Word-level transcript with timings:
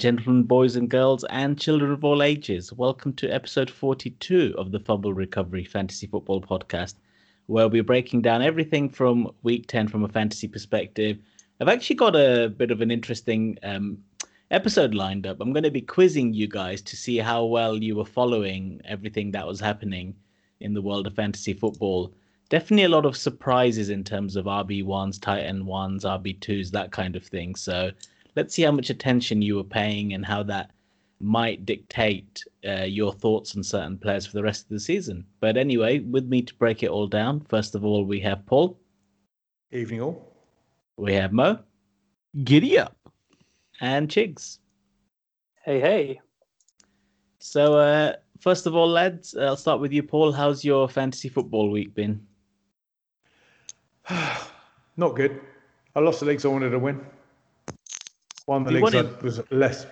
Gentlemen, 0.00 0.44
boys 0.44 0.76
and 0.76 0.88
girls, 0.88 1.24
and 1.28 1.60
children 1.60 1.92
of 1.92 2.06
all 2.06 2.22
ages, 2.22 2.72
welcome 2.72 3.12
to 3.12 3.28
episode 3.28 3.68
42 3.68 4.54
of 4.56 4.72
the 4.72 4.80
Fumble 4.80 5.12
Recovery 5.12 5.62
Fantasy 5.62 6.06
Football 6.06 6.40
Podcast, 6.40 6.94
where 7.48 7.68
we're 7.68 7.82
breaking 7.82 8.22
down 8.22 8.40
everything 8.40 8.88
from 8.88 9.30
week 9.42 9.66
10 9.66 9.88
from 9.88 10.02
a 10.02 10.08
fantasy 10.08 10.48
perspective. 10.48 11.18
I've 11.60 11.68
actually 11.68 11.96
got 11.96 12.16
a 12.16 12.48
bit 12.48 12.70
of 12.70 12.80
an 12.80 12.90
interesting 12.90 13.58
um, 13.62 13.98
episode 14.50 14.94
lined 14.94 15.26
up. 15.26 15.38
I'm 15.38 15.52
going 15.52 15.64
to 15.64 15.70
be 15.70 15.82
quizzing 15.82 16.32
you 16.32 16.48
guys 16.48 16.80
to 16.80 16.96
see 16.96 17.18
how 17.18 17.44
well 17.44 17.76
you 17.76 17.94
were 17.94 18.06
following 18.06 18.80
everything 18.86 19.32
that 19.32 19.46
was 19.46 19.60
happening 19.60 20.14
in 20.60 20.72
the 20.72 20.80
world 20.80 21.08
of 21.08 21.14
fantasy 21.14 21.52
football. 21.52 22.14
Definitely 22.48 22.84
a 22.84 22.88
lot 22.88 23.04
of 23.04 23.18
surprises 23.18 23.90
in 23.90 24.02
terms 24.04 24.36
of 24.36 24.46
RB1s, 24.46 25.20
tight 25.20 25.42
end 25.42 25.66
ones, 25.66 26.06
RB2s, 26.06 26.70
that 26.70 26.90
kind 26.90 27.16
of 27.16 27.26
thing. 27.26 27.54
So, 27.54 27.90
let's 28.36 28.54
see 28.54 28.62
how 28.62 28.72
much 28.72 28.90
attention 28.90 29.42
you 29.42 29.56
were 29.56 29.64
paying 29.64 30.14
and 30.14 30.24
how 30.24 30.42
that 30.44 30.72
might 31.20 31.66
dictate 31.66 32.42
uh, 32.66 32.84
your 32.84 33.12
thoughts 33.12 33.54
on 33.54 33.62
certain 33.62 33.98
players 33.98 34.26
for 34.26 34.32
the 34.32 34.42
rest 34.42 34.62
of 34.64 34.70
the 34.70 34.80
season. 34.80 35.24
But 35.40 35.56
anyway, 35.56 36.00
with 36.00 36.26
me 36.26 36.42
to 36.42 36.54
break 36.54 36.82
it 36.82 36.88
all 36.88 37.06
down, 37.06 37.40
first 37.40 37.74
of 37.74 37.84
all, 37.84 38.04
we 38.04 38.20
have 38.20 38.44
Paul. 38.46 38.78
Evening 39.70 40.00
all. 40.00 40.34
We 40.96 41.14
have 41.14 41.32
Mo. 41.32 41.58
Giddy 42.44 42.78
up. 42.78 42.96
And 43.80 44.08
Chigs. 44.08 44.58
Hey, 45.64 45.80
hey. 45.80 46.20
So, 47.38 47.74
uh, 47.74 48.14
first 48.40 48.66
of 48.66 48.74
all, 48.74 48.88
lads, 48.88 49.36
I'll 49.36 49.56
start 49.56 49.80
with 49.80 49.92
you, 49.92 50.02
Paul. 50.02 50.32
How's 50.32 50.64
your 50.64 50.88
fantasy 50.88 51.28
football 51.28 51.70
week 51.70 51.94
been? 51.94 52.26
Not 54.96 55.16
good. 55.16 55.40
I 55.94 56.00
lost 56.00 56.20
the 56.20 56.26
leagues 56.26 56.44
I 56.44 56.48
wanted 56.48 56.70
to 56.70 56.78
win. 56.78 57.04
One 58.46 58.62
of 58.62 58.68
the 58.68 58.78
You 58.78 58.84
leagues 58.84 58.94
I 58.94 59.22
was 59.22 59.40
less. 59.50 59.86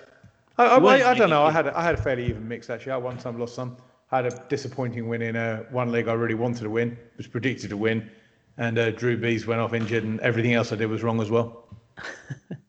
I, 0.57 0.65
I, 0.65 0.77
I, 0.77 1.11
I 1.11 1.13
don't 1.13 1.29
know. 1.29 1.43
I 1.43 1.51
had 1.51 1.67
a, 1.67 1.77
I 1.77 1.83
had 1.83 1.95
a 1.95 2.01
fairly 2.01 2.25
even 2.27 2.47
mix 2.47 2.69
actually. 2.69 2.91
I 2.91 2.97
won 2.97 3.19
some, 3.19 3.39
lost 3.39 3.55
some. 3.55 3.77
Had 4.07 4.25
a 4.25 4.45
disappointing 4.49 5.07
win 5.07 5.21
in 5.21 5.35
uh, 5.35 5.63
one 5.69 5.91
league 5.91 6.07
I 6.07 6.13
really 6.13 6.33
wanted 6.33 6.63
to 6.63 6.69
win, 6.69 6.97
was 7.17 7.27
predicted 7.27 7.69
to 7.69 7.77
win, 7.77 8.09
and 8.57 8.77
uh, 8.77 8.91
Drew 8.91 9.19
Brees 9.19 9.45
went 9.45 9.61
off 9.61 9.73
injured, 9.73 10.03
and 10.03 10.19
everything 10.21 10.53
else 10.53 10.71
I 10.71 10.75
did 10.77 10.87
was 10.87 11.03
wrong 11.03 11.21
as 11.21 11.29
well. 11.29 11.67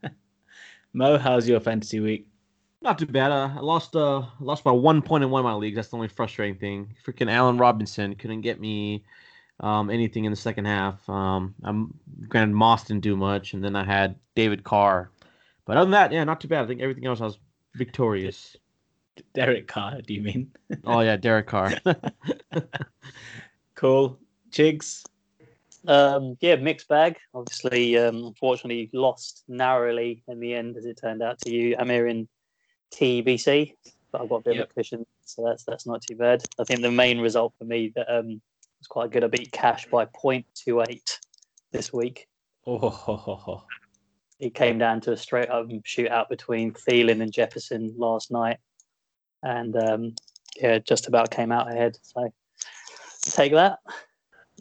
Mo, 0.92 1.18
how's 1.18 1.48
your 1.48 1.60
fantasy 1.60 1.98
week? 1.98 2.26
Not 2.82 2.98
too 2.98 3.06
bad. 3.06 3.30
Uh, 3.30 3.50
I 3.56 3.60
lost 3.60 3.96
uh 3.96 4.22
lost 4.38 4.64
by 4.64 4.72
one 4.72 5.02
point 5.02 5.24
in 5.24 5.30
one 5.30 5.40
of 5.40 5.44
my 5.44 5.54
leagues. 5.54 5.76
That's 5.76 5.88
the 5.88 5.96
only 5.96 6.08
frustrating 6.08 6.58
thing. 6.58 6.94
Freaking 7.04 7.30
Allen 7.30 7.58
Robinson 7.58 8.14
couldn't 8.14 8.40
get 8.42 8.60
me 8.60 9.04
um, 9.60 9.90
anything 9.90 10.24
in 10.24 10.32
the 10.32 10.36
second 10.36 10.64
half. 10.64 11.08
Um, 11.08 11.54
I'm 11.62 11.94
granted 12.28 12.54
Moss 12.54 12.84
didn't 12.84 13.02
do 13.02 13.16
much, 13.16 13.52
and 13.52 13.62
then 13.62 13.76
I 13.76 13.84
had 13.84 14.16
David 14.34 14.64
Carr. 14.64 15.10
But 15.70 15.76
other 15.76 15.84
than 15.84 15.92
that, 15.92 16.10
yeah, 16.10 16.24
not 16.24 16.40
too 16.40 16.48
bad. 16.48 16.64
I 16.64 16.66
think 16.66 16.80
everything 16.80 17.06
else 17.06 17.20
I 17.20 17.26
was 17.26 17.38
victorious. 17.76 18.56
Derek 19.34 19.68
Carr, 19.68 20.02
do 20.02 20.14
you 20.14 20.20
mean? 20.20 20.50
oh 20.84 20.98
yeah, 20.98 21.14
Derek 21.16 21.46
Carr. 21.46 21.70
cool. 23.76 24.18
Chigs? 24.50 25.04
Um, 25.86 26.36
yeah, 26.40 26.56
mixed 26.56 26.88
bag. 26.88 27.18
Obviously, 27.34 27.96
um, 27.96 28.16
unfortunately, 28.16 28.90
lost 28.92 29.44
narrowly 29.46 30.24
in 30.26 30.40
the 30.40 30.54
end, 30.54 30.76
as 30.76 30.86
it 30.86 30.98
turned 31.00 31.22
out 31.22 31.40
to 31.42 31.52
you. 31.52 31.76
Amir 31.78 32.08
in 32.08 32.26
TBC, 32.92 33.74
but 34.10 34.22
I've 34.22 34.28
got 34.28 34.38
a 34.38 34.42
bit 34.42 34.56
Yep. 34.56 34.64
of 34.64 34.70
a 34.72 34.74
cushion, 34.74 35.06
so 35.24 35.44
that's 35.46 35.62
that's 35.62 35.86
not 35.86 36.02
too 36.02 36.16
bad. 36.16 36.42
I 36.58 36.64
think 36.64 36.80
the 36.80 36.90
main 36.90 37.20
result 37.20 37.54
for 37.56 37.64
me 37.64 37.92
that 37.94 38.12
um, 38.12 38.42
was 38.80 38.88
quite 38.88 39.12
good. 39.12 39.22
I 39.22 39.28
beat 39.28 39.52
Cash 39.52 39.86
by 39.86 40.06
0.28 40.06 41.00
this 41.70 41.92
week. 41.92 42.26
Oh, 42.66 42.76
ho, 42.76 42.88
ho, 42.90 43.36
ho. 43.36 43.62
It 44.40 44.54
came 44.54 44.78
down 44.78 45.00
to 45.02 45.12
a 45.12 45.16
straight 45.16 45.50
up 45.50 45.68
shootout 45.68 46.28
between 46.28 46.72
Thielen 46.72 47.22
and 47.22 47.32
Jefferson 47.32 47.94
last 47.96 48.30
night, 48.30 48.58
and 49.42 49.76
um, 49.76 50.14
yeah, 50.56 50.78
just 50.78 51.06
about 51.08 51.30
came 51.30 51.52
out 51.52 51.70
ahead. 51.70 51.98
So 52.02 52.32
take 53.22 53.52
that. 53.52 53.78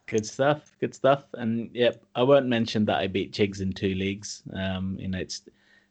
Good 0.05 0.25
stuff. 0.25 0.71
Good 0.79 0.93
stuff. 0.93 1.25
And 1.33 1.69
yep, 1.73 2.03
I 2.15 2.23
won't 2.23 2.47
mention 2.47 2.83
that 2.85 2.97
I 2.97 3.07
beat 3.07 3.31
Chigs 3.31 3.61
in 3.61 3.71
two 3.71 3.93
leagues. 3.95 4.43
Um, 4.53 4.97
you 4.99 5.07
know, 5.07 5.19
it's 5.19 5.43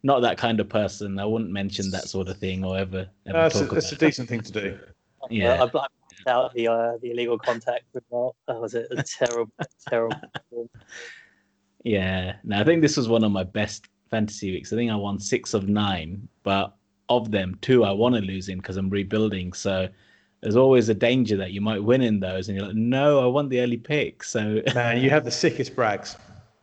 not 0.03 0.21
that 0.21 0.39
kind 0.39 0.61
of 0.61 0.69
person. 0.69 1.19
I 1.19 1.25
wouldn't 1.25 1.51
mention 1.51 1.91
that 1.93 2.09
sort 2.09 2.29
of 2.29 2.37
thing 2.39 2.65
or 2.65 2.77
ever, 2.77 3.09
ever 3.27 3.39
Uh, 3.39 3.47
it's, 3.47 3.57
a, 3.57 3.67
talk 3.67 3.77
it's 3.79 3.93
a 3.93 3.95
about 3.95 4.03
it. 4.03 4.07
decent 4.07 4.29
thing 4.29 4.41
to 4.43 4.53
do. 4.53 4.79
Yeah. 5.31 5.63
I 5.63 5.67
blacked 5.67 5.93
out 6.27 6.53
the 6.53 6.69
uh, 6.69 6.93
the 7.01 7.11
illegal 7.13 7.39
contact 7.39 7.85
result. 7.95 8.37
That 8.47 8.61
was 8.61 8.75
a, 8.75 8.87
a 8.91 9.03
terrible, 9.03 9.53
terrible. 9.89 10.17
performance. 11.83 11.85
Yeah. 11.85 12.37
Now 12.45 12.61
I 12.61 12.65
think 12.65 12.83
this 12.83 12.97
was 12.97 13.09
one 13.09 13.25
of 13.25 13.33
my 13.33 13.45
best 13.45 13.89
fantasy 14.11 14.53
weeks. 14.53 14.73
I 14.73 14.77
think 14.77 14.91
I 14.91 14.97
won 14.97 15.19
six 15.19 15.55
of 15.55 15.69
nine, 15.69 16.29
but 16.43 16.75
of 17.09 17.31
them, 17.31 17.57
two 17.61 17.85
I 17.85 17.91
want 17.91 18.15
to 18.15 18.21
lose 18.21 18.49
in 18.49 18.59
because 18.59 18.77
I'm 18.77 18.91
rebuilding. 18.91 19.53
So 19.53 19.89
there's 20.41 20.57
always 20.57 20.89
a 20.89 20.95
danger 20.95 21.37
that 21.37 21.53
you 21.53 21.61
might 21.61 21.83
win 21.83 22.03
in 22.03 22.21
those, 22.21 22.49
and 22.49 22.57
you're 22.57 22.67
like, 22.67 22.77
no, 22.77 23.21
I 23.21 23.27
want 23.27 23.51
the 23.51 23.61
early 23.61 23.77
pick. 23.77 24.23
So 24.23 24.63
Man, 24.75 25.03
you 25.03 25.11
have 25.11 25.25
the 25.25 25.31
sickest 25.31 25.75
brags. 25.75 26.17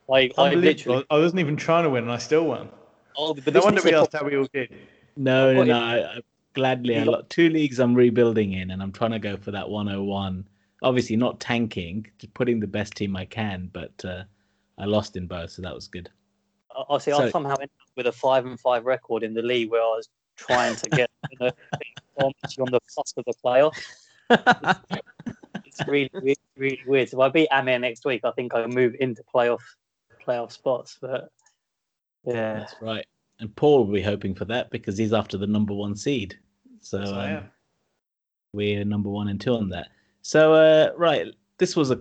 Like, 0.08 0.32
I 0.38 0.54
literally. 0.54 1.04
I 1.10 1.18
wasn't 1.18 1.40
even 1.40 1.56
trying 1.56 1.84
to 1.84 1.90
win, 1.90 2.04
and 2.04 2.12
I 2.12 2.18
still 2.18 2.44
won. 2.44 2.68
Oh, 3.18 3.34
but 3.34 3.52
No 3.52 3.60
wonder 3.60 3.82
we 3.82 3.94
asked 3.94 4.12
how 4.12 4.24
we 4.24 4.36
all 4.36 4.46
did. 4.52 4.74
no, 5.16 5.52
no, 5.52 5.64
no. 5.64 5.78
I, 5.78 6.16
I, 6.16 6.20
gladly, 6.54 6.96
I 6.96 7.00
You 7.00 7.06
got 7.06 7.28
two 7.28 7.48
leagues 7.50 7.80
I'm 7.80 7.94
rebuilding 7.94 8.52
in, 8.52 8.70
and 8.70 8.82
I'm 8.82 8.92
trying 8.92 9.12
to 9.12 9.18
go 9.18 9.36
for 9.36 9.50
that 9.50 9.68
101. 9.68 10.46
Obviously, 10.82 11.16
not 11.16 11.40
tanking, 11.40 12.06
just 12.18 12.32
putting 12.34 12.60
the 12.60 12.66
best 12.66 12.94
team 12.94 13.16
I 13.16 13.24
can, 13.24 13.68
but 13.72 14.04
uh, 14.04 14.24
I 14.78 14.84
lost 14.84 15.16
in 15.16 15.26
both, 15.26 15.50
so 15.50 15.62
that 15.62 15.74
was 15.74 15.88
good. 15.88 16.10
I 16.76 16.94
I 16.94 16.98
see. 16.98 17.10
So- 17.10 17.24
I 17.24 17.30
somehow 17.30 17.54
ended 17.54 17.70
up 17.80 17.90
with 17.96 18.06
a 18.06 18.12
five 18.12 18.46
and 18.46 18.58
five 18.58 18.84
record 18.84 19.22
in 19.22 19.34
the 19.34 19.42
league 19.42 19.70
where 19.70 19.82
I 19.82 19.96
was 19.96 20.08
trying 20.36 20.76
to 20.76 20.90
get 20.90 21.10
you 21.30 21.38
know, 21.40 21.50
on 22.18 22.32
the 22.70 22.80
cusp 22.94 23.18
of 23.18 23.24
the 23.24 23.34
playoff. 23.44 23.76
It's 25.64 25.86
really, 25.88 26.10
weird, 26.14 26.38
really 26.56 26.82
weird. 26.86 27.08
So 27.10 27.22
if 27.22 27.28
I 27.28 27.28
beat 27.28 27.48
Amir 27.50 27.78
next 27.78 28.04
week, 28.04 28.22
I 28.24 28.30
think 28.30 28.54
I 28.54 28.66
move 28.66 28.94
into 29.00 29.22
playoff 29.22 29.60
playoff 30.26 30.52
spots. 30.52 30.98
But 31.00 31.30
yeah, 32.24 32.60
That's 32.60 32.76
right. 32.80 33.06
And 33.40 33.54
Paul 33.56 33.84
will 33.84 33.92
be 33.92 34.02
hoping 34.02 34.34
for 34.34 34.46
that 34.46 34.70
because 34.70 34.96
he's 34.96 35.12
after 35.12 35.36
the 35.36 35.46
number 35.46 35.74
one 35.74 35.94
seed. 35.94 36.38
So 36.80 37.00
Yes, 37.00 37.42
um, 37.42 37.50
we're 38.52 38.84
number 38.84 39.10
one 39.10 39.28
and 39.28 39.40
two 39.40 39.54
on 39.54 39.68
that. 39.70 39.88
So 40.22 40.54
uh, 40.54 40.92
right, 40.96 41.26
this 41.58 41.76
was 41.76 41.90
a 41.90 42.00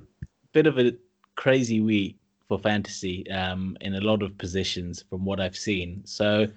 bit 0.54 0.68
of 0.68 0.80
a 0.80 0.94
crazy 1.36 1.82
week 1.82 2.18
for 2.48 2.60
fantasy 2.60 3.30
um, 3.32 3.78
in 3.82 3.96
a 3.96 4.02
lot 4.02 4.22
of 4.22 4.38
positions 4.38 5.04
from 5.10 5.26
what 5.26 5.40
I've 5.40 5.58
seen. 5.58 6.02
So 6.06 6.48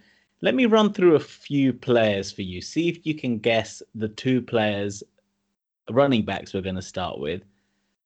let 0.41 0.54
me 0.54 0.66
run 0.66 0.93
through 0.93 1.16
a 1.16 1.21
few 1.21 1.72
players 1.72 2.31
for 2.31 2.43
you. 2.43 2.60
See 2.60 2.88
if 2.88 3.04
you 3.06 3.15
can 3.15 3.38
guess 3.38 3.82
the 3.94 4.09
two 4.09 4.43
players, 4.43 5.03
running 5.91 6.25
backs 6.25 6.53
we're 6.53 6.60
going 6.60 6.75
to 6.75 6.82
start 6.82 7.19
with. 7.19 7.43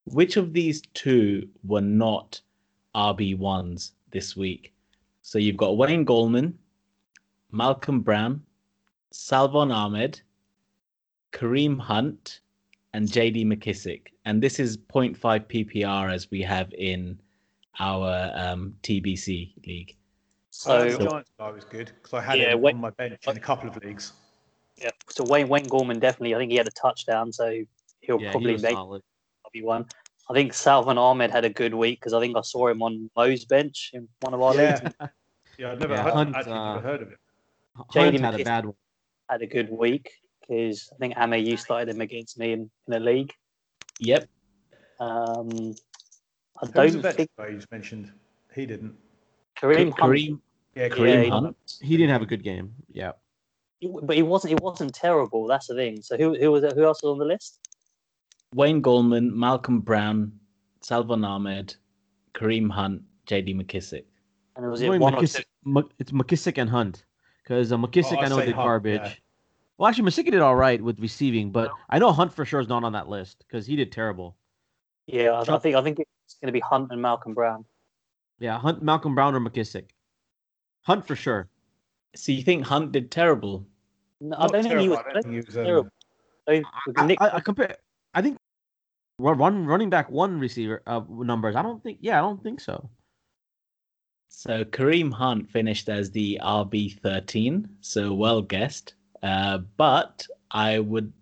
Which 0.05 0.37
of 0.37 0.53
these 0.53 0.83
two 0.95 1.49
were 1.65 1.81
not 1.81 2.41
RB 2.95 3.37
ones 3.37 3.93
this 4.11 4.37
week? 4.37 4.73
So 5.23 5.39
you've 5.39 5.57
got 5.57 5.77
Wayne 5.77 6.05
Gallman, 6.05 6.55
Malcolm 7.51 8.01
Brown, 8.01 8.43
Salvon 9.11 9.71
Ahmed, 9.71 10.21
Kareem 11.33 11.79
Hunt, 11.79 12.41
and 12.95 13.09
JD 13.09 13.47
McKissic. 13.47 14.09
And 14.25 14.43
this 14.43 14.59
is 14.59 14.77
0.5 14.77 15.17
PPR 15.19 16.13
as 16.13 16.31
we 16.31 16.43
have 16.43 16.73
in 16.75 17.19
our 17.81 18.31
um, 18.35 18.75
TBC 18.83 19.67
league. 19.67 19.97
So, 20.51 20.91
so 20.91 20.99
the 20.99 21.05
Giants 21.09 21.31
guy 21.39 21.51
was 21.51 21.65
good 21.65 21.93
because 21.97 22.13
I 22.13 22.21
had 22.21 22.39
Yeah, 22.39 22.53
him 22.53 22.61
wait- 22.61 22.75
on 22.75 22.81
my 22.81 22.91
bench 22.91 23.27
in 23.27 23.37
a 23.37 23.41
couple 23.41 23.69
of 23.71 23.77
leagues. 23.83 24.13
yeah, 24.77 24.91
so 25.09 25.25
Wayne 25.25 25.49
Wayne 25.49 25.67
Gallman 25.67 26.01
definitely. 26.01 26.35
I 26.35 26.39
think 26.39 26.51
he 26.51 26.59
had 26.59 26.67
a 26.67 26.73
touchdown, 26.73 27.33
so 27.33 27.63
he'll 28.01 28.21
yeah, 28.21 28.31
probably 28.33 28.53
was 28.53 28.63
make. 28.63 28.77
RB 28.77 29.63
one. 29.63 29.87
I 30.31 30.35
think 30.35 30.55
Salvon 30.55 30.99
Ahmed 30.99 31.31
had 31.31 31.45
a 31.45 31.51
good 31.51 31.75
week 31.75 32.01
because 32.01 32.13
I 32.13 32.21
think 32.21 32.37
I 32.37 32.43
saw 32.43 32.69
him 32.69 32.83
on 32.83 33.11
Mo's 33.17 33.45
bench 33.45 33.91
in 33.93 34.09
one 34.21 34.35
of 34.35 34.41
our 34.41 34.55
leagues. 34.55 34.81
Yeah, 35.01 35.09
yeah, 35.59 35.73
I'd 35.73 35.81
never, 35.81 35.95
Yeah, 35.95 36.03
heard, 36.05 36.13
Hunt, 36.13 36.37
actually 36.37 36.53
uh, 36.53 36.75
never 36.75 36.87
heard 36.89 37.03
of 37.03 37.13
it. 37.13 37.19
Hunt 37.89 38.21
had 38.21 38.41
a 38.41 38.45
bad 38.45 38.65
one. 38.67 38.75
Had 39.29 39.43
a 39.43 39.47
good 39.47 39.71
week 39.71 40.11
because 40.41 40.91
I 40.95 40.97
think 40.99 41.15
Amir, 41.17 41.39
you 41.39 41.57
started 41.57 41.89
him 41.95 42.01
against 42.01 42.39
me 42.39 42.53
in, 42.53 42.71
in 42.87 42.95
a 42.95 43.01
league. 43.01 43.33
Yep. 43.99 44.29
Um, 45.01 45.75
I 46.63 46.67
Who 46.67 46.73
don't 47.03 47.15
think 47.15 47.31
guy 47.37 47.49
you 47.49 47.57
just 47.57 47.71
mentioned? 47.73 48.13
He 48.55 48.67
didn't. 48.67 48.95
Kareem, 49.57 49.91
Hunt, 49.91 49.97
Kareem, 49.97 50.41
Yeah, 50.75 50.89
Kareem 50.89 51.25
he- 51.25 51.29
Hunt. 51.31 51.57
He 51.81 51.97
didn't 51.97 52.11
have 52.11 52.23
a 52.23 52.27
good 52.27 52.43
game. 52.43 52.75
Yeah. 52.93 53.13
but 54.03 54.15
he 54.17 54.23
wasn't. 54.23 54.51
He 54.51 54.55
wasn't 54.63 54.95
terrible. 54.95 55.47
That's 55.47 55.67
the 55.67 55.75
thing. 55.75 56.03
So 56.03 56.17
who 56.17 56.35
who 56.39 56.53
was 56.53 56.63
who 56.75 56.85
else 56.85 57.03
was 57.03 57.11
on 57.13 57.19
the 57.19 57.25
list? 57.25 57.59
Wayne 58.55 58.83
Gallman, 58.83 59.33
Malcolm 59.33 59.81
Brown, 59.81 60.33
Salvon 60.83 61.25
Ahmed, 61.25 61.75
Kareem 62.35 62.71
Hunt, 62.71 63.03
JD 63.27 63.57
McKissic. 63.61 64.05
And 64.57 64.71
was 64.71 64.81
It's 64.81 64.85
it 64.85 64.89
only 64.89 64.99
one 64.99 65.15
or 65.15 65.21
McKissic, 65.23 65.45
two? 65.65 65.91
It's 65.99 66.13
McKissic 66.13 66.59
and 66.59 66.69
Hunt. 66.69 67.05
Because 67.43 67.73
uh, 67.73 67.77
McKissic, 67.79 68.19
Oh, 68.19 68.21
I'd 68.21 68.29
know, 68.31 68.39
say 68.39 68.47
did 68.47 68.55
Hunt, 68.55 68.67
garbage. 68.67 69.01
yeah. 69.03 69.13
Well, 69.79 69.89
actually, 69.89 70.11
McKissic 70.11 70.31
did 70.31 70.41
all 70.41 70.55
right 70.55 70.81
with 70.81 71.01
receiving, 71.01 71.51
but 71.51 71.71
I 71.89 71.99
know 71.99 72.13
Hunt 72.13 72.33
for 72.33 72.45
sure 72.45 72.61
is 72.61 72.69
not 72.69 72.85
on 72.85 72.93
that 72.93 73.09
list 73.09 73.39
because 73.49 73.67
he 73.67 73.75
did 73.75 73.91
terrible. 73.91 74.37
Yeah, 75.07 75.31
I, 75.33 75.57
I 75.57 75.59
think 75.59 75.75
I 75.75 75.83
think 75.83 75.99
it's 76.33 76.41
going 76.41 76.49
to 76.49 76.53
be 76.53 76.61
Hunt 76.61 76.89
and 76.91 77.01
Malcolm 77.01 77.35
Brown. 77.35 77.65
Yeah, 78.39 78.59
Hunt, 78.59 78.83
Malcolm 78.83 79.15
Brown, 79.15 79.35
or 79.35 79.41
McKissic. 79.41 79.91
Hunt 80.83 81.07
for 81.07 81.15
sure. 81.15 81.49
So 82.17 82.33
you 82.33 82.43
think 82.43 82.65
Hunt 82.65 82.93
did 82.93 83.11
terrible? 83.11 83.67
No, 84.21 84.37
I 84.39 84.47
don't 84.47 84.63
think 84.63 84.81
he 84.81 84.89
was, 84.89 84.99
I 84.99 85.21
think 85.21 85.35
he 85.35 85.41
was, 85.41 85.57
um, 85.57 85.65
terrible. 85.65 85.91
I, 86.49 86.63
I, 86.97 87.07
Nick, 87.07 87.21
I, 87.21 87.37
I 87.37 87.41
compare. 87.41 87.77
I 88.15 88.23
think 88.23 88.37
run, 89.19 89.39
run 89.39 89.67
running 89.67 89.91
back 89.91 90.11
one 90.11 90.39
receiver 90.41 90.83
uh, 90.87 91.01
numbers. 91.09 91.57
I 91.57 91.63
don't 91.63 91.83
think. 91.83 91.99
Yeah, 92.01 92.19
I 92.19 92.23
don't 92.23 92.43
think 92.43 92.61
so. 92.61 92.91
So 94.29 94.65
Kareem 94.65 95.13
Hunt 95.13 95.51
finished 95.51 95.89
as 95.89 96.11
the 96.11 96.41
RB 96.43 96.99
thirteen, 97.01 97.69
so 97.81 98.13
well 98.13 98.43
guessed. 98.43 98.95
Uh, 99.23 99.59
but 99.77 100.27
I 100.51 100.81
would 100.81 101.13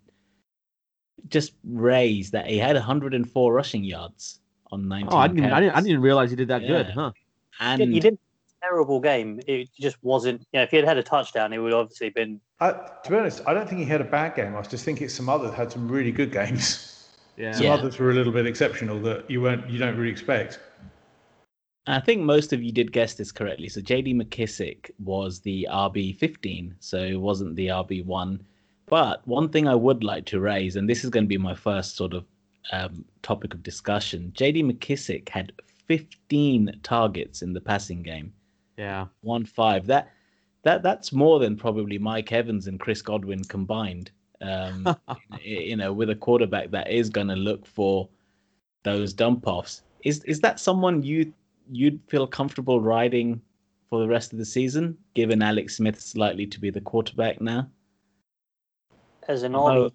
just 1.27 1.53
raise 1.63 2.31
that 2.31 2.47
he 2.47 2.57
had 2.57 2.75
104 2.75 3.53
rushing 3.53 3.83
yards 3.83 4.40
on 4.71 4.87
19. 4.87 5.09
Oh, 5.11 5.17
I 5.17 5.27
didn't. 5.27 5.51
I 5.51 5.59
didn't. 5.59 5.75
I 5.75 5.81
didn't 5.81 6.01
realize 6.01 6.29
he 6.29 6.35
did 6.35 6.47
that 6.47 6.65
good, 6.65 6.87
huh? 6.87 7.11
And 7.59 7.81
he 7.81 7.99
didn't 7.99 8.19
a 8.61 8.65
terrible 8.65 8.99
game. 8.99 9.39
It 9.47 9.69
just 9.79 9.97
wasn't. 10.01 10.41
You 10.53 10.59
know, 10.59 10.63
if 10.63 10.71
he 10.71 10.77
had 10.77 10.85
had 10.85 10.97
a 10.97 11.03
touchdown, 11.03 11.53
it 11.53 11.57
would 11.57 11.73
obviously 11.73 12.09
been. 12.09 12.39
I, 12.59 12.71
to 12.71 13.09
be 13.09 13.15
honest, 13.15 13.41
I 13.45 13.53
don't 13.53 13.67
think 13.67 13.79
he 13.79 13.85
had 13.85 14.01
a 14.01 14.05
bad 14.05 14.35
game. 14.35 14.55
I 14.55 14.61
just 14.61 14.85
think 14.85 15.01
it's 15.01 15.13
some 15.13 15.29
others 15.29 15.53
had 15.53 15.71
some 15.71 15.87
really 15.87 16.11
good 16.11 16.31
games. 16.31 16.87
Yeah. 17.37 17.53
Some 17.53 17.65
Yeah. 17.65 17.73
others 17.73 17.97
were 17.97 18.11
a 18.11 18.13
little 18.13 18.33
bit 18.33 18.45
exceptional 18.45 18.99
that 18.99 19.31
you 19.31 19.41
weren't, 19.41 19.67
you 19.69 19.79
don't 19.79 19.95
really 19.95 20.11
expect. 20.11 20.59
I 21.87 21.99
think 21.99 22.21
most 22.21 22.53
of 22.53 22.61
you 22.61 22.71
did 22.71 22.91
guess 22.91 23.15
this 23.15 23.31
correctly. 23.31 23.69
So 23.69 23.81
JD 23.81 24.21
McKissic 24.21 24.91
was 24.99 25.39
the 25.39 25.67
RB 25.71 26.15
15, 26.17 26.75
so 26.79 26.97
it 26.97 27.19
wasn't 27.19 27.55
the 27.55 27.67
RB 27.67 28.05
1. 28.05 28.45
But 28.85 29.25
one 29.27 29.49
thing 29.49 29.67
I 29.67 29.73
would 29.73 30.03
like 30.03 30.25
to 30.25 30.39
raise, 30.39 30.75
and 30.75 30.87
this 30.87 31.03
is 31.03 31.09
going 31.09 31.23
to 31.23 31.29
be 31.29 31.37
my 31.37 31.55
first 31.55 31.95
sort 31.95 32.13
of 32.13 32.25
um, 32.71 33.03
topic 33.21 33.53
of 33.53 33.63
discussion 33.63 34.31
JD 34.35 34.63
McKissic 34.63 35.27
had 35.29 35.51
15 35.87 36.79
targets 36.83 37.41
in 37.41 37.53
the 37.53 37.61
passing 37.61 38.01
game, 38.01 38.33
Yeah. 38.77 39.07
one 39.21 39.45
five. 39.45 39.85
That 39.87 40.09
that 40.63 40.83
that's 40.83 41.11
more 41.11 41.39
than 41.39 41.57
probably 41.57 41.97
Mike 41.97 42.31
Evans 42.31 42.67
and 42.67 42.79
Chris 42.79 43.01
Godwin 43.01 43.43
combined. 43.43 44.11
Um, 44.41 44.87
you 45.41 45.75
know, 45.75 45.91
with 45.91 46.09
a 46.09 46.15
quarterback 46.15 46.71
that 46.71 46.89
is 46.91 47.09
going 47.09 47.27
to 47.27 47.35
look 47.35 47.65
for 47.65 48.07
those 48.83 49.11
dump 49.13 49.47
offs. 49.47 49.83
Is 50.03 50.23
is 50.23 50.39
that 50.41 50.59
someone 50.59 51.03
you 51.03 51.33
you'd 51.71 51.99
feel 52.07 52.25
comfortable 52.27 52.79
riding 52.81 53.41
for 53.89 53.99
the 53.99 54.07
rest 54.07 54.31
of 54.33 54.39
the 54.39 54.45
season, 54.45 54.97
given 55.13 55.41
Alex 55.41 55.77
Smith's 55.77 56.15
likely 56.15 56.47
to 56.47 56.59
be 56.59 56.69
the 56.69 56.81
quarterback 56.81 57.41
now? 57.41 57.67
as 59.27 59.43
an 59.43 59.51
No. 59.51 59.91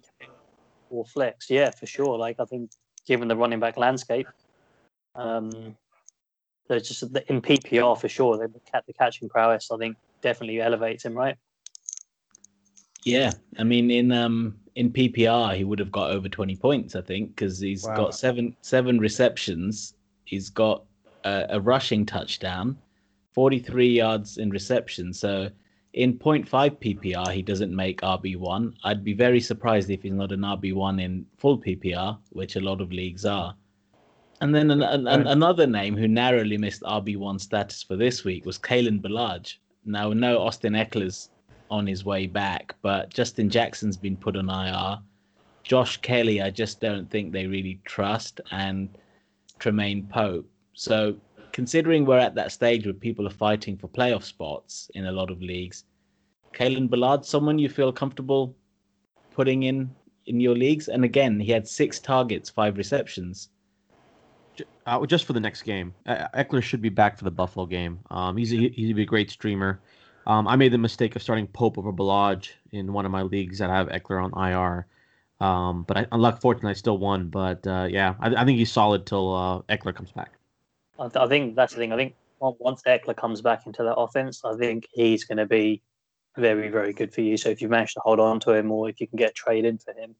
Army 0.89 0.99
or 0.99 1.05
flex, 1.05 1.49
yeah, 1.49 1.71
for 1.71 1.85
sure. 1.85 2.17
Like 2.17 2.37
I 2.39 2.45
think, 2.45 2.71
given 3.05 3.27
the 3.27 3.35
running 3.35 3.59
back 3.59 3.77
landscape, 3.77 4.27
um, 5.15 5.75
there's 6.67 6.87
just 6.87 7.13
the- 7.13 7.29
in 7.31 7.41
PPR 7.41 7.99
for 7.99 8.09
sure. 8.09 8.37
The, 8.37 8.49
ca- 8.71 8.81
the 8.85 8.93
catching 8.93 9.29
prowess, 9.29 9.71
I 9.71 9.77
think, 9.77 9.97
definitely 10.21 10.61
elevates 10.61 11.05
him, 11.05 11.13
right? 11.13 11.37
Yeah, 13.03 13.31
I 13.57 13.63
mean 13.63 13.89
in 13.89 14.11
um 14.11 14.59
in 14.75 14.91
PPR 14.91 15.55
he 15.55 15.63
would 15.63 15.79
have 15.79 15.91
got 15.91 16.11
over 16.11 16.27
twenty 16.27 16.57
points, 16.57 16.95
I 16.95 17.01
think, 17.01 17.29
because 17.35 17.59
he's 17.59 17.85
Wow. 17.85 17.95
got 17.95 18.15
seven 18.15 18.55
seven 18.61 18.99
receptions. 18.99 19.93
He's 20.25 20.49
got 20.49 20.83
a, 21.23 21.45
a 21.51 21.61
rushing 21.61 22.05
touchdown, 22.05 22.77
forty 23.33 23.59
three 23.59 23.87
yards 23.89 24.37
in 24.39 24.49
reception. 24.49 25.13
So 25.13 25.49
in 25.93 26.17
0.5 26.19 26.47
PPR 26.49 27.31
he 27.31 27.41
doesn't 27.41 27.75
make 27.75 28.01
RB 28.01 28.37
one. 28.37 28.73
I'd 28.83 29.03
be 29.03 29.13
very 29.13 29.39
surprised 29.39 29.89
if 29.89 30.03
he's 30.03 30.13
not 30.13 30.31
an 30.31 30.41
RB 30.41 30.73
one 30.73 30.99
in 30.99 31.25
full 31.37 31.59
PPR, 31.59 32.17
which 32.31 32.55
a 32.55 32.61
lot 32.61 32.81
of 32.81 32.91
leagues 32.91 33.25
are. 33.25 33.55
And 34.41 34.53
then 34.53 34.69
an, 34.69 34.83
an, 34.83 35.07
an- 35.07 35.27
another 35.27 35.65
name 35.65 35.97
who 35.97 36.07
narrowly 36.07 36.57
missed 36.57 36.83
RB 36.83 37.17
one 37.17 37.39
status 37.39 37.81
for 37.81 37.95
this 37.95 38.23
week 38.23 38.45
was 38.45 38.59
Kalen 38.59 39.01
Ballage. 39.01 39.55
Now, 39.85 40.13
no 40.13 40.39
Austin 40.39 40.73
Ekeler's 40.73 41.29
on 41.71 41.87
his 41.87 42.05
way 42.05 42.27
back, 42.27 42.75
but 42.81 43.13
Justin 43.13 43.49
Jackson's 43.49 43.97
been 43.97 44.17
put 44.17 44.35
on 44.35 44.49
IR. 44.49 44.99
Josh 45.63 45.97
Kelly, 45.97 46.41
I 46.41 46.49
just 46.49 46.79
don't 46.79 47.09
think 47.09 47.31
they 47.31 47.45
really 47.47 47.79
trust, 47.83 48.39
and 48.51 48.89
Troymaine 49.59 50.07
Pope. 50.09 50.47
So, 50.73 51.15
considering 51.57 52.05
we're 52.05 52.19
at 52.19 52.35
that 52.35 52.51
stage 52.51 52.85
where 52.85 52.93
people 52.93 53.25
are 53.25 53.31
fighting 53.31 53.75
for 53.75 53.87
playoff 53.87 54.21
spots 54.21 54.91
in 54.93 55.07
a 55.07 55.11
lot 55.11 55.31
of 55.31 55.41
leagues, 55.41 55.85
Kalen 56.53 56.87
Ballage, 56.87 57.25
someone 57.25 57.57
you 57.57 57.67
feel 57.67 57.91
comfortable 57.91 58.55
putting 59.31 59.63
in 59.63 59.89
in 60.27 60.39
your 60.39 60.55
leagues? 60.55 60.87
And 60.87 61.03
again, 61.03 61.39
he 61.39 61.51
had 61.51 61.67
six 61.67 61.99
targets, 61.99 62.47
five 62.47 62.77
receptions. 62.77 63.49
Uh, 64.85 65.03
just 65.07 65.25
for 65.25 65.33
the 65.33 65.39
next 65.39 65.63
game, 65.63 65.95
Ekeler 66.07 66.61
should 66.61 66.79
be 66.79 66.89
back 66.89 67.17
for 67.17 67.23
the 67.23 67.31
Buffalo 67.31 67.65
game. 67.65 68.01
Um, 68.11 68.37
he's 68.37 68.53
a, 68.53 68.57
he'd 68.57 68.95
be 68.95 69.01
a 69.01 69.13
great 69.15 69.31
streamer. 69.31 69.81
Um, 70.27 70.47
I 70.47 70.57
made 70.57 70.71
the 70.71 70.77
mistake 70.77 71.15
of 71.15 71.23
starting 71.23 71.47
Pope 71.47 71.79
over 71.79 71.91
Ballage 71.91 72.49
in 72.71 72.93
one 72.93 73.07
of 73.07 73.11
my 73.11 73.23
leagues 73.23 73.57
that 73.57 73.71
I 73.71 73.77
have 73.77 73.87
Ekeler 73.87 74.23
on 74.23 74.31
IR. 74.37 74.85
Um, 75.39 75.85
but 75.87 75.97
I, 75.97 76.05
unfortunately, 76.11 76.69
I 76.69 76.73
still 76.73 76.99
won. 76.99 77.29
But 77.29 77.65
uh, 77.65 77.87
yeah, 77.89 78.13
I, 78.19 78.35
I 78.35 78.45
think 78.45 78.59
he's 78.59 78.71
solid 78.71 79.07
till 79.07 79.35
uh, 79.35 79.75
Ekeler 79.75 79.95
comes 79.95 80.11
back. 80.11 80.36
I, 80.99 81.03
th- 81.03 81.15
I 81.15 81.27
think 81.27 81.55
that's 81.55 81.73
the 81.73 81.79
thing. 81.79 81.93
I 81.93 81.95
think 81.95 82.15
once 82.39 82.81
Ekeler 82.83 83.15
comes 83.15 83.41
back 83.41 83.65
into 83.65 83.83
that 83.83 83.95
offense, 83.95 84.43
I 84.43 84.55
think 84.55 84.87
he's 84.91 85.23
going 85.23 85.37
to 85.37 85.45
be 85.45 85.81
very, 86.35 86.69
very 86.69 86.93
good 86.93 87.13
for 87.13 87.21
you. 87.21 87.37
So 87.37 87.49
if 87.49 87.61
you 87.61 87.69
manage 87.69 87.93
to 87.95 88.01
hold 88.01 88.19
on 88.19 88.39
to 88.41 88.53
him, 88.53 88.71
or 88.71 88.89
if 88.89 89.01
you 89.01 89.07
can 89.07 89.17
get 89.17 89.35
traded 89.35 89.79
trade 89.81 89.95
for 89.95 90.01
him, 90.01 90.15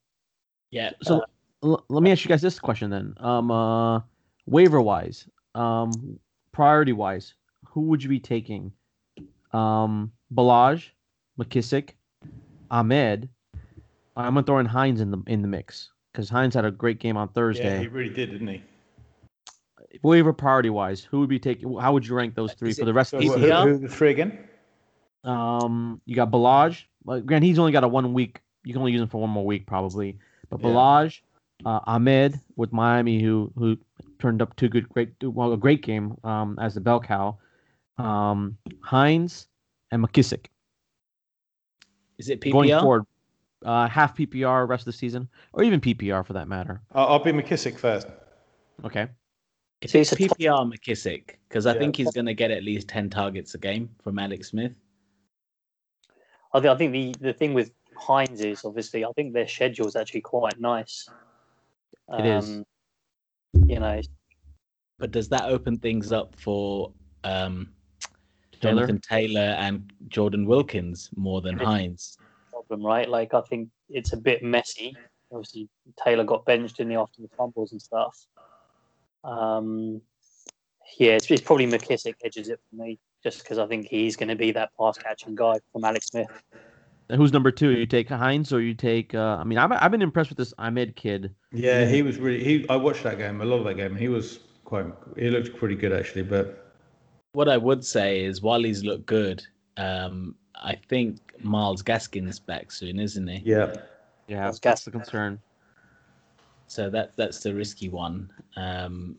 Yeah. 0.71 0.91
So 1.03 1.23
l- 1.63 1.85
let 1.89 2.03
me 2.03 2.11
ask 2.11 2.23
you 2.23 2.29
guys 2.29 2.41
this 2.41 2.59
question 2.59 2.89
then. 2.89 3.13
Um, 3.17 3.51
uh, 3.51 4.01
waiver 4.45 4.81
wise, 4.81 5.27
um, 5.55 6.19
priority 6.51 6.93
wise, 6.93 7.35
who 7.65 7.81
would 7.81 8.01
you 8.01 8.09
be 8.09 8.19
taking? 8.19 8.71
Um, 9.53 10.11
Ballage, 10.33 10.89
McKissic, 11.39 11.91
Ahmed. 12.71 13.29
I'm 14.15 14.33
gonna 14.33 14.43
throw 14.43 14.57
in 14.57 14.65
Hines 14.65 14.99
in 14.99 15.11
the 15.11 15.21
in 15.27 15.41
the 15.43 15.47
mix 15.47 15.91
because 16.11 16.29
Hines 16.29 16.55
had 16.55 16.65
a 16.65 16.71
great 16.71 16.99
game 16.99 17.15
on 17.15 17.29
Thursday. 17.29 17.63
Yeah, 17.63 17.69
Thursday. 17.69 17.81
he 17.83 17.87
really 17.87 18.13
did, 18.13 18.31
didn't 18.31 18.47
he? 18.47 18.63
Waiver 20.03 20.33
priority 20.33 20.69
wise, 20.69 21.03
who 21.03 21.19
would 21.19 21.29
be 21.29 21.39
taking? 21.39 21.77
How 21.77 21.93
would 21.93 22.05
you 22.07 22.15
rank 22.15 22.35
those 22.35 22.53
three 22.53 22.69
Is 22.69 22.77
for 22.77 22.83
it- 22.83 22.85
the 22.85 22.93
rest 22.93 23.11
So 23.11 23.17
of 23.17 23.23
the 23.23 23.29
season? 23.29 23.41
PPR? 23.43 23.63
who 23.67 23.77
the 23.79 23.87
three 23.89 24.11
again? 24.11 24.37
Um, 25.23 26.01
you 26.05 26.15
got 26.15 26.31
Ballage. 26.31 26.83
Like, 27.05 27.25
grant 27.25 27.43
he's 27.43 27.59
only 27.59 27.71
got 27.71 27.83
a 27.83 27.87
one 27.87 28.13
week. 28.13 28.41
You 28.63 28.73
can 28.73 28.81
only 28.81 28.91
use 28.91 29.01
him 29.01 29.07
for 29.07 29.21
one 29.21 29.29
more 29.29 29.45
week 29.45 29.65
probably. 29.65 30.17
But 30.49 30.59
Yeah. 30.61 30.67
Ballage, 30.67 31.21
uh, 31.65 31.79
Ahmed 31.85 32.39
with 32.55 32.71
Miami, 32.73 33.21
who 33.21 33.51
who 33.57 33.77
turned 34.19 34.41
up 34.41 34.55
two 34.55 34.67
good, 34.69 34.87
great, 34.89 35.13
well, 35.21 35.53
a 35.53 35.57
great 35.57 35.83
game 35.83 36.17
um, 36.23 36.57
as 36.59 36.73
the 36.73 36.81
bell 36.81 36.99
cow. 36.99 37.37
Um, 37.97 38.57
Hines 38.81 39.47
and 39.91 40.03
McKissic 40.03 40.47
Is 42.17 42.29
it 42.29 42.39
going 42.41 42.69
PPR? 42.69 42.81
forward. 42.81 43.05
Uh, 43.65 43.87
half 43.87 44.15
PPR 44.15 44.67
rest 44.67 44.81
of 44.81 44.85
the 44.85 44.93
season, 44.93 45.27
or 45.51 45.63
even 45.63 45.81
PPR 45.81 46.23
for 46.25 46.33
that 46.33 46.47
matter. 46.47 46.79
I'll, 46.93 47.07
I'll 47.07 47.23
be 47.23 47.31
McKissic 47.31 47.77
first. 47.77 48.07
Okay. 48.85 49.07
If 49.81 49.91
So 49.91 49.99
it's 49.99 50.11
it's 50.11 50.21
a 50.21 50.27
top- 50.27 50.37
PPR 50.37 50.65
McKissic, 50.73 51.35
because 51.47 51.65
I 51.65 51.73
Yeah. 51.73 51.79
think 51.79 51.95
he's 51.97 52.11
going 52.11 52.25
to 52.25 52.33
get 52.33 52.51
at 52.51 52.63
least 52.63 52.87
10 52.89 53.09
targets 53.09 53.53
a 53.53 53.57
game 53.59 53.89
from 54.01 54.17
Alex 54.19 54.49
Smith. 54.49 54.73
I 56.53 56.59
think 56.59 56.71
I 56.71 56.77
think 56.77 56.91
the 56.93 57.13
the 57.19 57.33
thing 57.33 57.53
with 57.53 57.71
Hines 57.95 58.41
is 58.41 58.63
obviously 58.63 59.03
I 59.05 59.11
think 59.15 59.33
their 59.33 59.47
schedule 59.47 59.85
is 59.87 59.95
actually 59.95 60.21
quite 60.21 60.59
nice. 60.59 61.09
It 62.17 62.25
is. 62.25 62.49
Um, 62.49 62.65
You 63.67 63.79
know, 63.79 64.01
But 64.97 65.11
does 65.11 65.29
that 65.29 65.49
open 65.49 65.77
things 65.77 66.11
up 66.11 66.35
for 66.35 66.91
um, 67.23 67.73
Taylor? 68.51 68.87
Jonathan 68.87 68.99
Taylor 69.01 69.55
and 69.59 69.91
Jordan 70.07 70.45
Wilkins 70.45 71.09
more 71.15 71.41
than 71.41 71.57
Hines? 71.57 72.17
problem, 72.51 72.83
right? 72.85 73.07
Like 73.09 73.33
I 73.33 73.41
think 73.41 73.69
it's 73.89 74.13
a 74.13 74.17
bit 74.17 74.41
messy. 74.41 74.97
Obviously, 75.31 75.69
Taylor 76.03 76.23
got 76.23 76.45
benched 76.45 76.79
in 76.79 76.87
the 76.87 76.95
after 76.95 77.21
the 77.21 77.29
fumbles 77.37 77.73
and 77.73 77.81
stuff. 77.81 78.15
Um, 79.27 80.01
yeah, 80.97 81.11
it's, 81.11 81.29
it's 81.29 81.41
probably 81.41 81.67
McKissic 81.67 82.15
edges 82.23 82.49
it 82.49 82.59
for 82.69 82.83
me, 82.83 82.97
just 83.23 83.43
because 83.43 83.57
I 83.59 83.67
think 83.67 83.87
he's 83.87 84.15
going 84.15 84.29
to 84.29 84.35
be 84.35 84.51
that 84.53 84.71
pass 84.79 84.97
catching 84.97 85.35
guy 85.35 85.59
from 85.71 85.83
Alex 85.83 86.07
Smith. 86.07 86.29
And 87.09 87.21
who's 87.21 87.31
number 87.31 87.51
two? 87.51 87.71
You 87.71 87.85
take 87.85 88.09
Hines 88.09 88.51
or 88.51 88.61
you 88.61 88.73
take? 88.73 89.13
Uh, 89.13 89.37
I 89.39 89.43
mean, 89.43 89.57
I've 89.57 89.71
I've 89.71 89.91
been 89.91 90.01
impressed 90.01 90.29
with 90.29 90.37
this 90.37 90.53
Ahmed 90.57 90.95
kid. 90.95 91.33
Yeah, 91.51 91.85
he 91.85 92.01
was 92.01 92.17
really. 92.17 92.43
He 92.43 92.65
I 92.69 92.75
watched 92.75 93.03
that 93.03 93.17
game, 93.17 93.41
a 93.41 93.45
lot 93.45 93.59
of 93.59 93.63
that 93.65 93.75
game, 93.75 93.95
he 93.95 94.07
was 94.07 94.39
quite. 94.65 94.85
He 95.17 95.29
looked 95.29 95.55
pretty 95.57 95.75
good 95.75 95.93
actually, 95.93 96.23
but 96.23 96.73
What 97.33 97.47
I 97.47 97.57
would 97.57 97.85
say 97.85 98.23
is, 98.25 98.41
while 98.41 98.61
he's 98.63 98.83
looked 98.83 99.05
good, 99.05 99.45
um, 99.77 100.35
I 100.55 100.75
think 100.89 101.19
Myles 101.41 101.83
Gaskin's 101.83 102.39
back 102.39 102.71
soon, 102.71 102.99
isn't 102.99 103.27
he? 103.27 103.41
yeah, 103.45 103.73
Yeah, 104.27 104.45
That's 104.45 104.59
that's 104.59 104.83
the 104.83 104.91
concern. 104.91 105.39
So 106.67 106.89
that 106.89 107.15
that's 107.15 107.39
the 107.41 107.53
risky 107.53 107.89
one. 107.89 108.31
Um, 108.55 109.15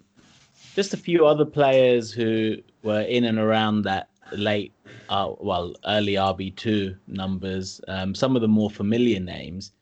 just 0.74 0.94
a 0.94 0.96
few 0.96 1.26
other 1.26 1.44
players 1.44 2.12
who 2.12 2.56
were 2.82 3.00
in 3.00 3.24
and 3.24 3.38
around 3.38 3.82
that 3.82 4.08
late, 4.32 4.72
uh, 5.08 5.32
well, 5.40 5.74
early 5.86 6.12
RB 6.14 6.54
two 6.54 6.94
numbers. 7.06 7.80
Um, 7.88 8.14
some 8.14 8.36
of 8.36 8.42
the 8.42 8.48
more 8.48 8.70
familiar 8.70 9.20
names. 9.20 9.72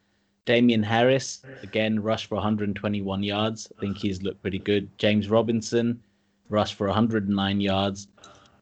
Damien 0.45 0.83
Harris 0.83 1.43
again 1.65 2.01
rushed 2.01 2.27
for 2.27 2.37
121 2.37 3.23
yards. 3.25 3.71
I 3.77 3.81
think 3.81 3.99
he's 3.99 4.23
looked 4.23 4.41
pretty 4.43 4.61
good. 4.61 4.89
James 4.97 5.29
Robinson 5.29 6.01
rushed 6.49 6.75
for 6.75 6.87
109 6.87 7.61
yards. 7.61 8.07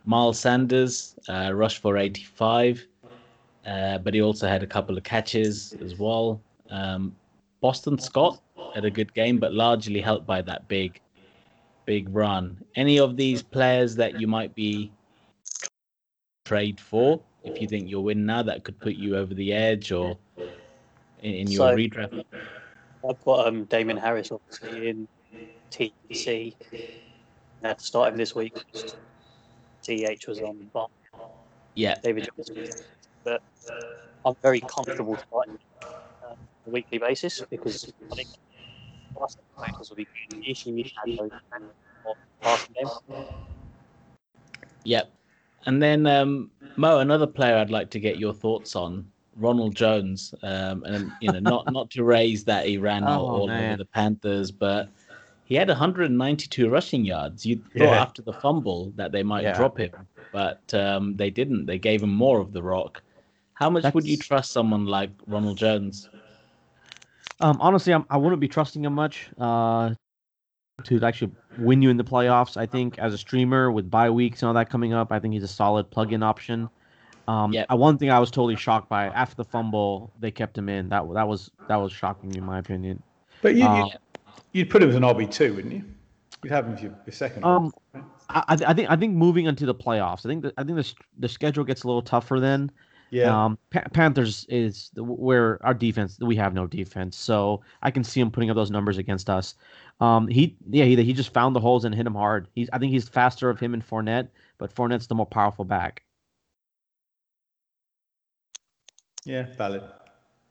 Miles 0.06 0.38
Sanders 0.38 1.14
uh, 1.28 1.52
rushed 1.54 1.78
for 1.82 1.98
85. 1.98 2.86
uh, 3.66 3.98
but 3.98 4.14
he 4.14 4.22
also 4.22 4.48
had 4.48 4.62
a 4.62 4.66
couple 4.66 4.96
of 4.96 5.04
catches 5.04 5.74
as 5.82 5.98
well. 5.98 6.40
Um, 6.70 7.14
Boston 7.60 7.98
Scott 7.98 8.40
had 8.74 8.84
a 8.84 8.90
good 8.90 9.12
game, 9.14 9.38
but 9.38 9.54
largely 9.54 10.00
helped 10.00 10.26
by 10.26 10.42
that 10.42 10.66
big, 10.68 11.00
big 11.86 12.08
run. 12.14 12.62
Any 12.74 12.98
of 12.98 13.16
these 13.16 13.42
players 13.42 13.94
that 13.96 14.20
you 14.20 14.26
might 14.26 14.54
be 14.54 14.90
trade 16.44 16.80
for, 16.80 17.20
if 17.44 17.60
you 17.60 17.68
think 17.68 17.88
you'll 17.88 18.04
win 18.04 18.26
now, 18.26 18.42
that 18.42 18.64
could 18.64 18.78
put 18.80 18.94
you 18.94 19.16
over 19.16 19.32
the 19.34 19.52
edge 19.52 19.92
or 19.92 20.16
in, 21.22 21.34
in 21.34 21.46
your 21.50 21.70
So- 21.70 21.76
redraft? 21.76 22.24
I've 23.08 23.22
got 23.22 23.46
um, 23.46 23.64
Damien 23.64 23.98
Harris 23.98 24.32
obviously 24.32 24.88
in 24.88 25.06
TC. 25.70 26.54
I 27.62 27.68
had 27.68 27.78
to 27.78 27.84
start 27.84 28.12
him 28.12 28.16
this 28.16 28.34
week. 28.34 28.56
TH 29.82 30.26
was 30.26 30.40
on 30.40 30.70
but 30.72 30.88
Yeah, 31.74 31.96
David. 32.02 32.30
But 33.24 33.42
I'm 34.24 34.34
very 34.42 34.60
comfortable 34.60 35.18
starting 35.28 35.58
uh, 35.82 35.86
on 36.30 36.36
a 36.66 36.70
weekly 36.70 36.96
basis 36.96 37.42
because 37.50 37.92
I 38.10 38.14
think 38.14 38.28
last 39.20 39.38
titles 39.58 39.90
will 39.90 39.96
be 39.96 40.06
good. 40.30 40.42
The 40.42 40.50
issue 40.50 40.72
we 40.74 40.92
had 40.96 41.18
those 41.18 41.30
of 42.06 42.16
passing 42.40 42.74
game. 42.78 42.88
Yep. 44.84 45.10
And 45.66 45.82
then 45.82 46.06
um, 46.06 46.50
Mo, 46.76 46.98
another 46.98 47.26
player 47.26 47.56
I'd 47.56 47.70
like 47.70 47.90
to 47.90 48.00
get 48.00 48.18
your 48.18 48.34
thoughts 48.34 48.76
on, 48.76 49.06
Ronald 49.36 49.74
Jones. 49.74 50.34
Um, 50.42 50.84
and 50.84 51.10
you 51.20 51.32
know, 51.32 51.38
not 51.40 51.70
not 51.72 51.90
to 51.90 52.04
raise 52.04 52.44
that 52.44 52.66
he 52.66 52.78
ran 52.78 53.04
Oh, 53.08 53.20
all 53.20 53.50
over 53.50 53.76
the 53.76 53.86
Panthers, 53.86 54.50
but 54.50 54.88
he 55.44 55.54
had 55.54 55.68
192 55.68 56.68
rushing 56.68 57.04
yards. 57.04 57.46
You 57.46 57.56
thought 57.56 57.94
Yeah. 57.94 58.02
after 58.02 58.22
the 58.22 58.32
fumble 58.32 58.92
that 58.96 59.12
they 59.12 59.22
might 59.22 59.44
Yeah. 59.44 59.56
drop 59.56 59.78
him, 59.78 59.92
but 60.32 60.72
um, 60.74 61.16
they 61.16 61.30
didn't. 61.30 61.66
They 61.66 61.78
gave 61.78 62.02
him 62.02 62.14
more 62.14 62.40
of 62.40 62.52
the 62.52 62.62
rock. 62.62 63.02
How 63.54 63.70
much 63.70 63.94
would 63.94 64.06
you 64.06 64.16
trust 64.16 64.50
someone 64.52 64.86
like 64.86 65.10
Ronald 65.26 65.56
Jones? 65.58 66.08
Um, 67.40 67.58
honestly, 67.60 67.92
I'm, 67.92 68.04
I 68.10 68.16
wouldn't 68.16 68.40
be 68.40 68.48
trusting 68.48 68.84
him 68.84 68.94
much 68.94 69.28
uh, 69.38 69.94
to 70.84 71.04
actually 71.04 71.32
win 71.58 71.82
you 71.82 71.90
in 71.90 71.96
the 71.96 72.04
playoffs. 72.04 72.56
I 72.56 72.66
think 72.66 72.98
as 72.98 73.12
a 73.12 73.18
streamer 73.18 73.70
with 73.70 73.90
bye 73.90 74.10
weeks 74.10 74.42
and 74.42 74.48
all 74.48 74.54
that 74.54 74.70
coming 74.70 74.92
up, 74.92 75.12
I 75.12 75.18
think 75.18 75.34
he's 75.34 75.42
a 75.42 75.48
solid 75.48 75.90
plug-in 75.90 76.22
option. 76.22 76.68
Um, 77.26 77.52
Yep. 77.52 77.66
uh, 77.72 77.76
One 77.76 77.98
thing 77.98 78.10
I 78.10 78.18
was 78.18 78.30
totally 78.30 78.56
shocked 78.56 78.88
by 78.88 79.06
after 79.06 79.34
the 79.36 79.44
fumble, 79.44 80.12
they 80.20 80.30
kept 80.30 80.56
him 80.58 80.68
in. 80.68 80.88
That 80.90 81.10
that 81.14 81.26
was 81.26 81.50
that 81.68 81.76
was 81.76 81.90
shocking 81.92 82.34
in 82.34 82.44
my 82.44 82.58
opinion. 82.58 83.02
But 83.40 83.56
you, 83.56 83.64
Um, 83.64 83.88
you, 83.88 83.90
you'd 84.52 84.70
put 84.70 84.82
him 84.82 84.90
as 84.90 84.94
an 84.94 85.02
RB 85.02 85.30
two, 85.30 85.54
wouldn't 85.54 85.72
you? 85.72 85.84
You'd 86.42 86.52
have 86.52 86.66
him 86.66 86.74
as 86.74 86.82
your, 86.82 86.92
your 87.06 87.12
second. 87.12 87.44
Um, 87.44 87.72
I, 88.28 88.44
I 88.66 88.74
think 88.74 88.90
I 88.90 88.96
think 88.96 89.14
moving 89.14 89.46
into 89.46 89.64
the 89.64 89.74
playoffs, 89.74 90.26
I 90.26 90.28
think 90.28 90.42
that 90.42 90.54
I 90.58 90.64
think 90.64 90.76
the 90.76 90.94
the 91.18 91.28
schedule 91.28 91.64
gets 91.64 91.84
a 91.84 91.86
little 91.86 92.02
tougher 92.02 92.40
then. 92.40 92.70
Yeah. 93.14 93.44
Um, 93.44 93.58
Pa- 93.70 93.88
Panthers 93.92 94.44
is 94.48 94.90
where 94.96 95.64
our 95.64 95.74
defense. 95.74 96.18
We 96.20 96.36
have 96.36 96.54
no 96.54 96.66
defense, 96.66 97.16
so 97.16 97.62
I 97.82 97.90
can 97.90 98.04
see 98.04 98.20
him 98.20 98.30
putting 98.30 98.50
up 98.50 98.56
those 98.56 98.70
numbers 98.70 98.98
against 98.98 99.30
us. 99.30 99.54
Um, 100.00 100.26
he 100.26 100.56
yeah 100.70 100.84
he, 100.84 100.96
he 101.02 101.12
just 101.12 101.32
found 101.32 101.54
the 101.54 101.60
holes 101.60 101.84
and 101.84 101.94
hit 101.94 102.06
him 102.06 102.14
hard. 102.14 102.48
He's 102.54 102.68
I 102.72 102.78
think 102.78 102.92
he's 102.92 103.08
faster 103.08 103.48
of 103.48 103.60
him 103.60 103.74
and 103.74 103.86
Fournette, 103.86 104.28
but 104.58 104.74
Fournette's 104.74 105.06
the 105.06 105.14
more 105.14 105.26
powerful 105.26 105.64
back. 105.64 106.02
yeah, 109.24 109.46
valid. 109.56 109.82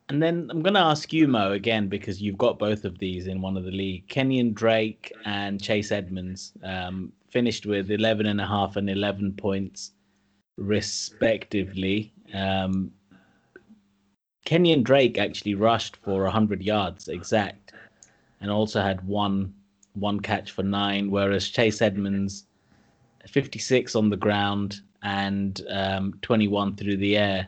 And 0.10 0.22
then 0.22 0.50
I'm 0.51 0.62
going 0.62 0.74
to 0.74 0.79
ask 0.82 1.13
you, 1.13 1.27
Mo, 1.27 1.53
again, 1.53 1.88
because 1.88 2.22
you've 2.22 2.38
got 2.38 2.60
both 2.60 2.84
of 2.84 3.00
these 3.00 3.27
in 3.27 3.41
one 3.41 3.55
of 3.55 3.63
the 3.63 3.72
league. 3.72 4.08
Kenyon 4.10 4.53
Drake 4.53 5.12
and 5.25 5.62
Chase 5.62 5.91
Edmonds 5.91 6.53
um, 6.63 7.13
finished 7.29 7.65
with 7.65 7.89
11 7.89 8.25
and 8.25 8.41
a 8.41 8.46
half 8.46 8.75
and 8.75 8.89
11 8.89 9.34
points, 9.34 9.91
respectively. 10.58 12.13
Um, 12.33 12.91
Kenyon 14.45 14.83
Drake 14.83 15.17
actually 15.17 15.55
rushed 15.55 15.95
for 15.97 16.23
100 16.23 16.61
yards 16.61 17.07
exact 17.07 17.73
and 18.41 18.51
also 18.51 18.81
had 18.81 19.05
one 19.07 19.53
one 19.93 20.19
catch 20.19 20.49
for 20.51 20.63
nine, 20.63 21.11
whereas 21.11 21.47
Chase 21.49 21.79
Edmonds, 21.81 22.45
56 23.27 23.95
on 23.95 24.09
the 24.09 24.17
ground 24.17 24.81
and 25.03 25.61
um, 25.69 26.17
21 26.23 26.75
through 26.75 26.97
the 26.97 27.15
air. 27.15 27.47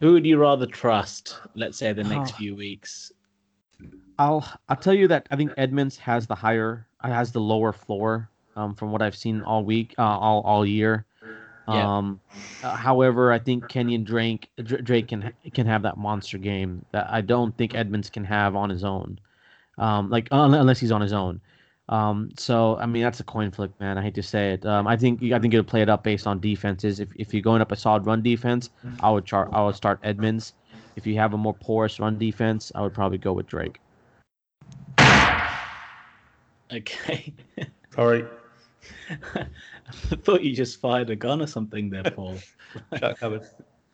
Who 0.00 0.12
would 0.12 0.24
you 0.24 0.38
rather 0.38 0.64
trust, 0.66 1.38
let's 1.54 1.76
say, 1.76 1.92
the 1.92 2.02
next 2.04 2.32
Oh. 2.32 2.36
few 2.36 2.54
weeks? 2.56 3.12
I'll 4.18 4.50
I'll 4.70 4.76
tell 4.76 4.94
you 4.94 5.06
that 5.08 5.26
I 5.30 5.36
think 5.36 5.52
Edmonds 5.58 5.98
has 5.98 6.26
the 6.26 6.34
higher 6.34 6.86
has 7.02 7.30
the 7.32 7.40
lower 7.40 7.72
floor 7.72 8.30
um, 8.56 8.74
from 8.74 8.90
what 8.90 9.02
I've 9.02 9.16
seen 9.16 9.42
all 9.42 9.64
week 9.64 9.94
uh, 9.98 10.02
all 10.02 10.40
all 10.42 10.64
year. 10.64 11.04
Yeah. 11.68 11.96
Um, 11.96 12.20
uh, 12.62 12.76
however, 12.76 13.32
I 13.32 13.38
think 13.38 13.68
Kenyon 13.68 14.04
Drake 14.04 14.50
Drake 14.62 15.08
can 15.08 15.32
can 15.52 15.66
have 15.66 15.82
that 15.82 15.96
monster 15.96 16.38
game 16.38 16.84
that 16.92 17.08
I 17.10 17.20
don't 17.20 17.56
think 17.56 17.74
Edmonds 17.74 18.08
can 18.10 18.24
have 18.24 18.54
on 18.54 18.70
his 18.70 18.84
own. 18.84 19.18
Um, 19.78 20.08
like 20.08 20.28
unless 20.30 20.78
he's 20.78 20.92
on 20.92 21.00
his 21.00 21.12
own. 21.12 21.40
Um, 21.88 22.30
so 22.36 22.76
I 22.78 22.86
mean 22.86 23.02
that's 23.02 23.20
a 23.20 23.24
coin 23.24 23.50
flip, 23.50 23.72
man. 23.78 23.98
I 23.98 24.02
hate 24.02 24.14
to 24.14 24.22
say 24.22 24.52
it. 24.52 24.66
Um, 24.66 24.86
I 24.86 24.96
think 24.96 25.22
I 25.22 25.38
think 25.38 25.54
it'll 25.54 25.64
play 25.64 25.82
it 25.82 25.88
up 25.88 26.02
based 26.02 26.26
on 26.26 26.40
defenses. 26.40 27.00
If 27.00 27.08
if 27.16 27.32
you're 27.34 27.42
going 27.42 27.60
up 27.60 27.72
a 27.72 27.76
solid 27.76 28.06
run 28.06 28.22
defense, 28.22 28.70
I 29.00 29.10
would 29.10 29.24
chart 29.24 29.50
I 29.52 29.64
would 29.64 29.76
start 29.76 30.00
Edmonds. 30.02 30.54
If 30.96 31.06
you 31.06 31.16
have 31.16 31.34
a 31.34 31.36
more 31.36 31.54
porous 31.54 32.00
run 32.00 32.18
defense, 32.18 32.72
I 32.74 32.80
would 32.80 32.94
probably 32.94 33.18
go 33.18 33.32
with 33.32 33.46
Drake. 33.46 33.80
Okay. 36.72 37.32
Sorry, 37.94 38.24
I 39.34 40.16
thought 40.16 40.42
you 40.42 40.54
just 40.54 40.80
fired 40.80 41.10
a 41.10 41.16
gun 41.16 41.40
or 41.42 41.46
something 41.46 41.90
there, 41.90 42.04
Paul. 42.04 42.38
shut 42.98 43.18
cupboard. 43.18 43.46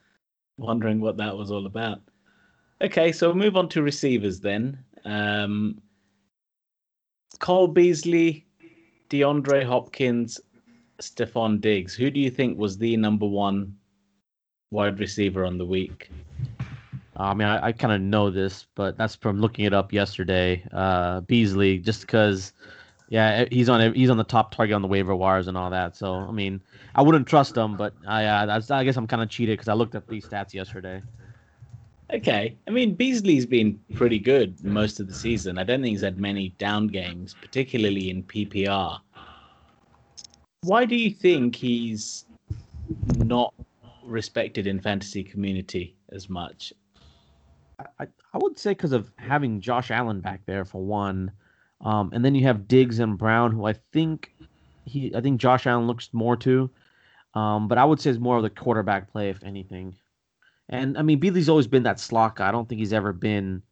Wondering 0.59 1.01
what 1.01 1.17
that 1.17 1.37
was 1.37 1.51
all 1.51 1.67
about. 1.67 2.01
Okay, 2.81 3.13
so 3.13 3.29
we'll 3.29 3.37
move 3.37 3.57
on 3.57 3.69
to 3.71 3.83
receivers 3.83 4.41
then. 4.41 4.79
Um, 5.05 5.81
Cole 7.39 7.69
Beasley, 7.69 8.47
DeAndre 9.11 9.65
Hopkins, 9.65 10.41
Stefon 11.01 11.61
Diggs. 11.61 11.95
Who 11.95 12.11
do 12.11 12.21
you 12.21 12.31
think 12.31 12.59
was 12.59 12.79
the 12.79 12.97
number 12.97 13.27
one 13.27 13.77
wide 14.71 14.99
receiver 14.99 15.45
on 15.45 15.59
the 15.59 15.67
week? 15.67 16.11
I 17.17 17.35
mean, 17.35 17.47
I, 17.47 17.67
I 17.67 17.73
kind 17.73 17.93
of 17.93 18.01
know 18.01 18.31
this, 18.31 18.67
but 18.75 18.97
that's 18.97 19.15
from 19.15 19.41
looking 19.41 19.65
it 19.65 19.75
up 19.75 19.93
yesterday. 19.93 20.65
Uh, 20.73 21.21
Beasley, 21.21 21.79
just 21.79 22.03
because, 22.03 22.53
yeah, 23.13 23.45
he's 23.51 23.69
on 23.69 23.93
he's 23.93 24.09
on 24.09 24.17
the 24.17 24.25
top 24.25 24.55
target 24.55 24.75
on 24.75 24.81
the 24.81 24.89
waiver 24.89 25.15
wires 25.15 25.47
and 25.47 25.55
all 25.55 25.69
that. 25.69 25.95
So 25.95 26.15
I 26.15 26.33
mean, 26.33 26.63
I 26.95 27.03
wouldn't 27.03 27.27
trust 27.27 27.55
him, 27.55 27.77
but 27.77 27.93
I 28.09 28.25
uh, 28.25 28.61
I 28.71 28.85
guess 28.85 28.97
I'm 28.97 29.07
kind 29.07 29.23
of 29.23 29.29
cheated 29.29 29.59
because 29.59 29.69
I 29.69 29.75
looked 29.75 29.95
at 29.95 30.09
these 30.09 30.25
stats 30.25 30.55
yesterday. 30.55 31.03
Okay. 32.11 32.57
I 32.67 32.71
mean, 32.71 32.95
Beasley's 32.95 33.45
been 33.45 33.79
pretty 33.97 34.19
good 34.19 34.65
most 34.65 34.99
of 34.99 35.09
the 35.09 35.13
season. 35.13 35.59
I 35.59 35.63
don't 35.63 35.83
think 35.83 35.93
he's 35.93 36.01
had 36.01 36.19
many 36.19 36.55
down 36.57 36.87
games, 36.87 37.37
particularly 37.39 38.09
in 38.09 38.23
PPR. 38.23 38.99
Why 40.63 40.87
do 40.87 40.97
you 40.97 41.11
think 41.11 41.55
he's 41.55 42.25
not 43.19 43.53
respected 44.03 44.67
in 44.67 44.81
fantasy 44.81 45.23
community 45.23 45.97
as 46.13 46.31
much? 46.31 46.73
I, 47.79 48.07
I 48.33 48.39
would 48.39 48.59
say 48.59 48.71
because 48.71 48.93
of 48.93 49.11
having 49.17 49.61
Josh 49.61 49.91
Allen 49.91 50.21
back 50.23 50.41
there 50.47 50.65
for 50.65 50.83
one, 50.83 51.31
um, 51.83 52.11
and 52.13 52.25
then 52.25 52.35
you 52.35 52.45
have 52.47 52.69
Diggs 52.69 52.99
and 52.99 53.19
Brown, 53.19 53.53
who 53.53 53.65
I 53.67 53.75
think 53.93 54.33
he 54.85 55.15
I 55.15 55.21
think 55.21 55.41
Josh 55.41 55.67
Allen 55.67 55.87
looks 55.87 56.11
more 56.13 56.37
to, 56.39 56.71
um, 57.35 57.69
but 57.69 57.79
I 57.79 57.85
would 57.85 58.01
say 58.01 58.11
it's 58.11 58.19
more 58.19 58.37
of 58.37 58.43
the 58.43 58.51
quarterback 58.51 59.11
play 59.13 59.29
if 59.31 59.43
anything. 59.45 59.95
And 60.69 60.97
I 60.99 61.03
mean 61.03 61.19
Beasley's 61.19 61.49
always 61.49 61.67
been 61.67 61.83
that 61.85 62.01
slot 62.01 62.37
guy. 62.37 62.49
I 62.49 62.53
don't 62.53 62.69
think 62.69 62.79
he's 62.79 62.93
ever 62.93 63.13
been, 63.13 63.63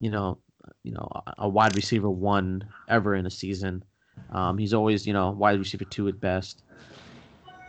you 0.00 0.10
know, 0.10 0.38
you 0.82 0.92
know, 0.92 1.08
a- 1.26 1.34
a 1.38 1.48
wide 1.48 1.74
receiver 1.76 2.10
one 2.10 2.64
ever 2.88 3.14
in 3.14 3.26
a 3.26 3.30
season. 3.30 3.84
Um, 4.30 4.58
he's 4.58 4.72
always 4.74 5.06
you 5.06 5.12
know 5.12 5.30
wide 5.30 5.58
receiver 5.58 5.84
two 5.84 6.08
at 6.08 6.20
best. 6.20 6.62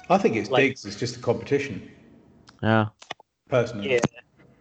I 0.10 0.18
think 0.20 0.36
it's 0.36 0.50
Like- 0.52 0.62
Diggs. 0.64 0.86
It's 0.86 0.96
just 1.00 1.16
a 1.18 1.20
competition, 1.20 1.90
Yeah. 2.62 2.90
personally. 3.50 3.94
Yeah, 3.94 4.00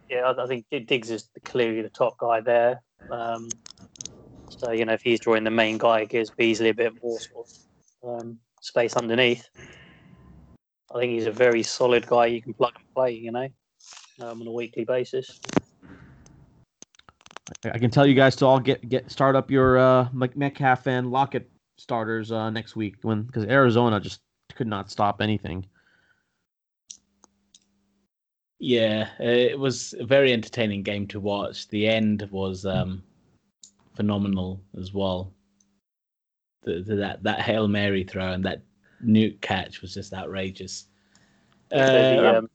yeah. 0.09 0.21
I, 0.31 0.43
I 0.43 0.47
think 0.47 0.65
Diggs 0.87 1.11
is 1.11 1.29
clearly 1.43 1.81
the 1.83 1.89
top 1.89 2.17
guy 2.17 2.41
there. 2.41 2.81
Um, 3.11 3.49
so 4.57 4.71
you 4.71 4.85
know, 4.85 4.93
if 4.93 5.01
he's 5.01 5.19
drawing 5.19 5.43
the 5.43 5.51
main 5.51 5.77
guy, 5.77 6.01
it 6.01 6.09
gives 6.09 6.29
Beasley 6.29 6.69
a 6.69 6.73
bit 6.73 6.93
more 7.03 7.19
sort 7.19 7.47
of 8.03 8.21
um, 8.21 8.39
space 8.61 8.95
underneath. 8.95 9.47
I 10.93 10.99
think 10.99 11.11
he's 11.11 11.25
a 11.25 11.31
very 11.31 11.63
solid 11.63 12.07
guy. 12.07 12.27
You 12.27 12.41
can 12.41 12.53
plug 12.53 12.73
and 12.75 12.85
play. 12.93 13.11
You 13.11 13.31
know, 13.31 13.47
um, 14.21 14.41
on 14.41 14.47
a 14.47 14.51
weekly 14.51 14.85
basis. 14.85 15.39
I 17.65 17.71
I 17.73 17.79
can 17.79 17.91
tell 17.91 18.05
you 18.05 18.15
guys 18.15 18.35
to 18.37 18.45
all 18.45 18.59
get 18.59 18.87
get 18.87 19.11
start 19.11 19.35
up 19.35 19.51
your 19.51 19.77
uh, 19.77 20.07
Mc- 20.13 20.37
Metcalf 20.37 20.87
and 20.87 21.11
Lockett 21.11 21.49
starters 21.77 22.31
uh, 22.31 22.49
next 22.49 22.75
week 22.75 22.95
when 23.01 23.23
because 23.23 23.45
Arizona 23.45 23.99
just 23.99 24.21
could 24.55 24.67
not 24.67 24.89
stop 24.89 25.21
anything. 25.21 25.65
Yeah, 28.59 29.09
uh, 29.19 29.23
it 29.23 29.59
was 29.59 29.93
a 29.99 30.05
very 30.05 30.31
entertaining 30.31 30.81
game 30.81 31.07
to 31.07 31.19
watch. 31.19 31.67
The 31.67 31.87
end 31.87 32.27
was 32.31 32.65
um, 32.65 33.03
phenomenal 33.95 34.61
as 34.79 34.93
well. 34.93 35.33
The, 36.63 36.81
the, 36.81 36.95
that 36.95 37.23
that 37.23 37.41
hail 37.41 37.67
mary 37.67 38.03
throw 38.03 38.31
and 38.31 38.43
that 38.45 38.61
nuke 39.03 39.39
catch 39.41 39.81
was 39.81 39.93
just 39.93 40.13
outrageous. 40.13 40.87
the, 41.69 41.77
Uh, 41.77 42.37
um, 42.39 42.49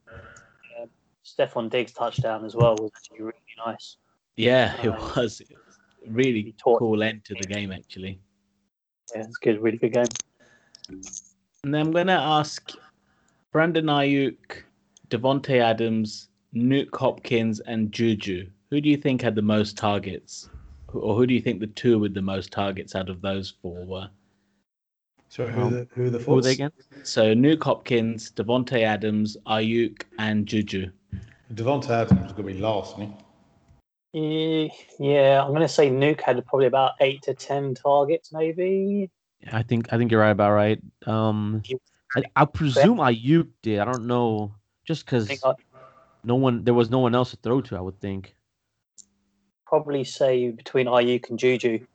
um, 0.80 0.90
Stefon 1.25 1.70
Diggs 1.70 1.92
touchdown 1.92 2.44
as 2.44 2.56
well 2.56 2.75
was 2.76 2.90
actually 2.97 3.20
really 3.20 3.38
nice. 3.64 3.97
Yeah, 4.37 4.75
it 4.82 4.88
Um, 4.88 4.99
was 5.16 5.42
really 6.09 6.42
he 6.42 6.54
cool 6.64 7.02
end 7.02 7.25
to 7.26 7.35
the 7.35 7.47
game 7.47 7.73
actually. 7.73 8.20
Yeah, 9.14 9.23
it's 9.23 9.37
good, 9.37 9.61
really 9.61 9.78
good 9.78 9.92
game. 9.92 10.06
And 11.62 11.75
then 11.75 11.87
I'm 11.87 11.92
gonna 11.92 12.12
ask 12.12 12.73
Brandon 13.52 13.87
Aiyuk, 13.87 14.62
Davante 15.09 15.61
Adams, 15.61 16.28
Nuke 16.54 16.97
Hopkins, 16.97 17.61
and 17.61 17.92
Juju. 17.92 18.49
Who 18.70 18.80
do 18.80 18.88
you 18.88 18.97
think 18.97 19.20
had 19.20 19.35
the 19.35 19.42
most 19.42 19.76
targets, 19.76 20.49
or 20.94 21.16
who 21.16 21.26
do 21.26 21.35
you 21.35 21.40
think 21.40 21.61
the 21.61 21.66
two 21.66 21.99
with 21.99 22.14
the 22.14 22.23
most 22.23 22.52
targets 22.52 22.94
out 22.94 23.09
of 23.09 23.20
those 23.20 23.54
four 23.62 23.85
were? 23.85 24.09
Sorry, 25.28 25.52
who, 25.52 25.61
Um, 25.61 25.66
are 25.68 25.70
the, 25.70 25.88
who 25.94 26.06
are 26.06 26.11
the 26.11 26.18
Who 26.18 26.35
were 26.35 26.42
they 26.42 26.52
again? 26.52 26.73
So 27.04 27.35
Nuke 27.35 27.62
Hopkins, 27.62 28.32
Davante 28.32 28.82
Adams, 28.82 29.37
Aiyuk, 29.47 30.02
and 30.18 30.47
Juju. 30.47 30.90
Davante 31.54 31.90
Adams 31.90 32.26
is 32.26 32.32
going 32.32 32.49
to 32.49 32.54
be 32.54 32.59
last, 32.61 32.94
isn't 32.99 33.14
he? 34.12 34.66
Eh, 34.66 34.68
Yeah, 34.99 35.42
I'm 35.42 35.50
going 35.50 35.61
to 35.61 35.68
say 35.68 35.88
Nuke 35.88 36.20
had 36.20 36.44
probably 36.47 36.66
about 36.66 36.92
eight 37.00 37.23
to 37.23 37.35
ten 37.35 37.75
targets, 37.75 38.32
maybe. 38.32 39.09
I 39.52 39.62
think 39.62 39.92
I 39.92 39.99
think 39.99 40.11
you're 40.11 40.20
right 40.20 40.30
about 40.30 40.52
right. 40.52 40.80
Um, 41.06 41.62
I, 42.16 42.23
I 42.37 42.44
presume 42.44 42.99
Aiyuk 42.99 43.49
did. 43.62 43.78
I 43.78 43.85
don't 43.85 44.06
know, 44.06 44.52
just 44.85 45.06
because 45.06 45.30
no 46.25 46.35
one 46.35 46.64
there 46.64 46.75
was 46.75 46.90
no 46.90 46.99
one 46.99 47.14
else 47.14 47.30
to 47.30 47.37
throw 47.37 47.61
to. 47.62 47.76
I 47.76 47.80
would 47.80 48.00
think. 48.00 48.35
Probably 49.70 50.04
say 50.04 50.50
between 50.50 50.86
Aiyuk 50.86 51.30
and 51.30 51.38
Juju. 51.38 51.86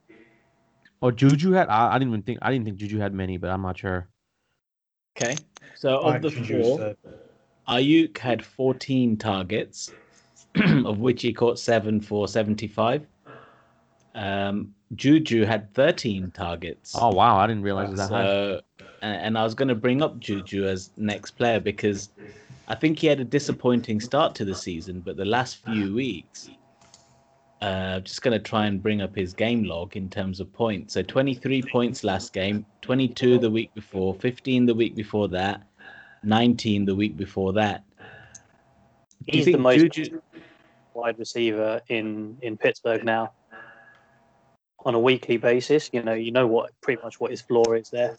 Or 1.01 1.11
Juju 1.11 1.51
had. 1.51 1.67
I, 1.69 1.93
I 1.93 1.99
didn't 1.99 2.13
even 2.13 2.23
think. 2.23 2.39
I 2.41 2.51
didn't 2.51 2.65
think 2.65 2.77
Juju 2.77 2.97
had 2.97 3.13
many, 3.13 3.37
but 3.37 3.51
I'm 3.51 3.61
not 3.61 3.77
sure. 3.77 4.07
Okay. 5.15 5.35
So 5.75 5.99
of 5.99 6.21
the 6.21 6.29
Juju 6.29 6.57
was 6.57 6.67
four, 6.67 6.77
third. 6.77 6.97
Aiyuk 7.67 8.17
had 8.17 8.45
14 8.45 9.17
targets, 9.17 9.91
of 10.85 10.99
which 10.99 11.21
he 11.21 11.33
caught 11.33 11.59
seven 11.59 11.99
for 11.99 12.27
75. 12.27 13.05
Um, 14.13 14.73
Juju 14.95 15.43
had 15.43 15.73
13 15.73 16.31
targets. 16.31 16.95
Oh 16.97 17.13
wow, 17.13 17.37
I 17.37 17.47
didn't 17.47 17.63
realize 17.63 17.93
that. 17.97 18.07
So, 18.07 18.61
and, 19.01 19.21
and 19.21 19.37
I 19.37 19.43
was 19.43 19.53
going 19.53 19.67
to 19.67 19.75
bring 19.75 20.01
up 20.01 20.19
Juju 20.19 20.65
as 20.65 20.91
next 20.95 21.31
player 21.31 21.59
because 21.59 22.09
I 22.69 22.75
think 22.75 22.99
he 22.99 23.07
had 23.07 23.19
a 23.19 23.25
disappointing 23.25 23.99
start 23.99 24.33
to 24.35 24.45
the 24.45 24.55
season, 24.55 25.01
but 25.01 25.17
the 25.17 25.25
last 25.25 25.57
few 25.65 25.93
weeks, 25.93 26.49
uh, 27.65 27.99
just 28.01 28.21
going 28.21 28.31
to 28.31 28.39
try 28.39 28.67
and 28.67 28.81
bring 28.81 29.01
up 29.01 29.15
his 29.15 29.33
game 29.33 29.63
log 29.63 29.97
in 29.97 30.07
terms 30.07 30.39
of 30.39 30.53
points. 30.53 30.93
So 30.93 31.01
23 31.01 31.63
points 31.63 32.03
last 32.03 32.31
game, 32.31 32.63
22 32.83 33.39
the 33.39 33.49
week 33.49 33.73
before, 33.73 34.13
15 34.13 34.67
the 34.67 34.75
week 34.75 34.95
before 34.95 35.27
that, 35.29 35.63
19 36.21 36.85
the 36.85 36.93
week 36.93 37.17
before 37.17 37.53
that. 37.53 37.83
Do 37.99 38.05
He's 39.25 39.45
the 39.45 39.57
most 39.57 39.79
Juju? 39.79 40.21
wide 40.93 41.17
receiver 41.17 41.81
in 41.89 42.37
in 42.43 42.55
Pittsburgh 42.55 43.03
now. 43.03 43.33
On 44.85 44.93
a 44.93 44.99
weekly 44.99 45.37
basis, 45.37 45.89
you 45.91 46.03
know, 46.03 46.13
you 46.13 46.31
know 46.31 46.45
what 46.45 46.69
pretty 46.81 47.01
much 47.01 47.19
what 47.19 47.31
his 47.31 47.41
floor 47.41 47.75
is 47.75 47.89
there. 47.89 48.15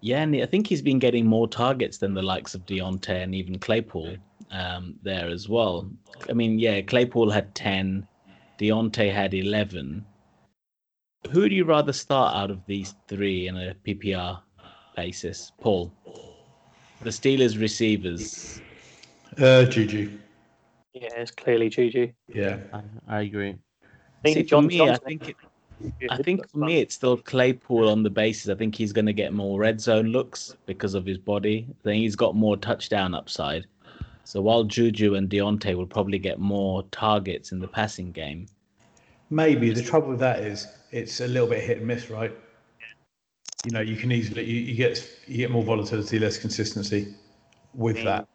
Yeah, 0.00 0.22
and 0.22 0.34
I 0.36 0.46
think 0.46 0.66
he's 0.66 0.80
been 0.80 0.98
getting 0.98 1.26
more 1.26 1.46
targets 1.46 1.98
than 1.98 2.14
the 2.14 2.22
likes 2.22 2.54
of 2.54 2.64
Diontae 2.64 3.22
and 3.22 3.34
even 3.34 3.58
Claypool 3.58 4.16
um, 4.50 4.94
there 5.02 5.28
as 5.28 5.48
well. 5.48 5.90
I 6.28 6.32
mean, 6.32 6.58
yeah, 6.58 6.80
Claypool 6.82 7.30
had 7.30 7.54
10, 7.54 8.06
Diontae 8.58 9.12
had 9.12 9.34
11. 9.34 10.04
Who 11.30 11.48
do 11.48 11.54
you 11.54 11.64
rather 11.64 11.92
start 11.92 12.36
out 12.36 12.50
of 12.50 12.60
these 12.66 12.94
three 13.08 13.48
in 13.48 13.56
a 13.56 13.74
PPR 13.86 14.40
basis? 14.96 15.52
Paul. 15.60 15.92
The 17.02 17.10
Steelers 17.10 17.60
receivers. 17.60 18.60
Uh, 19.38 19.64
Juju. 19.64 20.10
Yeah, 20.92 21.08
it's 21.16 21.30
clearly 21.30 21.68
Juju. 21.68 22.12
Yeah. 22.28 22.58
I, 22.72 22.82
I 23.08 23.20
agree. 23.22 23.50
I 23.82 23.86
think 24.22 24.36
See, 24.36 24.42
for 24.42 24.48
John 24.48 24.66
me, 24.66 24.80
I 24.88 24.96
think 24.96 25.28
it, 25.30 25.36
is 26.00 26.08
I 26.10 26.18
think 26.18 26.42
but- 26.42 26.50
for 26.50 26.58
me 26.58 26.78
it's 26.78 26.94
still 26.94 27.16
Claypool 27.16 27.88
on 27.88 28.02
the 28.02 28.10
basis. 28.10 28.48
I 28.48 28.54
think 28.54 28.74
he's 28.74 28.92
going 28.92 29.06
to 29.06 29.12
get 29.12 29.32
more 29.32 29.58
red 29.58 29.80
zone 29.80 30.06
looks 30.06 30.54
because 30.66 30.94
of 30.94 31.04
his 31.04 31.18
body. 31.18 31.66
I 31.68 31.82
think 31.82 32.02
he's 32.02 32.16
got 32.16 32.34
more 32.36 32.56
touchdown 32.56 33.14
upside. 33.14 33.66
So 34.24 34.40
while 34.40 34.64
Juju 34.64 35.14
and 35.14 35.28
Diontae 35.28 35.76
will 35.76 35.86
probably 35.86 36.18
get 36.18 36.38
more 36.38 36.82
targets 36.84 37.52
in 37.52 37.60
the 37.60 37.68
passing 37.68 38.10
game, 38.10 38.46
Maybe 39.30 39.70
the 39.70 39.82
trouble 39.82 40.10
with 40.10 40.20
that 40.20 40.40
is 40.40 40.68
it's 40.90 41.20
a 41.20 41.26
little 41.26 41.48
bit 41.48 41.62
hit 41.64 41.78
and 41.78 41.86
miss, 41.86 42.10
right? 42.10 42.32
You 43.64 43.70
know, 43.72 43.80
you 43.80 43.96
can 43.96 44.12
easily 44.12 44.44
you, 44.44 44.60
you 44.60 44.74
get 44.74 45.10
you 45.26 45.38
get 45.38 45.50
more 45.50 45.64
volatility, 45.64 46.18
less 46.18 46.38
consistency 46.38 47.14
with 47.74 47.96
Mm. 47.98 48.04
that. 48.04 48.28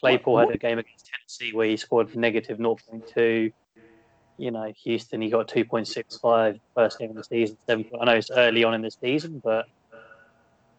Claypool 0.00 0.38
had 0.38 0.50
a 0.50 0.58
game 0.58 0.78
against 0.78 1.06
Tennessee 1.06 1.54
where 1.54 1.68
he 1.68 1.76
scored 1.76 2.14
negative 2.16 2.58
0.2. 2.58 3.52
You 4.38 4.50
know, 4.50 4.72
Houston, 4.84 5.20
he 5.22 5.30
got 5.30 5.48
2.65 5.48 6.58
first 6.74 6.98
game 6.98 7.10
of 7.10 7.16
the 7.16 7.24
season. 7.24 7.56
Seven, 7.68 7.84
I 8.00 8.04
know 8.04 8.14
it's 8.16 8.30
early 8.30 8.64
on 8.64 8.74
in 8.74 8.82
the 8.82 8.90
season, 8.90 9.40
but 9.42 9.66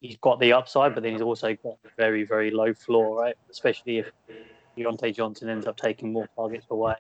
he's 0.08 0.18
got 0.18 0.40
the 0.40 0.54
upside, 0.54 0.94
but 0.94 1.04
then 1.04 1.12
he's 1.14 1.22
also 1.22 1.54
got 1.64 1.78
a 1.86 1.90
very, 1.98 2.24
very 2.24 2.50
low 2.52 2.74
floor, 2.74 3.20
right? 3.22 3.36
Especially 3.50 3.98
if 4.00 4.12
Diontae 4.78 5.14
Johnson 5.16 5.50
ends 5.50 5.68
up 5.68 5.78
taking 5.78 6.12
more 6.14 6.28
targets 6.36 6.66
away. 6.70 6.96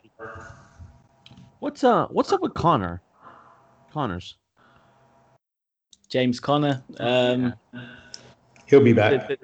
What's 1.59 1.83
uh 1.83 2.07
What's 2.07 2.31
up 2.31 2.41
with 2.41 2.53
Conner? 2.53 3.01
Conners. 3.91 4.35
James 6.09 6.39
Conner. 6.39 6.83
um, 6.99 7.53
He'll 8.67 8.81
be 8.83 8.91
they- 8.91 9.17
back. 9.17 9.27
they- 9.27 9.37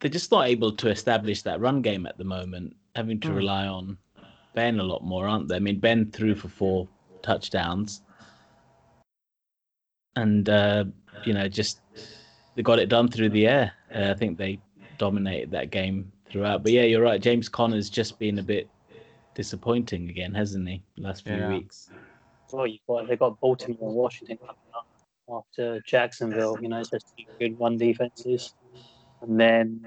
they're 0.00 0.10
just 0.10 0.30
not 0.32 0.48
able 0.48 0.72
to 0.72 0.88
establish 0.90 1.42
that 1.42 1.60
run 1.60 1.80
game 1.80 2.06
at 2.06 2.18
the 2.18 2.24
moment, 2.24 2.74
having 2.96 3.20
to 3.20 3.28
Hmm. 3.28 3.34
rely 3.36 3.66
on 3.68 3.96
Ben 4.54 4.80
a 4.80 4.82
lot 4.82 5.02
more, 5.04 5.28
aren't 5.28 5.48
they? 5.48 5.56
I 5.56 5.60
mean, 5.60 5.78
Ben 5.78 6.10
threw 6.10 6.34
for 6.34 6.48
four 6.48 6.88
touchdowns, 7.22 8.02
and 10.16 10.48
uh, 10.48 10.84
you 11.24 11.32
know, 11.34 11.48
just 11.48 11.80
they 12.54 12.62
got 12.62 12.78
it 12.78 12.88
done 12.88 13.08
through 13.08 13.30
the 13.30 13.46
air. 13.46 13.72
Uh, 13.94 14.10
I 14.10 14.14
think 14.14 14.38
they 14.38 14.58
dominated 14.98 15.50
that 15.52 15.70
game 15.70 16.10
throughout. 16.30 16.62
But 16.62 16.72
yeah, 16.72 16.82
you're 16.82 17.02
right. 17.02 17.20
James 17.20 17.48
Conner's 17.48 17.90
just 17.90 18.18
been 18.18 18.38
a 18.38 18.42
bit 18.42 18.68
disappointing 19.34 20.08
again, 20.10 20.34
hasn't 20.34 20.68
he? 20.68 20.82
Last 20.98 21.24
few 21.24 21.34
Yeah. 21.34 21.48
weeks. 21.48 21.90
Well, 22.52 22.66
you've 22.66 22.80
got, 22.86 23.08
they've 23.08 23.18
got 23.18 23.40
Baltimore 23.40 23.88
and 23.88 23.96
Washington 23.96 24.36
coming 24.38 24.56
up 24.74 24.86
after 25.30 25.80
Jacksonville. 25.86 26.58
You 26.60 26.68
know, 26.68 26.80
it's 26.80 26.90
just 26.90 27.14
two 27.16 27.24
good 27.40 27.58
run 27.58 27.78
defenses. 27.78 28.54
And 29.22 29.40
then 29.40 29.80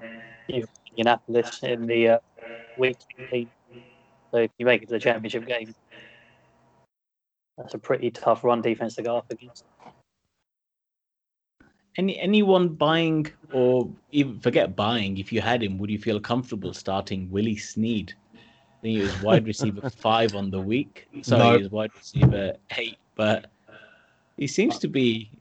you've 0.47 0.65
got 0.65 0.79
Indianapolis 0.91 1.63
in 1.63 1.85
the 1.85 2.09
uh, 2.09 2.19
week 2.75 2.97
16. 3.29 3.49
So 4.31 4.37
if 4.37 4.51
you 4.57 4.65
make 4.65 4.81
it 4.81 4.87
to 4.87 4.95
the 4.95 4.99
championship 4.99 5.45
game, 5.45 5.75
that's 7.57 7.73
a 7.73 7.77
pretty 7.77 8.11
tough 8.11 8.43
run 8.43 8.61
defense 8.61 8.95
to 8.95 9.03
go 9.03 9.17
up 9.17 9.25
against. 9.29 9.63
Any 11.97 12.19
anyone 12.19 12.69
buying 12.69 13.27
or 13.53 13.89
even 14.11 14.39
forget 14.39 14.75
buying? 14.75 15.17
If 15.17 15.31
you 15.31 15.39
had 15.41 15.63
him, 15.63 15.77
would 15.77 15.89
you 15.89 15.99
feel 15.99 16.19
comfortable 16.19 16.73
starting 16.73 17.29
Willie 17.31 17.55
Snead? 17.57 18.13
I 18.33 18.37
think 18.81 18.97
he 18.97 19.01
was 19.03 19.21
wide 19.21 19.45
receiver 19.53 19.89
five 19.89 20.35
on 20.35 20.49
the 20.49 20.59
week. 20.59 21.07
Sorry, 21.21 21.39
No. 21.43 21.51
he 21.57 21.63
was 21.63 21.71
wide 21.71 21.91
receiver 21.95 22.53
eight, 22.77 22.97
but 23.15 23.47
he 24.37 24.45
seems 24.47 24.77
to 24.79 24.87
be 24.89 25.31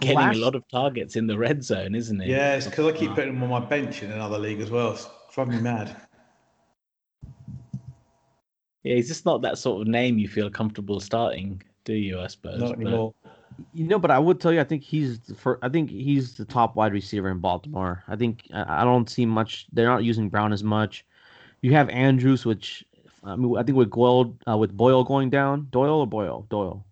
getting 0.00 0.16
Last- 0.16 0.36
a 0.36 0.40
lot 0.40 0.54
of 0.54 0.66
targets 0.68 1.14
in 1.16 1.26
the 1.26 1.36
red 1.36 1.62
zone, 1.62 1.94
isn't 1.94 2.18
he? 2.20 2.30
Yeah, 2.30 2.54
it's 2.56 2.66
because 2.66 2.86
I 2.86 2.96
keep 2.96 3.10
putting 3.14 3.34
him 3.36 3.42
on 3.42 3.50
my 3.50 3.60
bench 3.60 4.02
in 4.02 4.10
another 4.10 4.38
league 4.38 4.60
as 4.60 4.70
well. 4.70 4.92
It's 4.92 5.06
driving 5.34 5.56
me 5.56 5.60
mad. 5.62 5.94
Yeah, 8.82 8.94
he's 8.94 9.08
just 9.08 9.26
not 9.26 9.42
that 9.42 9.58
sort 9.58 9.82
of 9.82 9.88
name 9.88 10.18
you 10.18 10.28
feel 10.28 10.48
comfortable 10.50 11.00
starting, 11.00 11.62
do 11.84 11.92
you? 11.92 12.18
I 12.20 12.28
suppose. 12.28 12.60
Not 12.60 12.70
But- 12.76 12.80
anymore. 12.80 13.14
You 13.72 13.84
know, 13.86 13.98
but 13.98 14.10
I 14.10 14.18
would 14.18 14.40
tell 14.40 14.52
you, 14.52 14.60
I 14.60 14.64
think 14.64 14.82
he's 14.82 15.18
the 15.20 15.58
I 15.62 15.68
think 15.68 15.90
he's 15.90 16.34
the 16.34 16.44
top 16.44 16.76
wide 16.76 16.92
receiver 16.92 17.28
in 17.28 17.38
Baltimore. 17.38 18.04
I 18.06 18.16
think 18.16 18.46
I 18.52 18.84
don't 18.84 19.08
see 19.08 19.26
much. 19.26 19.66
They're 19.72 19.88
not 19.88 20.04
using 20.04 20.28
Brown 20.28 20.52
as 20.52 20.62
much. 20.62 21.04
You 21.62 21.72
have 21.72 21.88
Andrews, 21.88 22.46
which 22.46 22.84
I 23.24 23.34
mean, 23.36 23.56
I 23.56 23.62
think 23.62 23.76
with 23.76 23.90
Boyle, 23.90 24.36
uh, 24.46 24.56
with 24.56 24.76
Boyle 24.76 25.02
going 25.04 25.30
down, 25.30 25.66
Doyle 25.70 26.00
or 26.00 26.06
Boyle, 26.06 26.46
Doyle, 26.48 26.86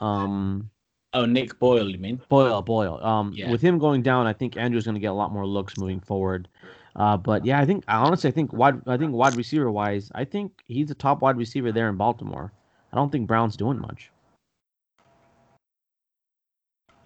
um, 0.00 0.70
Oh, 1.12 1.24
Nick 1.24 1.58
Boyle, 1.58 1.88
you 1.88 1.98
mean? 1.98 2.20
Boyle, 2.28 2.62
Boyle. 2.62 3.02
Um, 3.02 3.32
Yeah. 3.34 3.50
with 3.50 3.62
him 3.62 3.78
going 3.78 4.02
down, 4.02 4.26
I 4.26 4.32
think 4.32 4.56
Andrews 4.56 4.84
going 4.84 4.96
to 4.96 5.00
get 5.00 5.06
a 5.06 5.14
lot 5.14 5.32
more 5.32 5.46
looks 5.46 5.76
moving 5.76 6.00
forward. 6.00 6.48
Uh, 6.96 7.16
but 7.16 7.44
yeah, 7.44 7.60
I 7.60 7.64
think 7.64 7.84
I 7.88 7.96
honestly, 7.96 8.28
I 8.28 8.32
think 8.32 8.52
wide, 8.52 8.80
I 8.86 8.96
think 8.96 9.12
wide 9.14 9.34
receiver 9.34 9.70
wise, 9.70 10.10
I 10.14 10.24
think 10.24 10.62
he's 10.66 10.88
the 10.88 10.94
top 10.94 11.22
wide 11.22 11.36
receiver 11.36 11.72
there 11.72 11.88
in 11.88 11.96
Baltimore. 11.96 12.52
I 12.92 12.96
don't 12.96 13.10
think 13.12 13.28
Brown's 13.28 13.56
doing 13.56 13.78
much. 13.78 14.12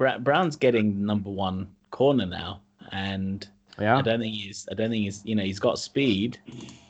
Bra- 0.00 0.16
Brown's 0.16 0.56
getting 0.56 1.04
number 1.04 1.28
one 1.28 1.68
corner 1.90 2.24
now, 2.24 2.62
and 2.90 3.46
I 3.76 4.00
don't 4.00 4.20
think 4.20 4.34
he's. 4.34 4.66
I 4.70 4.74
don't 4.74 4.88
think 4.88 5.04
he's. 5.04 5.20
You 5.26 5.34
know, 5.34 5.42
he's 5.42 5.58
got 5.58 5.78
speed, 5.78 6.38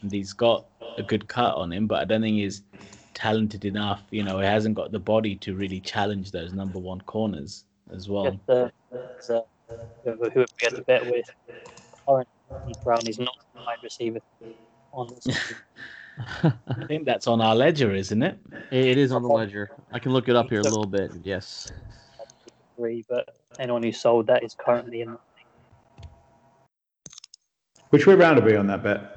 and 0.00 0.12
he's 0.12 0.32
got 0.32 0.66
a 0.96 1.02
good 1.02 1.26
cut 1.26 1.56
on 1.56 1.72
him, 1.72 1.88
but 1.88 2.00
I 2.00 2.04
don't 2.04 2.22
think 2.22 2.36
he's 2.36 2.62
talented 3.14 3.64
enough. 3.64 4.04
You 4.10 4.22
know, 4.22 4.38
he 4.38 4.46
hasn't 4.46 4.76
got 4.76 4.92
the 4.92 5.00
body 5.00 5.34
to 5.36 5.56
really 5.56 5.80
challenge 5.80 6.30
those 6.30 6.52
number 6.52 6.78
one 6.78 7.00
corners 7.00 7.64
as 7.92 8.08
well. 8.08 8.30
Just, 8.30 8.48
uh, 8.48 8.68
uh, 9.34 9.42
whoever 10.04 10.30
we 10.30 10.46
had 10.62 10.76
to 10.76 10.82
bet 10.82 11.04
with, 11.04 11.28
currently 12.06 12.74
Brown 12.84 13.08
is 13.08 13.18
not 13.18 13.36
a 13.56 13.64
wide 13.64 13.78
receiver 13.82 14.20
on 14.92 15.08
this. 15.08 15.26
I 16.44 16.84
think 16.86 17.06
that's 17.06 17.26
on 17.26 17.40
our 17.40 17.56
ledger, 17.56 17.92
isn't 17.92 18.22
it? 18.22 18.38
It 18.70 18.98
is 18.98 19.10
on 19.10 19.22
the 19.22 19.28
ledger. 19.28 19.72
I 19.90 19.98
can 19.98 20.12
look 20.12 20.28
it 20.28 20.36
up 20.36 20.48
here 20.48 20.60
a 20.60 20.62
little 20.62 20.86
bit. 20.86 21.10
Yes. 21.24 21.72
Three, 22.80 23.04
but 23.08 23.36
anyone 23.58 23.82
who 23.82 23.92
sold 23.92 24.26
that 24.28 24.42
is 24.42 24.54
currently 24.54 25.02
in. 25.02 25.16
Which 27.90 28.06
way 28.06 28.14
round 28.14 28.38
are 28.38 28.42
we 28.42 28.56
on 28.56 28.66
that 28.68 28.82
bet? 28.82 29.16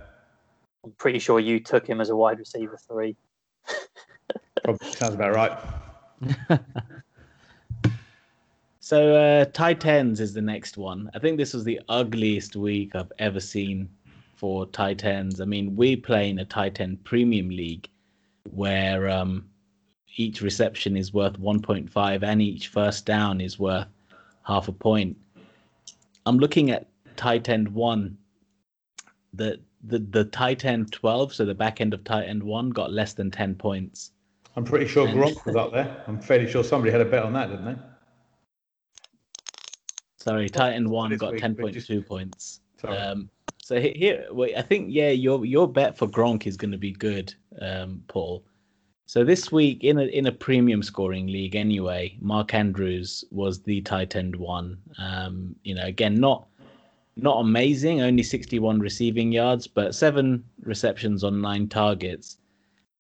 I'm 0.84 0.91
pretty 0.97 1.19
sure 1.19 1.39
you 1.39 1.60
took 1.62 1.88
him 1.88 2.02
as 2.02 2.10
a 2.10 2.15
wide 2.15 2.39
receiver 2.39 2.78
three. 2.88 3.15
Probably 4.63 4.91
sounds 4.91 5.15
about 5.15 5.34
right. 5.34 6.60
So 8.84 9.15
uh, 9.15 9.45
tight 9.45 9.86
ends 9.86 10.19
is 10.19 10.34
the 10.34 10.41
next 10.41 10.76
one. 10.78 11.10
I 11.15 11.19
think 11.19 11.38
this 11.38 11.54
was 11.54 11.63
the 11.63 11.80
ugliest 11.88 12.58
week 12.58 12.95
I've 12.95 13.13
ever 13.17 13.39
seen 13.39 13.89
for 14.36 14.65
tight 14.65 15.06
ends. 15.06 15.39
I 15.39 15.45
mean, 15.45 15.78
we 15.78 15.95
play 15.95 16.30
in 16.30 16.39
a 16.39 16.45
tight 16.45 16.82
end 16.82 17.02
premium 17.06 17.47
league 17.47 17.88
where 18.52 19.10
um, 19.10 19.49
each 20.15 20.41
reception 20.41 20.95
is 20.95 21.13
worth 21.13 21.39
1.5 21.39 22.23
and 22.23 22.41
each 22.41 22.67
first 22.67 23.06
down 23.06 23.41
is 23.41 23.58
worth 23.58 23.88
half 24.43 24.67
a 24.67 24.71
point. 24.71 25.17
I'm 26.26 26.38
looking 26.38 26.71
at 26.71 26.88
tight 27.15 27.49
end 27.49 27.67
one. 27.69 28.17
The 29.34 29.60
the 29.86 29.99
the 29.99 30.26
tight 30.26 30.63
end 30.63 30.91
12, 30.91 31.34
so 31.34 31.45
the 31.45 31.54
back 31.56 31.82
end 31.82 31.93
of 31.93 32.04
tight 32.04 32.26
end 32.26 32.43
one, 32.43 32.69
got 32.69 32.91
less 32.91 33.13
than 33.13 33.32
10 33.32 33.56
points. 33.56 34.12
I'm 34.56 34.63
pretty 34.63 34.88
sure 34.88 35.08
Gronk 35.08 35.45
was 35.45 35.56
up 35.56 35.73
there. 35.73 36.04
I'm 36.08 36.21
fairly 36.21 36.49
sure 36.49 36.63
somebody 36.63 36.91
had 36.91 37.02
a 37.02 37.06
bet 37.06 37.23
on 37.23 37.34
that, 37.34 37.49
didn't 37.49 37.65
they? 37.65 37.76
Sorry, 40.17 40.47
tight 40.47 40.73
end 40.73 40.89
one 40.89 41.15
got 41.17 41.34
week, 41.34 41.41
ten 41.41 41.54
but 41.54 41.63
point 41.63 41.73
just- 41.73 42.08
points. 42.08 42.60
Um, 42.86 43.30
so 43.62 43.80
here, 43.80 44.26
wait, 44.30 44.56
I 44.58 44.62
think 44.62 44.88
yeah, 44.89 45.10
your 45.10 45.45
your 45.45 45.67
bet 45.71 45.97
for 45.97 46.06
Gronk 46.08 46.45
is 46.47 46.58
going 46.58 46.71
to 46.71 46.78
be 46.78 46.91
good, 46.91 47.34
um, 47.62 48.04
Paul. 48.08 48.43
So 49.13 49.23
this 49.23 49.52
week 49.52 49.84
in 49.84 49.99
a 49.99 50.06
in 50.06 50.26
a 50.26 50.32
premium 50.32 50.82
scoring 50.82 51.28
league, 51.28 51.56
anyway, 51.56 52.17
Mark 52.19 52.56
Andrews 52.56 53.23
was 53.30 53.62
the 53.62 53.80
tight 53.82 54.15
end 54.15 54.36
one. 54.36 54.80
Um, 54.97 55.56
you 55.63 55.76
know, 55.76 55.86
again, 55.86 56.19
not 56.19 56.47
not 57.15 57.38
amazing, 57.38 58.02
only 58.02 58.23
sixty 58.23 58.58
one 58.58 58.80
receiving 58.80 59.32
yards, 59.32 59.67
but 59.67 59.93
seven 59.93 60.43
receptions 60.63 61.23
on 61.23 61.41
nine 61.41 61.67
targets. 61.67 62.39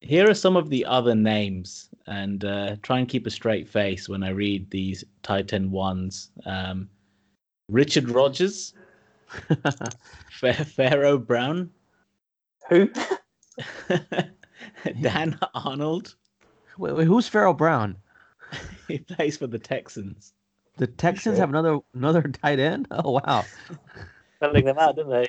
Here 0.01 0.29
are 0.29 0.35
some 0.35 0.55
of 0.55 0.69
the 0.69 0.85
other 0.85 1.15
names, 1.15 1.89
and 2.05 2.45
uh, 2.45 2.75
try 2.83 2.99
and 2.99 3.09
keep 3.09 3.25
a 3.25 3.31
straight 3.31 3.67
face 3.67 4.07
when 4.07 4.21
I 4.21 4.29
read 4.29 4.69
these 4.69 5.03
tight 5.23 5.51
end 5.51 5.71
ones. 5.71 6.29
Um, 6.45 6.89
Richard 7.69 8.07
Rodgers, 8.07 8.75
Pharaoh 10.29 11.17
Brown, 11.17 11.71
Who? 12.69 12.87
Dan 15.01 15.37
Arnold. 15.53 16.15
Wait, 16.77 16.95
wait, 16.95 17.07
who's 17.07 17.27
Farrell 17.27 17.53
Brown? 17.53 17.97
He 18.87 18.99
plays 18.99 19.37
for 19.37 19.47
the 19.47 19.57
Texans. 19.57 20.33
The 20.77 20.87
Texans 20.87 21.37
sure? 21.37 21.41
have 21.41 21.49
another 21.49 21.79
another 21.93 22.21
tight 22.43 22.59
end. 22.59 22.87
Oh 22.91 23.11
wow. 23.11 23.45
Filling 24.39 24.65
them 24.65 24.77
out, 24.77 24.97
didn't 24.97 25.11
they? 25.11 25.27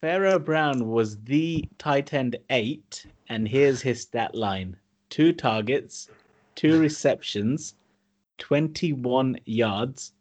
Pharaoh 0.00 0.38
Brown 0.38 0.88
was 0.88 1.18
the 1.22 1.64
tight 1.78 2.12
end 2.12 2.36
eight, 2.50 3.06
and 3.28 3.48
here's 3.48 3.80
his 3.80 4.02
stat 4.02 4.34
line: 4.34 4.76
two 5.08 5.32
targets, 5.32 6.10
two 6.54 6.78
receptions, 6.78 7.74
twenty-one 8.36 9.38
yards, 9.46 10.12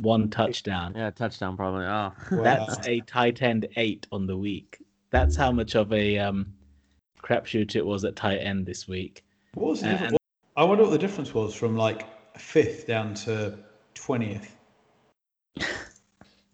one 0.00 0.28
touchdown. 0.28 0.94
Yeah, 0.96 1.10
touchdown 1.10 1.56
probably. 1.56 1.86
Oh. 1.86 2.12
That's 2.42 2.86
a 2.86 3.00
tight 3.00 3.40
end 3.40 3.68
eight 3.76 4.06
on 4.12 4.26
the 4.26 4.36
week. 4.36 4.78
That's 5.10 5.36
how 5.36 5.50
much 5.52 5.74
of 5.74 5.92
a 5.92 6.18
um, 6.18 6.52
crapshoot 7.22 7.76
it 7.76 7.84
was 7.84 8.04
at 8.04 8.16
tight 8.16 8.38
end 8.38 8.66
this 8.66 8.86
week. 8.88 9.24
What 9.54 9.70
was 9.70 9.80
the 9.80 9.88
And- 9.88 9.98
difference? 9.98 10.18
I 10.56 10.64
wonder 10.64 10.82
what 10.84 10.90
the 10.90 10.98
difference 10.98 11.32
was 11.34 11.54
from 11.54 11.76
like 11.76 12.06
fifth 12.36 12.86
down 12.86 13.14
to 13.14 13.58
twentieth. 13.94 14.56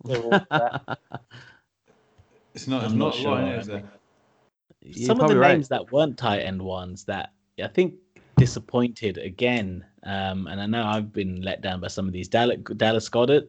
They're 0.04 0.18
all 0.18 0.30
that. 0.30 0.98
It's 2.54 2.68
not. 2.68 2.84
It's 2.84 2.92
I'm 2.92 2.98
not, 3.00 3.16
not 3.20 3.24
a 3.24 3.28
lot, 3.28 3.58
is 3.58 3.66
there? 3.66 3.82
You're 4.80 5.06
Some 5.06 5.12
of 5.12 5.16
the 5.16 5.20
probably 5.22 5.36
right. 5.38 5.52
names 5.54 5.68
that 5.70 5.90
weren't 5.90 6.16
tight 6.16 6.38
end 6.40 6.62
ones 6.62 7.02
that 7.06 7.32
I 7.60 7.66
think 7.66 7.94
disappointed 8.36 9.18
again. 9.18 9.84
Um, 10.04 10.46
and 10.46 10.60
I 10.60 10.66
know 10.66 10.84
I've 10.84 11.12
been 11.12 11.42
let 11.42 11.62
down 11.62 11.80
by 11.80 11.88
some 11.88 12.06
of 12.06 12.12
these. 12.12 12.28
Dallas, 12.28 12.58
Dallas 12.76 13.08
Goedert, 13.08 13.48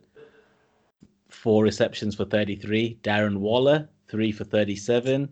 four 1.30 1.63
receptions 1.63 2.15
for 2.15 2.26
33. 2.26 2.98
Darren 3.04 3.38
Waller, 3.38 3.88
three 4.08 4.32
for 4.32 4.44
37. 4.44 5.30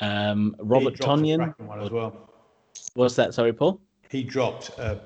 Um, 0.00 0.56
Robert 0.58 0.90
He 0.90 0.96
dropped 0.96 1.20
a 1.20 1.22
Tonyan, 1.22 1.82
as 1.84 1.90
well. 1.90 2.30
what's 2.94 3.14
that? 3.16 3.34
Sorry, 3.34 3.52
Paul. 3.52 3.80
He 4.10 4.22
dropped. 4.22 4.70
Uh, 4.78 4.96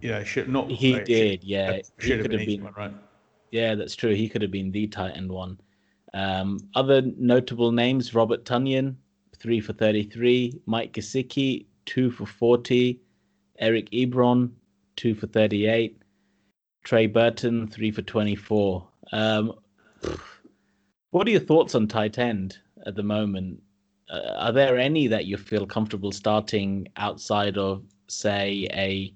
you 0.00 0.10
know, 0.10 0.24
should 0.24 0.48
not. 0.48 0.70
He 0.70 0.94
uh, 0.94 1.04
did, 1.04 1.40
should- 1.42 1.44
yeah. 1.44 1.70
uh, 1.70 1.74
He 2.00 2.08
Should 2.08 2.18
have 2.18 2.24
could 2.24 2.30
been, 2.30 2.38
have 2.40 2.46
been, 2.48 2.64
one, 2.64 2.72
right? 2.76 2.92
yeah, 3.50 3.74
that's 3.74 3.94
true. 3.94 4.14
He 4.14 4.28
could 4.28 4.42
have 4.42 4.50
been 4.50 4.70
the 4.72 4.86
tight 4.88 5.16
end 5.16 5.30
one. 5.30 5.58
Um, 6.14 6.58
other 6.74 7.02
notable 7.02 7.72
names: 7.72 8.14
Robert 8.14 8.44
Tonyan, 8.44 8.96
three 9.36 9.60
for 9.60 9.72
thirty-three; 9.72 10.60
Mike 10.66 10.92
Gesicki, 10.92 11.66
two 11.86 12.10
for 12.10 12.26
forty; 12.26 13.00
Eric 13.58 13.90
Ebron, 13.90 14.50
two 14.96 15.14
for 15.14 15.26
thirty-eight; 15.28 16.02
Trey 16.84 17.06
Burton, 17.06 17.66
three 17.68 17.90
for 17.90 18.02
twenty-four. 18.02 18.86
Um, 19.12 19.54
what 21.12 21.28
are 21.28 21.30
your 21.30 21.40
thoughts 21.40 21.74
on 21.74 21.86
tight 21.86 22.18
end 22.18 22.58
at 22.86 22.96
the 22.96 23.02
moment? 23.02 23.62
Uh, 24.10 24.34
are 24.36 24.52
there 24.52 24.78
any 24.78 25.06
that 25.06 25.26
you 25.26 25.36
feel 25.36 25.66
comfortable 25.66 26.10
starting 26.10 26.88
outside 26.96 27.56
of, 27.56 27.84
say, 28.08 28.66
a 28.72 29.14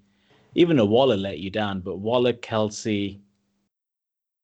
even 0.55 0.79
a 0.79 0.85
Waller 0.85 1.17
let 1.17 1.39
you 1.39 1.51
down, 1.51 1.81
but 1.81 1.99
Waller, 1.99 2.33
Kelce, 2.33 3.19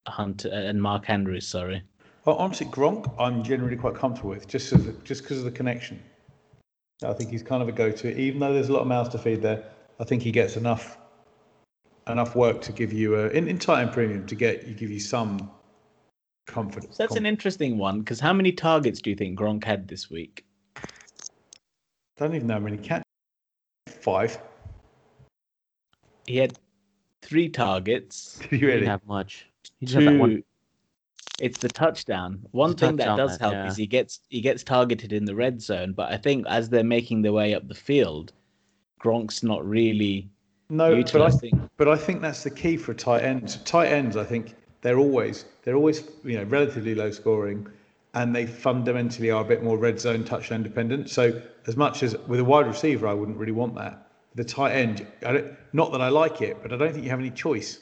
Hunter, 0.08 0.48
and 0.48 0.82
Mark 0.82 1.08
Andrews? 1.08 1.46
Sorry. 1.46 1.82
Well, 2.24 2.36
honestly, 2.36 2.66
Gronk, 2.66 3.12
I'm 3.18 3.42
generally 3.42 3.76
quite 3.76 3.94
comfortable 3.94 4.30
with, 4.30 4.48
just 4.48 4.72
as 4.72 4.86
just 5.04 5.22
because 5.22 5.38
of 5.38 5.44
the 5.44 5.50
connection. 5.50 6.02
I 7.04 7.12
think 7.12 7.30
he's 7.30 7.42
kind 7.42 7.62
of 7.62 7.68
a 7.68 7.72
go-to, 7.72 8.16
even 8.16 8.40
though 8.40 8.52
there's 8.52 8.68
a 8.68 8.72
lot 8.72 8.82
of 8.82 8.86
mouths 8.86 9.10
to 9.10 9.18
feed 9.18 9.42
there. 9.42 9.64
I 10.00 10.04
think 10.04 10.22
he 10.22 10.32
gets 10.32 10.56
enough 10.56 10.98
enough 12.08 12.34
work 12.34 12.60
to 12.62 12.72
give 12.72 12.92
you 12.92 13.14
a 13.14 13.28
in, 13.28 13.46
in 13.46 13.58
tight 13.58 13.82
end 13.82 13.92
premium 13.92 14.26
to 14.26 14.34
get 14.34 14.66
you 14.66 14.74
give 14.74 14.90
you 14.90 14.98
some 14.98 15.50
comfort. 16.46 16.84
So 16.84 16.90
that's 16.98 17.16
an 17.16 17.26
interesting 17.26 17.78
one 17.78 18.00
because 18.00 18.20
how 18.20 18.32
many 18.32 18.52
targets 18.52 19.00
do 19.00 19.10
you 19.10 19.16
think 19.16 19.38
Gronk 19.38 19.64
had 19.64 19.88
this 19.88 20.10
week? 20.10 20.44
I 20.76 20.80
don't 22.18 22.34
even 22.34 22.46
know 22.48 22.54
how 22.54 22.60
many 22.60 22.76
catch. 22.78 23.02
Five. 23.88 24.38
He 26.26 26.36
had 26.36 26.58
three 27.22 27.48
targets. 27.48 28.38
Did 28.38 28.50
He 28.60 28.66
really? 28.66 28.72
didn't 28.80 28.88
have 28.88 29.06
much. 29.06 29.46
He 29.80 29.86
just 29.86 29.98
had 30.02 30.14
that 30.14 30.18
one. 30.20 30.30
Two. 30.36 30.42
It's 31.40 31.58
the 31.58 31.68
touchdown. 31.68 32.40
One 32.52 32.72
It's 32.72 32.82
a 32.82 32.86
thing 32.88 32.96
that 32.96 33.16
does 33.16 33.32
that- 33.38 33.40
help 33.40 33.54
yeah. 33.54 33.66
is 33.68 33.76
he 33.76 33.86
gets 33.86 34.20
he 34.28 34.40
gets 34.40 34.62
targeted 34.62 35.12
in 35.12 35.24
the 35.24 35.34
red 35.34 35.60
zone, 35.60 35.92
but 35.92 36.12
I 36.12 36.16
think 36.16 36.46
as 36.48 36.68
they're 36.68 36.84
making 36.84 37.22
their 37.22 37.32
way 37.32 37.54
up 37.54 37.66
the 37.68 37.74
field, 37.74 38.32
Gronk's 39.02 39.42
not 39.42 39.66
really 39.66 40.28
No, 40.68 40.90
but 40.90 40.94
I, 40.94 40.98
utilizing. 40.98 41.70
but 41.76 41.88
I 41.88 41.96
think 41.96 42.20
that's 42.20 42.44
the 42.44 42.50
key 42.50 42.76
for 42.76 42.94
tight 42.94 43.22
ends. 43.24 43.56
Tight 43.64 43.88
ends, 43.88 44.16
I 44.16 44.24
think 44.24 44.54
they're 44.82 44.98
always 44.98 45.46
they're 45.62 45.76
always 45.76 46.04
you 46.24 46.36
know 46.36 46.44
relatively 46.44 46.94
low 46.94 47.10
scoring, 47.10 47.66
and 48.14 48.34
they 48.36 48.46
fundamentally 48.46 49.30
are 49.30 49.42
a 49.42 49.44
bit 49.44 49.62
more 49.62 49.78
red 49.78 49.98
zone 49.98 50.24
touchdown 50.24 50.62
dependent. 50.62 51.08
So 51.08 51.40
as 51.66 51.76
much 51.76 52.02
as 52.02 52.16
with 52.26 52.40
a 52.40 52.44
wide 52.44 52.66
receiver, 52.66 53.06
I 53.06 53.14
wouldn't 53.14 53.38
really 53.38 53.52
want 53.52 53.74
that. 53.76 54.08
The 54.34 54.44
tight 54.44 54.72
end, 54.72 55.06
I 55.26 55.32
don't, 55.32 55.52
not 55.72 55.92
that 55.92 56.00
I 56.00 56.08
like 56.08 56.40
it, 56.40 56.58
but 56.62 56.72
I 56.72 56.76
don't 56.76 56.92
think 56.92 57.04
you 57.04 57.10
have 57.10 57.20
any 57.20 57.30
choice. 57.30 57.80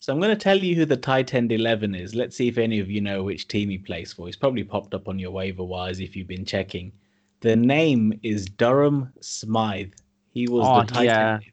So 0.00 0.12
I'm 0.12 0.20
going 0.20 0.36
to 0.36 0.40
tell 0.42 0.58
you 0.58 0.76
who 0.76 0.84
the 0.84 0.96
tight 0.96 1.34
end 1.34 1.50
11 1.50 1.94
is. 1.94 2.14
Let's 2.14 2.36
see 2.36 2.46
if 2.48 2.58
any 2.58 2.78
of 2.78 2.90
you 2.90 3.00
know 3.00 3.24
which 3.24 3.48
team 3.48 3.70
he 3.70 3.78
plays 3.78 4.12
for. 4.12 4.26
He's 4.26 4.36
probably 4.36 4.62
popped 4.62 4.94
up 4.94 5.08
on 5.08 5.18
your 5.18 5.30
waiver 5.30 5.64
wires 5.64 5.98
if 5.98 6.14
you've 6.14 6.28
been 6.28 6.44
checking. 6.44 6.92
The 7.40 7.56
name 7.56 8.18
is 8.22 8.44
Durham 8.44 9.12
Smythe. 9.20 9.94
He 10.30 10.46
was 10.46 10.66
Oh, 10.68 10.80
the 10.82 10.86
tight 10.86 11.04
yeah. 11.04 11.34
end. 11.34 11.44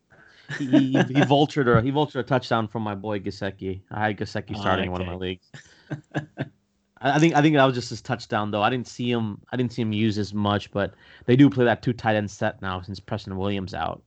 He, 0.58 0.66
he, 0.66 0.92
he 0.92 1.22
vultured 1.22 1.68
a 1.68 1.82
he 1.82 1.92
vultured 1.92 2.20
a 2.20 2.24
touchdown 2.24 2.68
from 2.68 2.84
my 2.84 2.96
boy 2.96 3.20
Gesicki. 3.20 3.82
I 3.92 4.08
had 4.08 4.18
Gesicki 4.18 4.56
Ah, 4.56 4.62
starting 4.62 4.86
in 4.86 4.92
one 4.92 5.02
of 5.02 5.08
my 5.08 5.16
leagues. 5.16 5.52
I 7.02 7.20
think 7.20 7.36
I 7.36 7.42
think 7.42 7.56
that 7.56 7.66
was 7.66 7.76
just 7.76 7.90
his 7.90 8.02
touchdown 8.02 8.52
though. 8.52 8.62
I 8.62 8.70
didn't 8.70 8.88
see 8.88 9.12
him 9.12 9.42
I 9.52 9.58
didn't 9.58 9.74
see 9.74 9.82
him 9.82 9.92
use 9.92 10.18
as 10.18 10.34
much, 10.34 10.72
but 10.72 10.94
they 11.26 11.36
do 11.36 11.50
play 11.50 11.66
that 11.66 11.82
two 11.82 11.94
tight 11.94 12.16
end 12.16 12.32
set 12.32 12.62
now 12.62 12.82
since 12.82 13.00
Preston 13.00 13.38
Williams 13.38 13.74
out. 13.74 14.02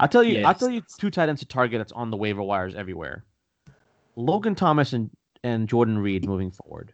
I'll 0.00 0.08
tell 0.08 0.24
you 0.24 0.44
I'll 0.44 0.54
tell 0.54 0.70
you 0.70 0.82
two 0.98 1.10
tight 1.10 1.28
ends 1.28 1.40
to 1.40 1.46
target 1.46 1.78
that's 1.78 1.92
on 1.92 2.10
the 2.10 2.16
waiver 2.16 2.42
wires 2.42 2.74
everywhere. 2.74 3.24
Logan 4.16 4.54
Thomas 4.54 4.92
and, 4.92 5.10
and 5.42 5.68
Jordan 5.68 5.98
Reed 5.98 6.26
moving 6.26 6.50
forward. 6.50 6.92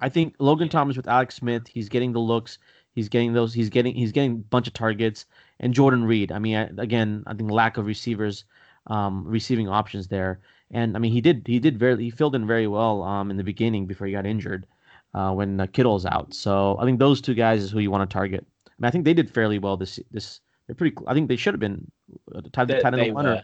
I 0.00 0.08
think 0.08 0.34
Logan 0.38 0.68
Thomas 0.68 0.96
with 0.96 1.08
Alex 1.08 1.36
Smith, 1.36 1.66
he's 1.66 1.88
getting 1.88 2.12
the 2.12 2.20
looks, 2.20 2.58
he's 2.94 3.08
getting 3.08 3.32
those, 3.32 3.54
he's 3.54 3.70
getting 3.70 3.94
he's 3.94 4.12
getting 4.12 4.32
a 4.32 4.36
bunch 4.36 4.66
of 4.66 4.74
targets, 4.74 5.26
and 5.60 5.74
Jordan 5.74 6.04
Reed. 6.04 6.32
I 6.32 6.38
mean, 6.38 6.56
I, 6.56 6.68
again, 6.78 7.22
I 7.26 7.34
think 7.34 7.50
lack 7.50 7.76
of 7.76 7.86
receivers 7.86 8.44
um, 8.86 9.24
receiving 9.26 9.68
options 9.68 10.08
there. 10.08 10.40
And 10.70 10.96
I 10.96 11.00
mean, 11.00 11.12
he 11.12 11.20
did 11.20 11.44
he 11.46 11.58
did 11.58 11.78
very 11.78 12.02
he 12.02 12.10
filled 12.10 12.34
in 12.34 12.46
very 12.46 12.66
well 12.66 13.02
um, 13.02 13.30
in 13.30 13.36
the 13.36 13.44
beginning 13.44 13.86
before 13.86 14.06
he 14.06 14.12
got 14.12 14.26
injured 14.26 14.66
uh, 15.14 15.32
when 15.32 15.60
uh, 15.60 15.66
Kittle's 15.66 16.06
out. 16.06 16.34
So 16.34 16.76
I 16.78 16.84
think 16.84 16.98
those 16.98 17.20
two 17.20 17.34
guys 17.34 17.62
is 17.62 17.70
who 17.70 17.78
you 17.80 17.90
want 17.90 18.08
to 18.08 18.12
target. 18.12 18.46
I, 18.66 18.70
mean, 18.78 18.88
I 18.88 18.90
think 18.90 19.04
they 19.04 19.14
did 19.14 19.32
fairly 19.32 19.58
well 19.58 19.76
this 19.76 19.98
this. 20.10 20.40
They're 20.66 20.74
pretty. 20.74 20.96
I 21.06 21.14
think 21.14 21.28
they 21.28 21.36
should 21.36 21.54
have 21.54 21.60
been 21.60 21.90
uh, 22.34 22.42
tied 22.52 22.68
They- 22.68 22.80
tied 22.80 22.94
they 22.94 23.08
the 23.08 23.12
one. 23.12 23.26
or-. 23.26 23.42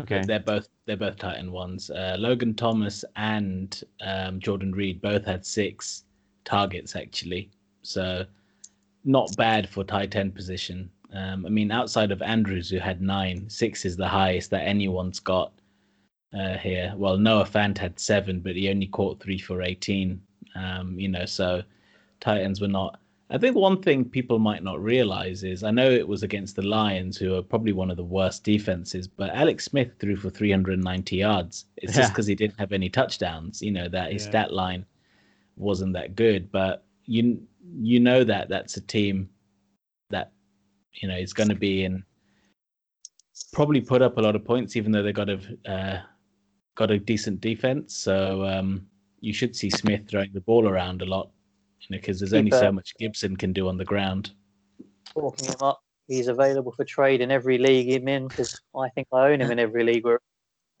Okay. 0.00 0.22
They're 0.26 0.40
both 0.40 0.68
they're 0.86 0.96
both 0.96 1.18
tight 1.18 1.36
end 1.36 1.52
ones. 1.52 1.90
Uh, 1.90 2.16
Logan 2.18 2.54
Thomas 2.54 3.04
and 3.16 3.78
um, 4.00 4.40
Jordan 4.40 4.72
Reed 4.72 5.02
both 5.02 5.24
had 5.26 5.44
six 5.44 6.04
targets 6.44 6.96
actually, 6.96 7.50
so 7.82 8.24
not 9.04 9.36
bad 9.36 9.68
for 9.68 9.84
tight 9.84 10.16
end 10.16 10.34
position. 10.34 10.90
Um, 11.12 11.44
I 11.44 11.48
mean, 11.50 11.70
outside 11.70 12.10
of 12.10 12.22
Andrews 12.22 12.70
who 12.70 12.78
had 12.78 13.00
nine, 13.02 13.48
six 13.50 13.84
is 13.84 13.96
the 13.96 14.08
highest 14.08 14.50
that 14.50 14.66
anyone's 14.66 15.20
got 15.20 15.52
uh, 16.38 16.56
here. 16.56 16.94
Well, 16.96 17.18
Noah 17.18 17.44
Fant 17.44 17.76
had 17.78 17.98
seven, 18.00 18.40
but 18.40 18.56
he 18.56 18.70
only 18.70 18.86
caught 18.86 19.20
three 19.20 19.38
for 19.38 19.62
eighteen. 19.62 20.22
Um, 20.54 20.98
you 20.98 21.08
know, 21.08 21.26
so 21.26 21.62
Titans 22.20 22.60
were 22.60 22.68
not. 22.68 22.98
I 23.30 23.38
think 23.38 23.56
one 23.56 23.80
thing 23.80 24.04
people 24.04 24.38
might 24.38 24.62
not 24.62 24.82
realize 24.82 25.42
is 25.42 25.62
I 25.64 25.70
know 25.70 25.90
it 25.90 26.06
was 26.06 26.22
against 26.22 26.54
the 26.56 26.62
Lions, 26.62 27.16
who 27.16 27.34
are 27.34 27.42
probably 27.42 27.72
one 27.72 27.90
of 27.90 27.96
the 27.96 28.04
worst 28.04 28.44
defenses, 28.44 29.08
but 29.08 29.30
Alex 29.30 29.64
Smith 29.64 29.92
threw 29.98 30.16
for 30.16 30.28
390 30.28 31.16
yards. 31.16 31.64
It's 31.78 31.94
just 31.94 32.12
because 32.12 32.26
he 32.26 32.34
didn't 32.34 32.58
have 32.58 32.72
any 32.72 32.90
touchdowns, 32.90 33.62
you 33.62 33.70
know, 33.70 33.88
that 33.88 34.12
his 34.12 34.22
Yeah. 34.22 34.28
stat 34.28 34.52
line 34.52 34.84
wasn't 35.56 35.94
that 35.94 36.14
good. 36.14 36.50
But 36.52 36.84
you 37.06 37.42
you 37.80 38.00
know 38.00 38.22
that 38.24 38.48
that's 38.48 38.76
a 38.76 38.80
team 38.82 39.30
you 40.94 41.08
know 41.08 41.16
is 41.16 41.32
going 41.32 41.48
to 41.48 41.54
be 41.54 41.84
in 41.84 42.04
probably 43.52 43.80
put 43.80 44.02
up 44.02 44.18
a 44.18 44.20
lot 44.20 44.36
of 44.36 44.44
points, 44.44 44.76
even 44.76 44.92
though 44.92 45.02
they 45.02 45.12
got 45.12 45.28
a 45.28 45.38
uh, 45.66 46.00
got 46.74 46.90
a 46.90 46.98
decent 46.98 47.40
defense. 47.40 47.96
So 47.96 48.44
um, 48.44 48.86
you 49.20 49.32
should 49.32 49.54
see 49.54 49.70
Smith 49.70 50.08
throwing 50.08 50.32
the 50.32 50.40
ball 50.40 50.68
around 50.68 51.02
a 51.02 51.06
lot, 51.06 51.30
you 51.80 51.88
know, 51.90 52.00
because 52.00 52.18
there's 52.18 52.34
only 52.34 52.50
so 52.50 52.72
much 52.72 52.94
Gibson 52.98 53.36
can 53.36 53.52
do 53.52 53.68
on 53.68 53.76
the 53.76 53.84
ground. 53.84 54.32
Talking 55.14 55.48
him 55.48 55.56
up, 55.60 55.82
he's 56.08 56.28
available 56.28 56.72
for 56.72 56.84
trade 56.84 57.20
in 57.20 57.30
every 57.30 57.58
league 57.58 57.94
I'm 57.94 58.08
in 58.08 58.28
because 58.28 58.60
I 58.76 58.88
think 58.90 59.08
I 59.12 59.28
own 59.28 59.40
him 59.40 59.50
in 59.50 59.58
every 59.58 59.84
league. 59.84 60.04
We're, 60.04 60.18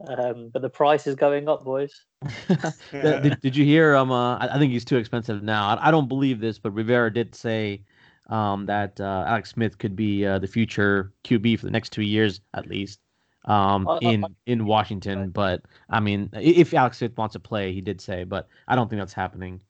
um, 0.08 0.50
but 0.52 0.62
the 0.62 0.70
price 0.70 1.06
is 1.06 1.14
going 1.14 1.48
up, 1.48 1.64
boys. 1.64 1.92
Did, 2.90 3.40
did 3.40 3.56
you 3.56 3.64
hear? 3.64 3.94
Um, 3.94 4.10
uh, 4.10 4.36
I, 4.36 4.54
I 4.54 4.58
think 4.58 4.72
he's 4.72 4.84
too 4.84 4.96
expensive 4.96 5.42
now. 5.42 5.68
I, 5.68 5.88
I 5.88 5.90
don't 5.90 6.08
believe 6.08 6.40
this, 6.40 6.58
but 6.58 6.72
Rivera 6.72 7.12
did 7.12 7.34
say 7.34 7.82
um, 8.32 8.66
that 8.66 8.98
uh, 9.00 9.24
Alex 9.26 9.50
Smith 9.50 9.78
could 9.78 9.94
be 9.94 10.24
uh, 10.24 10.38
the 10.38 10.46
future 10.46 11.12
QB 11.24 11.58
for 11.58 11.66
the 11.66 11.70
next 11.70 11.90
two 11.90 12.02
years 12.02 12.40
at 12.54 12.66
least 12.66 12.98
um, 13.44 13.88
in 14.00 14.24
in 14.46 14.64
Washington. 14.64 15.30
But 15.30 15.62
I 15.90 16.00
mean, 16.00 16.30
if 16.32 16.72
Alex 16.72 16.98
Smith 16.98 17.16
wants 17.16 17.34
to 17.34 17.40
play, 17.40 17.72
he 17.72 17.80
did 17.80 18.00
say, 18.00 18.24
but 18.24 18.48
I 18.66 18.74
don't 18.74 18.88
think 18.88 19.00
that's 19.00 19.12
happening. 19.12 19.60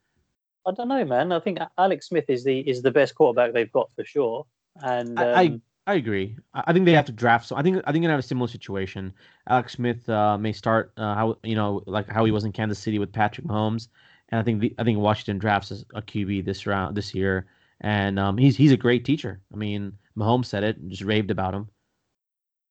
I 0.64 0.70
don't 0.70 0.88
know, 0.88 1.04
man. 1.04 1.32
I 1.32 1.40
think 1.40 1.58
Alex 1.76 2.08
Smith 2.08 2.26
is 2.28 2.44
the 2.44 2.60
is 2.60 2.82
the 2.82 2.92
best 2.92 3.16
quarterback 3.16 3.52
they've 3.52 3.72
got 3.72 3.90
for 3.96 4.04
sure. 4.04 4.46
And 4.76 5.18
um, 5.18 5.26
I, 5.26 5.40
I 5.40 5.60
I 5.84 5.94
agree. 5.94 6.36
I 6.54 6.72
think 6.72 6.84
they 6.84 6.92
have 6.92 7.06
to 7.06 7.12
draft. 7.12 7.46
So 7.46 7.56
I 7.56 7.62
think 7.62 7.82
I 7.84 7.90
think 7.90 8.04
gonna 8.04 8.12
have 8.12 8.20
a 8.20 8.22
similar 8.22 8.48
situation. 8.48 9.12
Alex 9.48 9.72
Smith 9.72 10.08
uh, 10.08 10.38
may 10.38 10.52
start 10.52 10.92
uh, 10.96 11.14
how 11.16 11.38
you 11.42 11.56
know 11.56 11.82
like 11.86 12.08
how 12.08 12.24
he 12.24 12.30
was 12.30 12.44
in 12.44 12.52
Kansas 12.52 12.78
City 12.78 13.00
with 13.00 13.12
Patrick 13.12 13.46
Mahomes, 13.46 13.88
and 14.28 14.38
I 14.38 14.44
think 14.44 14.60
the, 14.60 14.72
I 14.78 14.84
think 14.84 14.98
Washington 14.98 15.38
drafts 15.38 15.72
a, 15.72 15.98
a 15.98 16.02
QB 16.02 16.44
this 16.44 16.64
round 16.64 16.96
this 16.96 17.12
year, 17.12 17.46
and 17.82 18.18
um, 18.18 18.38
he's 18.38 18.56
he's 18.56 18.72
a 18.72 18.76
great 18.76 19.04
teacher. 19.04 19.40
I 19.52 19.56
mean, 19.56 19.92
Mahomes 20.16 20.46
said 20.46 20.64
it, 20.64 20.78
and 20.78 20.90
just 20.90 21.02
raved 21.02 21.30
about 21.30 21.54
him. 21.54 21.68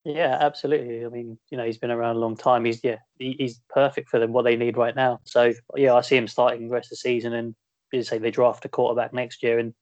Yeah, 0.03 0.37
absolutely. 0.39 1.05
I 1.05 1.09
mean, 1.09 1.37
you 1.51 1.57
know, 1.57 1.65
he's 1.65 1.77
been 1.77 1.91
around 1.91 2.15
a 2.15 2.19
long 2.19 2.35
time. 2.35 2.65
He's 2.65 2.83
yeah, 2.83 2.97
he, 3.19 3.35
he's 3.37 3.61
perfect 3.69 4.09
for 4.09 4.19
them 4.19 4.33
what 4.33 4.43
they 4.43 4.55
need 4.55 4.77
right 4.77 4.95
now. 4.95 5.19
So 5.25 5.53
yeah, 5.75 5.93
I 5.93 6.01
see 6.01 6.17
him 6.17 6.27
starting 6.27 6.67
the 6.67 6.73
rest 6.73 6.87
of 6.87 6.91
the 6.91 6.95
season, 6.97 7.33
and 7.33 7.53
as 7.93 8.07
I 8.07 8.15
say 8.15 8.17
they 8.17 8.31
draft 8.31 8.65
a 8.65 8.69
quarterback 8.69 9.13
next 9.13 9.43
year 9.43 9.59
and 9.59 9.73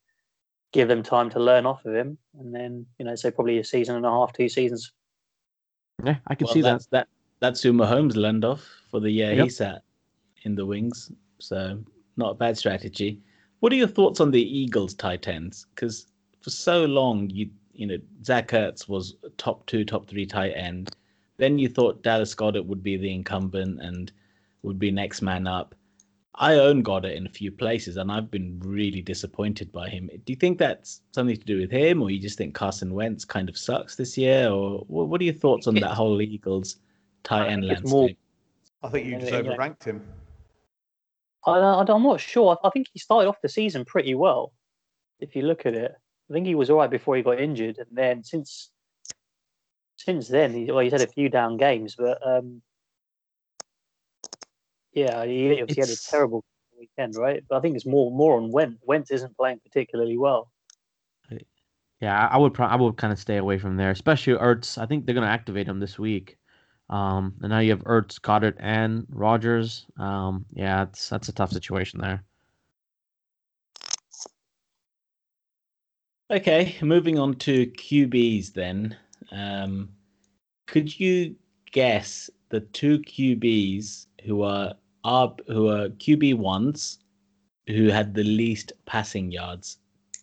give 0.73 0.87
them 0.87 1.03
time 1.03 1.29
to 1.29 1.39
learn 1.39 1.65
off 1.65 1.85
of 1.85 1.95
him, 1.95 2.17
and 2.39 2.53
then 2.53 2.85
you 2.97 3.05
know, 3.05 3.15
so 3.15 3.31
probably 3.31 3.59
a 3.59 3.63
season 3.63 3.95
and 3.95 4.05
a 4.05 4.09
half, 4.09 4.33
two 4.33 4.49
seasons. 4.49 4.91
Yeah, 6.03 6.17
I 6.27 6.35
can 6.35 6.45
Well, 6.45 6.53
see 6.53 6.61
that. 6.63 6.71
that's 6.71 6.87
that. 6.87 7.07
That's 7.39 7.61
who 7.61 7.71
Mahomes 7.71 8.15
learned 8.15 8.43
off 8.43 8.67
for 8.91 8.99
the 8.99 9.09
year 9.09 9.33
he 9.33 9.47
sat 9.47 9.83
in 10.43 10.55
the 10.55 10.65
wings. 10.65 11.09
So 11.39 11.81
not 12.17 12.31
a 12.31 12.33
bad 12.33 12.57
strategy. 12.57 13.21
What 13.59 13.73
are 13.73 13.75
your 13.75 13.87
thoughts 13.87 14.19
on 14.19 14.31
the 14.31 14.41
Eagles 14.41 14.93
tight 14.93 15.27
ends? 15.27 15.67
Because 15.75 16.07
for 16.41 16.49
so 16.49 16.85
long, 16.85 17.29
you 17.29 17.49
you 17.73 17.87
know 17.87 17.97
Zach 18.23 18.49
Ertz 18.49 18.87
was 18.87 19.15
top 19.37 19.65
two, 19.65 19.85
top 19.85 20.07
three 20.07 20.25
tight 20.25 20.51
end. 20.51 20.91
Then 21.37 21.57
you 21.57 21.69
thought 21.69 22.03
Dallas 22.03 22.35
Goedert 22.35 22.65
would 22.65 22.83
be 22.83 22.97
the 22.97 23.13
incumbent 23.13 23.81
and 23.81 24.11
would 24.63 24.79
be 24.79 24.91
next 24.91 25.21
man 25.21 25.47
up. 25.47 25.75
I 26.35 26.55
own 26.55 26.83
Goedert 26.83 27.15
in 27.15 27.25
a 27.25 27.29
few 27.29 27.51
places, 27.51 27.97
and 27.97 28.09
I've 28.09 28.31
been 28.31 28.61
really 28.63 29.01
disappointed 29.01 29.71
by 29.73 29.89
him. 29.89 30.09
Do 30.25 30.31
you 30.31 30.37
think 30.37 30.57
that's 30.57 31.01
something 31.11 31.35
to 31.35 31.45
do 31.45 31.59
with 31.59 31.71
him, 31.71 32.01
or 32.01 32.09
you 32.11 32.19
just 32.19 32.37
think 32.37 32.53
Carson 32.53 32.93
Wentz 32.93 33.25
kind 33.25 33.49
of 33.49 33.57
sucks 33.57 33.97
this 33.97 34.17
year, 34.17 34.49
or 34.49 34.85
what, 34.87 35.09
what 35.09 35.19
are 35.19 35.25
your 35.25 35.33
thoughts 35.33 35.67
on 35.67 35.75
that 35.75 35.91
whole 35.91 36.21
Eagles 36.21 36.77
tight 37.23 37.47
end 37.49 37.63
think 37.63 37.79
it's 37.79 37.91
more- 37.91 38.03
landscape? 38.03 38.17
I 38.81 38.87
think 38.87 39.07
you 39.07 39.19
just 39.19 39.33
overranked 39.33 39.83
him. 39.83 40.01
I, 41.45 41.51
I, 41.51 41.85
I'm 41.87 42.03
not 42.03 42.19
sure. 42.19 42.57
I 42.63 42.69
think 42.69 42.87
he 42.93 42.99
started 42.99 43.27
off 43.27 43.41
the 43.41 43.49
season 43.49 43.85
pretty 43.85 44.15
well. 44.15 44.53
If 45.19 45.35
you 45.35 45.43
look 45.43 45.65
at 45.65 45.73
it, 45.73 45.91
I 46.29 46.33
think 46.33 46.45
he 46.45 46.55
was 46.55 46.69
all 46.69 46.77
right 46.77 46.89
before 46.89 47.15
he 47.15 47.23
got 47.23 47.39
injured, 47.39 47.77
and 47.77 47.87
then 47.91 48.23
since 48.23 48.71
since 49.97 50.29
then, 50.29 50.53
he, 50.53 50.71
well, 50.71 50.79
he's 50.79 50.93
had 50.93 51.01
a 51.01 51.07
few 51.07 51.29
down 51.29 51.57
games, 51.57 51.95
but 51.97 52.25
um, 52.25 52.61
yeah, 54.93 55.25
he 55.25 55.57
had 55.57 55.89
a 55.89 55.95
terrible 56.09 56.43
weekend, 56.77 57.15
right? 57.15 57.43
But 57.49 57.57
I 57.57 57.59
think 57.61 57.75
it's 57.75 57.85
more 57.85 58.11
more 58.11 58.37
on 58.37 58.51
Wentz. 58.51 58.79
Wentz 58.85 59.11
isn't 59.11 59.35
playing 59.35 59.59
particularly 59.59 60.17
well. 60.17 60.51
Yeah, 62.01 62.27
I 62.27 62.37
would 62.37 62.53
pro- 62.53 62.67
I 62.67 62.75
would 62.75 62.95
kind 62.95 63.11
of 63.11 63.19
stay 63.19 63.37
away 63.37 63.57
from 63.59 63.75
there, 63.75 63.91
especially 63.91 64.33
Ertz. 64.33 64.77
I 64.77 64.85
think 64.85 65.05
they're 65.05 65.15
gonna 65.15 65.27
activate 65.27 65.67
him 65.67 65.79
this 65.79 65.99
week. 65.99 66.38
Um, 66.89 67.35
and 67.41 67.49
now 67.49 67.59
you 67.59 67.71
have 67.71 67.83
Ertz, 67.83 68.19
Goedert, 68.19 68.55
and 68.59 69.05
Rodgers. 69.09 69.85
Um, 69.97 70.45
yeah, 70.53 70.83
it's 70.83 71.09
that's 71.09 71.29
a 71.29 71.33
tough 71.33 71.51
situation 71.51 71.99
there. 72.01 72.23
Okay, 76.31 76.75
moving 76.81 77.17
on 77.17 77.35
to 77.35 77.67
QBs 77.67 78.53
then. 78.53 78.95
Um, 79.31 79.89
could 80.67 80.99
you 80.99 81.35
guess 81.71 82.29
the 82.49 82.61
two 82.61 82.99
QBs 82.99 84.07
who 84.25 84.43
are 84.43 84.73
are 85.03 85.35
who 85.47 85.69
are 85.69 85.89
QB 85.89 86.35
ones 86.35 86.99
who 87.67 87.87
had 87.87 88.13
the 88.13 88.23
least 88.23 88.73
passing 88.85 89.31
yards 89.31 89.77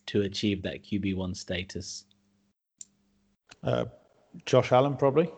to 0.06 0.22
achieve 0.22 0.62
that 0.62 0.84
QB 0.84 1.16
one 1.16 1.34
status? 1.34 2.04
Uh, 3.62 3.84
Josh 4.44 4.72
Allen, 4.72 4.96
probably. 4.96 5.30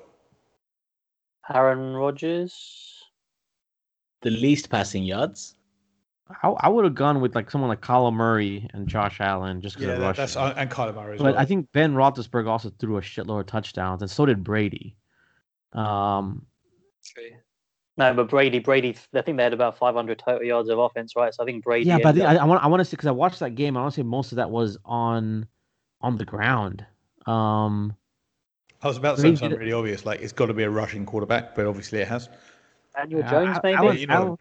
Aaron 1.53 1.95
Rodgers. 1.95 3.03
The 4.23 4.31
least 4.31 4.69
passing 4.71 5.05
yards. 5.05 5.55
I, 6.43 6.49
I 6.49 6.69
would 6.69 6.85
have 6.85 6.95
gone 6.95 7.21
with 7.21 7.35
like 7.35 7.51
someone 7.51 7.69
like 7.69 7.81
Kyler 7.81 8.13
Murray 8.13 8.69
and 8.75 8.87
Josh 8.87 9.21
Allen 9.21 9.61
just 9.63 9.77
because 9.77 9.89
Yeah, 9.89 9.95
of 9.95 10.01
that, 10.01 10.07
rushing. 10.09 10.23
that's 10.23 10.37
uh, 10.37 10.55
and 10.57 10.71
Kyler 10.71 10.95
Murray 10.95 11.15
as 11.15 11.19
but 11.23 11.33
well. 11.35 11.39
I 11.41 11.45
think 11.47 11.69
Ben 11.73 11.95
Roethlisberger 11.95 12.49
also 12.49 12.71
threw 12.79 12.99
a 12.99 13.01
shitload 13.01 13.41
of 13.41 13.47
touchdowns, 13.47 14.03
and 14.03 14.11
so 14.11 14.27
did 14.27 14.45
Brady. 14.45 14.97
Um, 15.73 16.45
No, 17.97 18.13
but 18.15 18.29
Brady, 18.29 18.59
Brady. 18.59 18.97
I 19.15 19.23
think 19.23 19.37
they 19.39 19.43
had 19.43 19.53
about 19.55 19.79
500 19.79 20.19
total 20.19 20.45
yards 20.47 20.69
of 20.69 20.79
offense, 20.79 21.15
right? 21.17 21.33
So 21.35 21.43
I 21.43 21.47
think 21.47 21.65
Brady. 21.65 21.87
yeah, 21.87 21.99
but 21.99 22.07
I, 22.07 22.09
ended 22.11 22.23
think- 22.25 22.31
up- 22.37 22.41
I, 22.41 22.45
I 22.45 22.47
want 22.47 22.65
I 22.65 22.67
want 22.69 22.81
to 22.81 22.85
say 22.85 22.91
because 22.91 23.07
I 23.07 23.13
watched 23.13 23.41
that 23.41 23.55
game. 23.55 23.77
I 23.77 23.81
want 23.81 23.95
to 23.95 24.01
say 24.01 24.05
most 24.05 24.33
of 24.33 24.37
that 24.37 24.51
was 24.51 24.77
on 24.85 25.47
on 26.01 26.17
the 26.19 26.25
ground. 26.25 26.85
Um, 27.27 27.95
I 28.83 28.87
was 28.87 28.97
about 28.97 29.17
to 29.17 29.23
say 29.23 29.35
something 29.35 29.59
really 29.59 29.73
obvious, 29.73 30.07
like 30.07 30.21
it's 30.21 30.33
got 30.33 30.47
to 30.47 30.55
be 30.55 30.63
a 30.63 30.71
rushing 30.71 31.05
quarterback, 31.05 31.55
but 31.55 31.67
obviously 31.67 31.99
it 32.01 32.09
has. 32.09 32.29
Daniel 32.97 33.21
Yeah, 33.21 33.31
Jones, 33.31 33.57
I- 33.57 33.61
maybe. 33.65 33.77
I 33.77 33.81
was- 33.83 34.01
you 34.01 34.07
know- 34.07 34.15
Allen- 34.15 34.37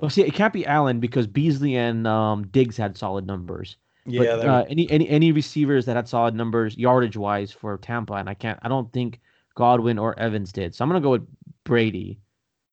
well, 0.00 0.10
see, 0.10 0.22
it 0.22 0.34
can't 0.34 0.52
be 0.52 0.66
Allen 0.66 1.00
because 1.00 1.26
Beasley 1.26 1.76
and 1.76 2.06
um, 2.06 2.46
Diggs 2.48 2.76
had 2.76 2.96
solid 2.98 3.26
numbers. 3.26 3.76
Yeah, 4.06 4.36
but, 4.36 4.46
uh, 4.46 4.64
any 4.68 4.90
any 4.90 5.08
any 5.08 5.32
receivers 5.32 5.86
that 5.86 5.96
had 5.96 6.06
solid 6.06 6.34
numbers 6.34 6.76
yardage 6.76 7.16
wise 7.16 7.52
for 7.52 7.78
Tampa, 7.78 8.14
and 8.14 8.28
I 8.28 8.34
can't, 8.34 8.58
I 8.60 8.68
don't 8.68 8.92
think 8.92 9.20
Godwin 9.54 9.98
or 9.98 10.18
Evans 10.18 10.52
did. 10.52 10.74
So 10.74 10.82
I'm 10.84 10.90
gonna 10.90 11.00
go 11.00 11.12
with 11.12 11.26
Brady, 11.64 12.18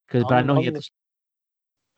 because 0.06 0.24
but 0.24 0.34
I 0.34 0.42
know 0.42 0.54
I'm 0.56 0.58
he 0.58 0.64
had 0.66 0.74
gonna 0.74 0.82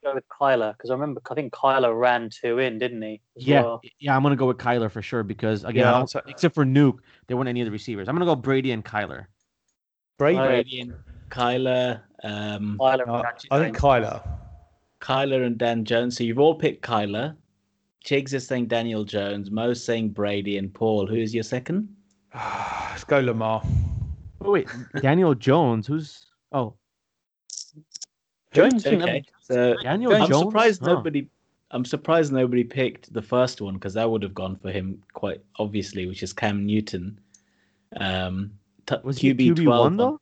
go 0.04 0.14
with 0.14 0.24
Kyler 0.28 0.76
because 0.76 0.90
I 0.90 0.92
remember 0.94 1.20
I 1.30 1.34
think 1.34 1.52
Kyler 1.52 1.98
ran 1.98 2.30
two 2.30 2.58
in, 2.58 2.78
didn't 2.78 3.02
he? 3.02 3.20
Yeah, 3.36 3.62
well? 3.62 3.80
yeah, 3.98 4.16
I'm 4.16 4.22
gonna 4.22 4.36
go 4.36 4.46
with 4.46 4.58
Kyler 4.58 4.90
for 4.90 5.02
sure 5.02 5.22
because 5.22 5.64
again, 5.64 5.82
Yeah, 5.84 5.90
I 5.90 5.92
I'll 5.94 5.98
don't, 6.00 6.10
ta- 6.10 6.20
except 6.28 6.54
for 6.54 6.64
Nuke, 6.64 6.98
there 7.26 7.36
weren't 7.36 7.48
any 7.48 7.60
of 7.60 7.64
the 7.66 7.70
receivers. 7.72 8.08
I'm 8.08 8.14
gonna 8.14 8.24
go 8.26 8.36
Brady 8.36 8.70
and 8.72 8.84
Kyler. 8.84 9.26
Brady. 10.18 10.38
Brady 10.38 10.80
and 10.80 10.94
Kyler, 11.30 12.02
um, 12.22 12.76
Kyler. 12.80 13.06
No, 13.06 13.24
I 13.50 13.58
think. 13.58 13.76
Kyler. 13.76 14.22
Kyler 15.00 15.44
and 15.46 15.58
Dan 15.58 15.84
Jones. 15.84 16.16
So 16.16 16.24
you've 16.24 16.38
all 16.38 16.54
picked 16.54 16.84
Kyler. 16.86 17.36
Chigs 18.04 18.32
is 18.34 18.46
saying 18.46 18.66
Daniel 18.66 19.02
Jones. 19.04 19.50
Mo's 19.50 19.82
saying 19.82 20.10
Brady 20.10 20.58
and 20.58 20.72
Paul. 20.72 21.06
Who's 21.06 21.34
your 21.34 21.42
second? 21.42 21.88
Let's 22.34 23.04
go 23.04 23.20
Lamar. 23.20 23.62
Oh 24.42 24.50
wait, 24.52 24.68
Daniel 25.00 25.34
Jones, 25.34 25.86
who's 25.86 26.26
Oh, 26.52 26.74
Jones. 28.54 28.86
Okay, 28.86 29.24
so 29.40 29.74
Daniel 29.82 30.14
I'm 30.14 30.32
surprised 30.32 30.80
Huh. 30.82 30.94
nobody. 30.94 31.28
I'm 31.70 31.84
surprised 31.84 32.32
nobody 32.32 32.62
picked 32.62 33.12
the 33.12 33.22
first 33.22 33.60
one 33.60 33.74
because 33.74 33.94
that 33.94 34.08
would 34.08 34.22
have 34.22 34.34
gone 34.34 34.56
for 34.56 34.70
him 34.70 35.02
quite 35.12 35.40
obviously, 35.58 36.06
which 36.06 36.22
is 36.22 36.32
Cam 36.32 36.64
Newton. 36.64 37.18
Um, 37.96 38.52
t- 38.86 38.96
was 39.02 39.18
QB 39.18 39.38
QB 39.54 39.64
twelve. 39.64 39.80
one 39.84 39.92
on- 39.92 39.96
though? 39.96 40.20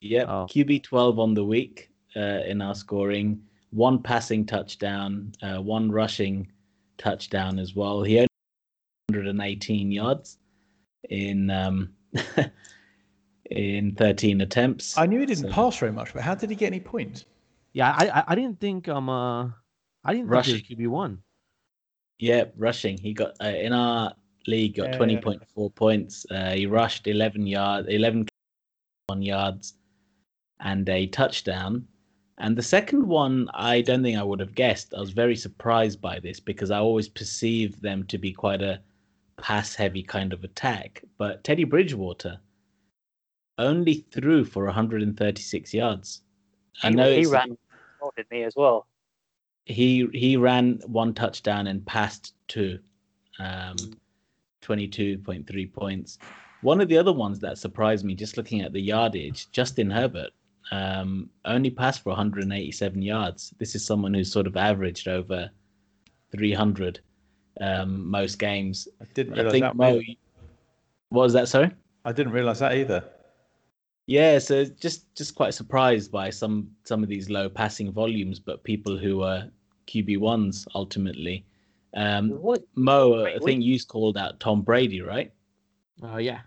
Yep, 0.00 0.28
Oh. 0.28 0.46
QB 0.50 0.82
twelve 0.82 1.18
on 1.18 1.34
the 1.34 1.44
week 1.44 1.90
uh, 2.16 2.40
in 2.46 2.62
our 2.62 2.74
scoring. 2.74 3.42
One 3.70 4.02
passing 4.02 4.46
touchdown, 4.46 5.32
uh, 5.42 5.58
one 5.60 5.90
rushing 5.90 6.46
touchdown 6.96 7.58
as 7.58 7.74
well. 7.74 8.02
He 8.02 8.18
only 8.18 8.28
118 9.10 9.90
yards 9.90 10.38
in 11.10 11.50
um, 11.50 11.92
in 13.50 13.94
13 13.96 14.40
attempts. 14.40 14.96
I 14.96 15.06
knew 15.06 15.20
he 15.20 15.26
didn't 15.26 15.44
So- 15.44 15.50
pass 15.52 15.76
very 15.76 15.92
much, 15.92 16.14
but 16.14 16.22
how 16.22 16.34
did 16.34 16.50
he 16.50 16.56
get 16.56 16.68
any 16.68 16.80
points? 16.80 17.24
Yeah, 17.74 17.90
I, 17.90 18.08
I 18.08 18.24
I 18.28 18.34
didn't 18.34 18.60
think 18.60 18.88
um 18.88 19.08
uh 19.08 19.50
I 20.04 20.12
didn't 20.12 20.30
think 20.30 20.30
Rushing. 20.30 20.54
he 20.64 20.76
was 20.76 20.86
QB 20.86 20.88
one. 20.88 21.22
Yeah, 22.18 22.44
rushing. 22.56 22.96
He 22.98 23.12
got 23.12 23.34
uh, 23.42 23.48
in 23.48 23.72
our 23.72 24.14
league 24.46 24.76
got 24.76 24.84
Yeah, 24.86 24.96
twenty 24.96 25.14
yeah. 25.14 25.20
point 25.20 25.42
four 25.54 25.70
points. 25.70 26.24
Uh, 26.30 26.52
he 26.52 26.66
rushed 26.66 27.06
eleven 27.06 27.46
yards, 27.46 27.88
eleven 27.88 28.26
one 29.08 29.22
yards, 29.22 29.74
and 30.60 30.88
a 30.88 31.06
touchdown. 31.08 31.86
And 32.38 32.56
the 32.56 32.62
second 32.62 33.06
one, 33.06 33.48
I 33.54 33.80
don't 33.80 34.02
think 34.02 34.18
I 34.18 34.22
would 34.24 34.40
have 34.40 34.54
guessed. 34.54 34.92
I 34.94 35.00
was 35.00 35.10
very 35.10 35.36
surprised 35.36 36.00
by 36.00 36.18
this 36.20 36.40
because 36.40 36.70
I 36.70 36.78
always 36.78 37.08
perceived 37.08 37.80
them 37.80 38.04
to 38.06 38.18
be 38.18 38.32
quite 38.32 38.62
a 38.62 38.80
pass 39.36 39.74
heavy 39.74 40.02
kind 40.02 40.32
of 40.32 40.42
attack. 40.42 41.02
But 41.16 41.44
Teddy 41.44 41.64
Bridgewater 41.64 42.40
only 43.58 43.94
threw 44.12 44.44
for 44.44 44.64
136 44.64 45.74
yards. 45.74 46.22
I 46.82 46.90
know 46.90 47.12
he 47.12 47.24
ran, 47.26 47.56
didn't 48.16 48.42
as 48.42 48.54
well? 48.56 48.86
he 49.66 50.06
he 50.12 50.36
ran 50.36 50.78
one 50.86 51.14
touchdown 51.14 51.66
and 51.68 51.86
passed 51.86 52.34
two 52.48 52.78
um 53.38 53.76
22.3 54.62 55.72
points 55.72 56.18
one 56.60 56.80
of 56.80 56.88
the 56.88 56.98
other 56.98 57.12
ones 57.12 57.38
that 57.40 57.56
surprised 57.58 58.04
me 58.04 58.14
just 58.14 58.36
looking 58.36 58.60
at 58.60 58.72
the 58.72 58.80
yardage 58.80 59.50
justin 59.52 59.90
herbert 59.90 60.30
um 60.70 61.30
only 61.46 61.70
passed 61.70 62.02
for 62.02 62.10
187 62.10 63.00
yards 63.00 63.54
this 63.58 63.74
is 63.74 63.84
someone 63.84 64.12
who's 64.12 64.30
sort 64.30 64.46
of 64.46 64.56
averaged 64.56 65.08
over 65.08 65.50
300 66.30 67.00
um 67.60 68.10
most 68.10 68.38
games 68.38 68.86
I 69.00 69.06
didn't 69.14 69.32
i 69.34 69.36
realize 69.36 69.52
think 69.52 69.64
that. 69.64 69.76
mo 69.76 70.00
what 71.08 71.22
was 71.22 71.32
that 71.32 71.48
sorry 71.48 71.70
I 72.04 72.12
didn't 72.12 72.32
realize 72.34 72.58
that 72.58 72.74
either. 72.74 73.02
Yeah, 74.06 74.38
so 74.38 74.64
just 74.66 75.14
just 75.14 75.34
quite 75.34 75.54
surprised 75.54 76.12
by 76.12 76.30
some 76.30 76.70
some 76.84 77.02
of 77.02 77.08
these 77.08 77.30
low 77.30 77.48
passing 77.48 77.90
volumes, 77.92 78.38
but 78.38 78.62
people 78.64 78.98
who 78.98 79.22
are 79.22 79.48
QB 79.86 80.18
ones 80.18 80.66
ultimately. 80.74 81.46
Um, 81.96 82.30
What? 82.30 82.64
Mo, 82.74 83.10
Wait, 83.10 83.20
I 83.20 83.22
wait. 83.34 83.42
think 83.44 83.62
you 83.62 83.78
called 83.80 84.18
out 84.18 84.40
Tom 84.40 84.62
Brady, 84.62 85.00
right? 85.00 85.32
Uh 86.02 86.16
yeah. 86.18 86.40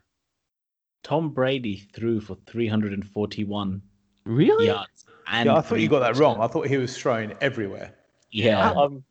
Tom 1.04 1.30
Brady 1.30 1.78
threw 1.94 2.20
for 2.20 2.36
341 2.48 3.82
Really? 4.26 4.66
yards. 4.66 5.06
And 5.28 5.48
Yeah, 5.48 5.56
I 5.56 5.62
thought 5.62 5.80
you 5.80 5.88
got 5.88 6.00
that 6.00 6.18
wrong. 6.18 6.40
I 6.42 6.48
thought 6.48 6.68
he 6.68 6.78
was 6.78 6.98
throwing 6.98 7.34
everywhere. 7.42 7.94
Yeah, 8.32 8.72
I'm 8.72 9.04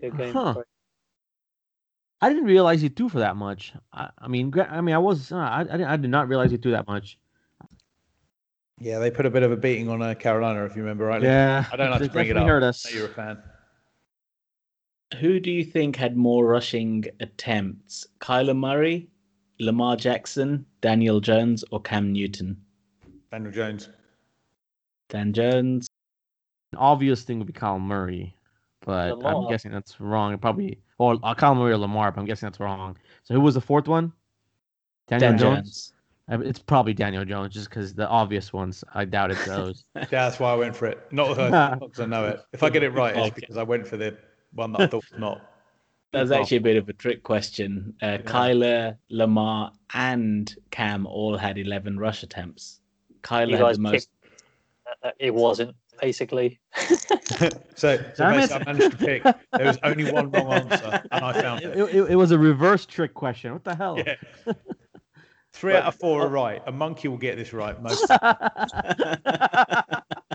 good 0.00 0.16
game. 0.16 0.32
Huh. 0.32 0.62
I 2.20 2.28
didn't 2.28 2.44
realize 2.44 2.80
he 2.80 2.88
threw 2.88 3.08
for 3.08 3.18
that 3.20 3.36
much. 3.36 3.72
I, 3.92 4.10
I 4.18 4.28
mean, 4.28 4.52
I 4.58 4.80
mean, 4.80 4.94
I 4.94 4.98
was 4.98 5.32
uh, 5.32 5.36
I, 5.36 5.62
I, 5.70 5.92
I 5.92 5.96
did 5.96 6.10
not 6.10 6.28
realize 6.28 6.50
he 6.50 6.56
threw 6.56 6.72
that 6.72 6.86
much. 6.86 7.18
Yeah, 8.80 8.98
they 8.98 9.10
put 9.10 9.26
a 9.26 9.30
bit 9.30 9.42
of 9.42 9.50
a 9.50 9.56
beating 9.56 9.88
on 9.88 10.02
uh, 10.02 10.14
Carolina, 10.14 10.64
if 10.64 10.76
you 10.76 10.82
remember 10.82 11.06
rightly. 11.06 11.28
Yeah, 11.28 11.64
I 11.72 11.76
don't 11.76 11.90
like 11.90 12.00
to 12.00 12.08
bring 12.08 12.26
it 12.26 12.34
definitely 12.34 12.42
up. 12.42 12.48
Hurt 12.48 12.62
I 12.62 12.68
us. 12.68 12.84
know 12.84 12.98
you're 12.98 13.06
a 13.08 13.14
fan. 13.14 13.42
Who 15.20 15.40
do 15.40 15.50
you 15.50 15.64
think 15.64 15.96
had 15.96 16.16
more 16.16 16.46
rushing 16.46 17.04
attempts? 17.20 18.06
Kyler 18.20 18.56
Murray, 18.56 19.08
Lamar 19.58 19.96
Jackson, 19.96 20.66
Daniel 20.80 21.20
Jones, 21.20 21.64
or 21.70 21.80
Cam 21.80 22.12
Newton? 22.12 22.56
Daniel 23.32 23.52
Jones. 23.52 23.88
Dan 25.08 25.32
Jones. 25.32 25.88
An 26.72 26.78
obvious 26.78 27.22
thing 27.22 27.38
would 27.38 27.46
be 27.46 27.52
Kyle 27.52 27.78
Murray, 27.78 28.36
but 28.84 29.18
I'm 29.24 29.48
guessing 29.48 29.72
that's 29.72 29.98
wrong. 30.00 30.34
It 30.34 30.40
probably 30.40 30.78
or 30.98 31.18
uh, 31.22 31.34
Kyle 31.34 31.54
Murray 31.54 31.72
or 31.72 31.78
Lamar, 31.78 32.12
but 32.12 32.20
I'm 32.20 32.26
guessing 32.26 32.46
that's 32.46 32.60
wrong. 32.60 32.96
So 33.24 33.32
who 33.34 33.40
was 33.40 33.54
the 33.54 33.60
fourth 33.60 33.88
one? 33.88 34.12
Daniel 35.06 35.30
Dan 35.30 35.38
Jones. 35.38 35.56
Jones. 35.58 35.92
It's 36.30 36.58
probably 36.58 36.92
Daniel 36.92 37.24
Jones, 37.24 37.54
just 37.54 37.70
because 37.70 37.94
the 37.94 38.06
obvious 38.08 38.52
ones. 38.52 38.84
I 38.94 39.04
doubt 39.04 39.30
doubted 39.30 39.46
those. 39.46 39.84
Yeah, 39.96 40.04
that's 40.10 40.38
why 40.38 40.52
I 40.52 40.56
went 40.56 40.76
for 40.76 40.86
it. 40.86 41.00
Not 41.10 41.28
because 41.30 42.00
I 42.00 42.06
know 42.06 42.26
it. 42.26 42.40
If 42.52 42.62
I 42.62 42.70
get 42.70 42.82
it 42.82 42.90
right, 42.90 43.16
it's 43.16 43.34
because 43.34 43.56
I 43.56 43.62
went 43.62 43.86
for 43.86 43.96
the 43.96 44.16
one 44.52 44.72
that 44.72 44.80
I 44.82 44.86
thought 44.86 45.04
was 45.10 45.18
not. 45.20 45.40
That's 46.12 46.30
Well- 46.30 46.40
actually 46.40 46.58
a 46.58 46.62
bit 46.62 46.76
of 46.76 46.88
a 46.88 46.92
trick 46.92 47.22
question. 47.22 47.94
Uh, 48.02 48.18
Kyler, 48.18 48.96
Lamar, 49.10 49.72
and 49.94 50.54
Cam 50.70 51.06
all 51.06 51.36
had 51.36 51.58
11 51.58 51.98
rush 51.98 52.22
attempts. 52.22 52.80
Kyler 53.22 53.58
had 53.58 53.76
the 53.76 53.80
most. 53.80 53.92
picked- 53.92 54.08
Uh, 55.02 55.10
It 55.18 55.34
wasn't 55.34 55.74
basically. 56.00 56.60
so, 56.76 57.48
so 57.74 57.98
basically. 58.18 58.56
I 58.56 58.64
managed 58.64 58.90
to 58.92 58.96
pick. 58.96 59.22
There 59.22 59.66
was 59.66 59.78
only 59.82 60.10
one 60.10 60.30
wrong 60.30 60.52
answer, 60.52 61.02
and 61.10 61.24
I 61.24 61.32
found 61.40 61.62
it, 61.62 61.76
it. 61.76 61.94
it- 61.94 62.10
it 62.12 62.16
was 62.16 62.30
a 62.30 62.38
reverse 62.38 62.86
trick 62.86 63.14
question. 63.14 63.52
What 63.52 63.64
the 63.64 63.74
hell? 63.74 63.98
Yeah. 63.98 64.52
Three 65.58 65.74
out 65.74 65.86
of 65.86 65.96
four 65.96 66.22
are 66.22 66.28
right. 66.28 66.62
A 66.68 66.72
monkey 66.72 67.08
will 67.08 67.18
get 67.18 67.36
this 67.36 67.52
right. 67.52 67.82
Most. 67.82 68.06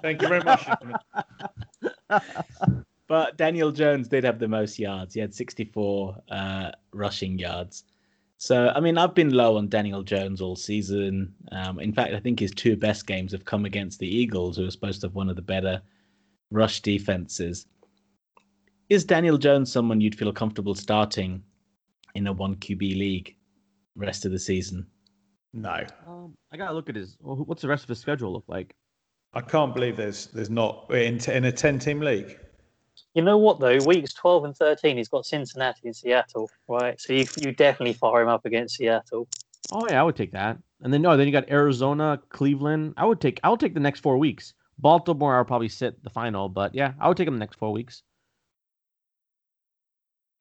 Thank 0.02 0.22
you 0.22 0.28
very 0.28 0.44
much. 0.44 0.68
but 3.08 3.38
Daniel 3.38 3.72
Jones 3.72 4.10
did 4.10 4.26
have 4.26 4.38
the 4.38 4.50
most 4.50 4.78
yards. 4.78 5.14
He 5.14 5.22
had 5.22 5.34
64 5.34 6.18
uh, 6.30 6.72
rushing 6.92 7.40
yards. 7.40 7.86
So, 8.38 8.74
I 8.76 8.82
mean, 8.82 8.98
I've 8.98 9.16
been 9.16 9.32
low 9.32 9.56
on 9.56 9.70
Daniel 9.70 10.04
Jones 10.04 10.42
all 10.42 10.58
season. 10.58 11.34
Um, 11.54 11.80
in 11.80 11.94
fact, 11.94 12.14
I 12.14 12.20
think 12.20 12.42
his 12.42 12.52
two 12.52 12.76
best 12.76 13.08
games 13.08 13.32
have 13.32 13.46
come 13.46 13.64
against 13.64 14.00
the 14.00 14.14
Eagles, 14.14 14.58
who 14.58 14.68
are 14.68 14.72
supposed 14.72 15.00
to 15.02 15.08
have 15.08 15.16
one 15.16 15.30
of 15.30 15.38
the 15.38 15.42
better 15.42 15.82
rush 16.52 16.82
defenses. 16.82 17.66
Is 18.90 19.06
Daniel 19.06 19.38
Jones 19.38 19.72
someone 19.72 20.02
you'd 20.02 20.20
feel 20.20 20.34
comfortable 20.34 20.76
starting 20.76 21.44
in 22.14 22.28
a 22.28 22.34
one 22.34 22.58
QB 22.58 22.82
league 22.82 23.38
rest 23.96 24.26
of 24.26 24.34
the 24.34 24.40
season? 24.40 24.86
No, 25.54 25.86
Um, 26.08 26.36
I 26.52 26.58
gotta 26.58 26.74
look 26.74 26.90
at 26.90 26.96
his. 26.96 27.16
well, 27.22 27.36
What's 27.38 27.62
the 27.62 27.68
rest 27.68 27.84
of 27.84 27.90
his 27.90 28.00
schedule 28.00 28.34
look 28.34 28.46
like? 28.48 28.76
I 29.34 29.42
can't 29.42 29.74
believe 29.74 29.98
there's 29.98 30.28
there's 30.28 30.50
not 30.50 30.92
in, 30.94 31.18
t- 31.20 31.32
in 31.32 31.46
a 31.46 31.52
ten 31.52 31.80
team 31.80 32.00
league. 32.00 32.40
You 33.14 33.22
know 33.24 33.38
what 33.38 33.60
though? 33.60 33.78
Weeks 33.86 34.14
twelve 34.14 34.46
and 34.46 34.56
thirteen, 34.56 34.98
he's 34.98 35.10
got 35.10 35.26
Cincinnati 35.26 35.82
and 35.86 35.96
Seattle, 35.96 36.50
right? 36.68 37.00
So 37.00 37.14
you 37.14 37.26
you 37.40 37.52
definitely 37.52 37.94
fire 37.94 38.22
him 38.24 38.30
up 38.30 38.46
against 38.46 38.76
Seattle. 38.78 39.28
Oh 39.72 39.88
yeah, 39.90 40.00
I 40.02 40.04
would 40.04 40.16
take 40.16 40.32
that. 40.32 40.58
And 40.82 40.92
then 40.94 41.02
no, 41.02 41.16
then 41.16 41.28
you 41.28 41.32
got 41.32 41.50
Arizona, 41.50 42.20
Cleveland. 42.30 42.96
I 42.98 43.06
would 43.06 43.22
take. 43.22 43.40
I 43.44 43.50
would 43.50 43.60
take 43.60 43.74
the 43.74 43.80
next 43.80 44.00
four 44.02 44.18
weeks. 44.18 44.54
Baltimore, 44.80 45.36
I'll 45.38 45.46
probably 45.46 45.70
sit 45.70 46.04
the 46.04 46.10
final, 46.10 46.50
but 46.50 46.74
yeah, 46.74 46.94
I 47.00 47.08
would 47.08 47.16
take 47.16 47.28
him 47.28 47.36
the 47.36 47.40
next 47.40 47.58
four 47.58 47.72
weeks. 47.72 48.02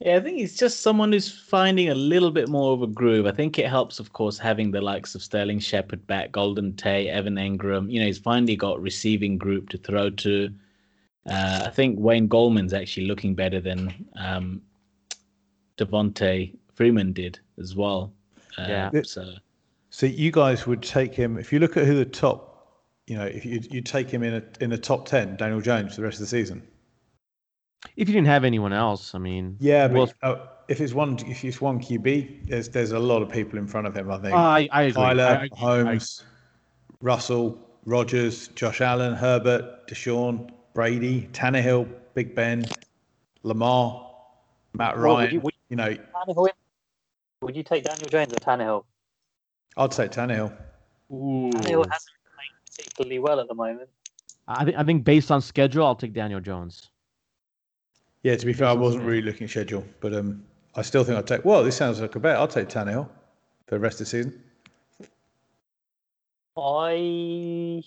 Yeah, 0.04 0.16
I 0.16 0.20
think 0.20 0.38
he's 0.38 0.56
just 0.56 0.80
someone 0.80 1.12
who's 1.12 1.30
finding 1.30 1.90
a 1.90 1.94
little 1.94 2.32
bit 2.32 2.48
more 2.48 2.72
of 2.72 2.82
a 2.82 2.88
groove. 2.88 3.26
I 3.26 3.30
think 3.30 3.58
it 3.58 3.68
helps, 3.68 4.00
of 4.00 4.12
course, 4.12 4.36
having 4.36 4.72
the 4.72 4.80
likes 4.80 5.14
of 5.14 5.22
Sterling 5.22 5.60
Shepard 5.60 6.04
back, 6.08 6.32
Golden 6.32 6.74
Tate, 6.74 7.08
Evan 7.08 7.36
Engram. 7.36 7.88
You 7.90 8.00
know, 8.00 8.06
he's 8.06 8.18
finally 8.18 8.56
got 8.56 8.82
receiving 8.82 9.38
group 9.38 9.68
to 9.68 9.78
throw 9.78 10.10
to. 10.10 10.50
Uh, 11.30 11.62
I 11.66 11.70
think 11.70 12.00
Wayne 12.00 12.28
Gallman's 12.28 12.72
actually 12.72 13.06
looking 13.06 13.36
better 13.36 13.60
than 13.60 13.94
um, 14.16 14.60
Devonta 15.76 16.52
Freeman 16.74 17.12
did 17.12 17.38
as 17.60 17.76
well. 17.76 18.12
Uh, 18.58 18.66
Yeah. 18.68 18.90
So 19.04 19.34
So 19.90 20.06
you 20.06 20.32
guys 20.32 20.66
would 20.66 20.82
take 20.82 21.14
him 21.14 21.38
if 21.38 21.52
you 21.52 21.60
look 21.60 21.76
at 21.76 21.86
who 21.86 21.94
the 21.94 22.04
top, 22.04 22.82
you 23.06 23.16
know, 23.16 23.26
if 23.26 23.44
you 23.44 23.60
you 23.70 23.80
take 23.80 24.10
him 24.10 24.24
in 24.24 24.34
a 24.34 24.42
in 24.64 24.72
a 24.72 24.78
top 24.78 25.06
ten, 25.06 25.36
Daniel 25.36 25.60
Jones 25.60 25.94
for 25.94 26.00
the 26.00 26.06
rest 26.06 26.16
of 26.16 26.22
the 26.22 26.26
season. 26.26 26.66
If 27.96 28.08
you 28.08 28.14
didn't 28.14 28.28
have 28.28 28.44
anyone 28.44 28.72
else, 28.72 29.14
I 29.14 29.18
mean, 29.18 29.56
Yeah, 29.60 29.88
who 29.88 29.94
but 30.06 30.14
uh, 30.22 30.46
if 30.68 30.80
it's 30.80 30.94
one 30.94 31.18
if 31.26 31.44
it's 31.44 31.60
one 31.60 31.78
QB, 31.80 32.48
there's 32.48 32.68
there's 32.68 32.92
a 32.92 32.98
lot 32.98 33.22
of 33.22 33.28
people 33.28 33.58
in 33.58 33.66
front 33.66 33.86
of 33.86 33.96
him. 33.96 34.10
I 34.10 34.18
think 34.18 34.34
I 34.34 34.68
I 34.72 34.82
agree. 34.82 35.02
Kyler, 35.02 35.26
I- 35.26 35.42
I- 35.44 35.48
Holmes, 35.58 36.24
Russell, 37.00 37.58
Rodgers, 37.84 38.48
Josh 38.48 38.80
Allen, 38.80 39.14
Herbert, 39.14 39.86
Deshaun, 39.88 40.50
Brady, 40.74 41.28
Tannehill, 41.32 41.88
Big 42.14 42.34
Ben, 42.34 42.64
Lamar, 43.42 44.10
Matt 44.74 44.96
Well, 44.96 45.08
would 45.08 45.14
Ryan. 45.14 45.34
you- 45.34 45.40
would- 45.40 45.54
you 45.68 45.76
know, 45.76 45.94
Tannehill? 45.94 46.48
Would 47.42 47.56
you 47.56 47.62
take 47.64 47.84
Daniel 47.84 48.08
Jones 48.08 48.32
or 48.32 48.36
Tannehill? 48.36 48.84
I'd 49.76 49.92
say 49.92 50.06
Tannehill. 50.06 50.52
Ooh. 51.10 51.50
Tannehill 51.52 51.90
hasn't 51.90 52.14
played 52.36 52.52
particularly 52.70 53.18
well 53.18 53.40
at 53.40 53.48
the 53.48 53.54
moment. 53.54 53.88
I 54.46 54.64
think 54.64 54.76
I 54.78 54.84
think 54.84 55.04
based 55.04 55.30
on 55.30 55.40
schedule, 55.40 55.84
I'll 55.84 55.96
take 55.96 56.12
Daniel 56.12 56.40
Jones. 56.40 56.90
Yeah, 58.22 58.36
to 58.36 58.46
be 58.46 58.52
fair, 58.52 58.68
I 58.68 58.72
wasn't 58.72 59.04
really 59.04 59.22
looking 59.22 59.44
at 59.44 59.50
schedule, 59.50 59.84
but 60.00 60.14
um, 60.14 60.44
I 60.76 60.82
still 60.82 61.02
think 61.04 61.18
I'd 61.18 61.26
take. 61.26 61.44
Well, 61.44 61.64
this 61.64 61.76
sounds 61.76 62.00
like 62.00 62.14
a 62.14 62.20
bet. 62.20 62.36
I'll 62.36 62.46
take 62.48 62.68
Tannehill 62.68 63.08
for 63.66 63.74
the 63.74 63.80
rest 63.80 64.00
of 64.00 64.06
the 64.06 64.10
season. 64.10 64.42
I 66.56 67.82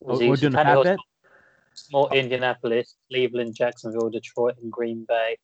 Was 0.00 0.20
We're 0.20 0.36
he- 0.36 0.40
doing 0.40 0.54
a 0.54 0.56
fat 0.64 0.82
bet. 0.84 0.98
More 1.92 2.14
Indianapolis, 2.14 2.94
Cleveland, 3.10 3.56
Jacksonville, 3.56 4.08
Detroit, 4.08 4.54
and 4.62 4.70
Green 4.70 5.04
Bay. 5.08 5.36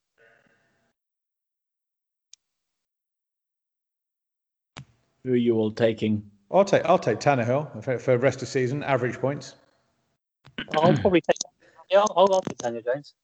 Who 5.25 5.33
are 5.33 5.37
you 5.37 5.57
all 5.57 5.73
taking? 5.73 6.31
I'll 6.53 6.65
take 6.65 6.85
I'll 6.85 6.99
take 7.01 7.19
Tannehill 7.19 7.83
for, 7.83 7.99
for 7.99 8.17
rest 8.17 8.43
of 8.43 8.49
season 8.49 8.83
average 8.85 9.19
points. 9.19 9.57
I'll 10.77 10.95
probably 10.99 11.21
take. 11.21 11.37
Yeah, 11.91 12.01
I'll, 12.01 12.13
I'll, 12.17 12.35
I'll 12.35 12.43
take 12.43 12.59
Daniel 12.59 12.83
Jones. 12.83 13.15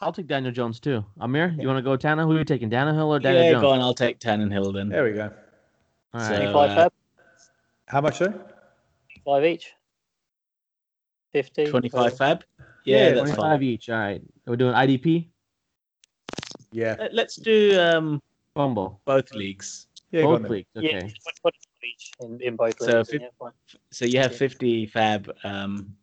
I'll 0.00 0.12
take 0.12 0.26
Daniel 0.26 0.52
Jones 0.52 0.80
too. 0.80 1.04
Amir, 1.20 1.54
you 1.58 1.66
want 1.66 1.78
to 1.78 1.82
go 1.82 1.96
Tanner? 1.96 2.24
Who 2.24 2.32
are 2.32 2.38
you 2.38 2.44
taking, 2.44 2.68
Tannehill 2.68 3.06
or 3.06 3.18
Daniel 3.18 3.44
yeah, 3.44 3.50
Jones? 3.52 3.62
go 3.62 3.70
on. 3.70 3.80
I'll 3.80 3.94
take 3.94 4.18
Tannehill 4.18 4.74
then. 4.74 4.88
There 4.88 5.04
we 5.04 5.12
go. 5.12 5.30
All 6.12 6.20
So- 6.20 6.36
25 6.36 6.54
uh, 6.70 6.74
fab, 6.74 6.92
How 7.86 8.00
much 8.00 8.18
so? 8.18 8.32
five 9.24 9.44
each. 9.44 9.72
50. 11.32 11.66
25 11.66 12.16
fab? 12.16 12.44
Yeah, 12.84 12.96
Yeah, 12.96 13.04
that's 13.10 13.20
25 13.32 13.36
fine. 13.36 13.62
each. 13.62 13.88
All 13.90 13.98
right. 13.98 14.22
We're 14.46 14.56
doing 14.56 14.74
IDP, 14.74 15.28
Yeah. 16.72 16.96
Let- 16.98 17.14
Let's 17.14 17.36
do 17.36 17.78
um, 17.80 18.22
Bumble, 18.54 19.00
both 19.04 19.32
leagues. 19.32 19.86
Yeah, 20.12 20.22
both 20.22 20.48
leagues. 20.48 20.68
Okay. 20.76 20.88
25 21.00 21.52
each 21.84 22.10
in, 22.20 22.40
in 22.40 22.56
both 22.56 22.78
So 22.80 22.98
leagues. 22.98 23.10
fif- 23.10 23.22
yeah. 23.22 23.48
So 23.92 24.04
you 24.04 24.18
have 24.20 24.34
50 24.34 24.86
fab. 24.86 25.30
Um, 25.44 25.96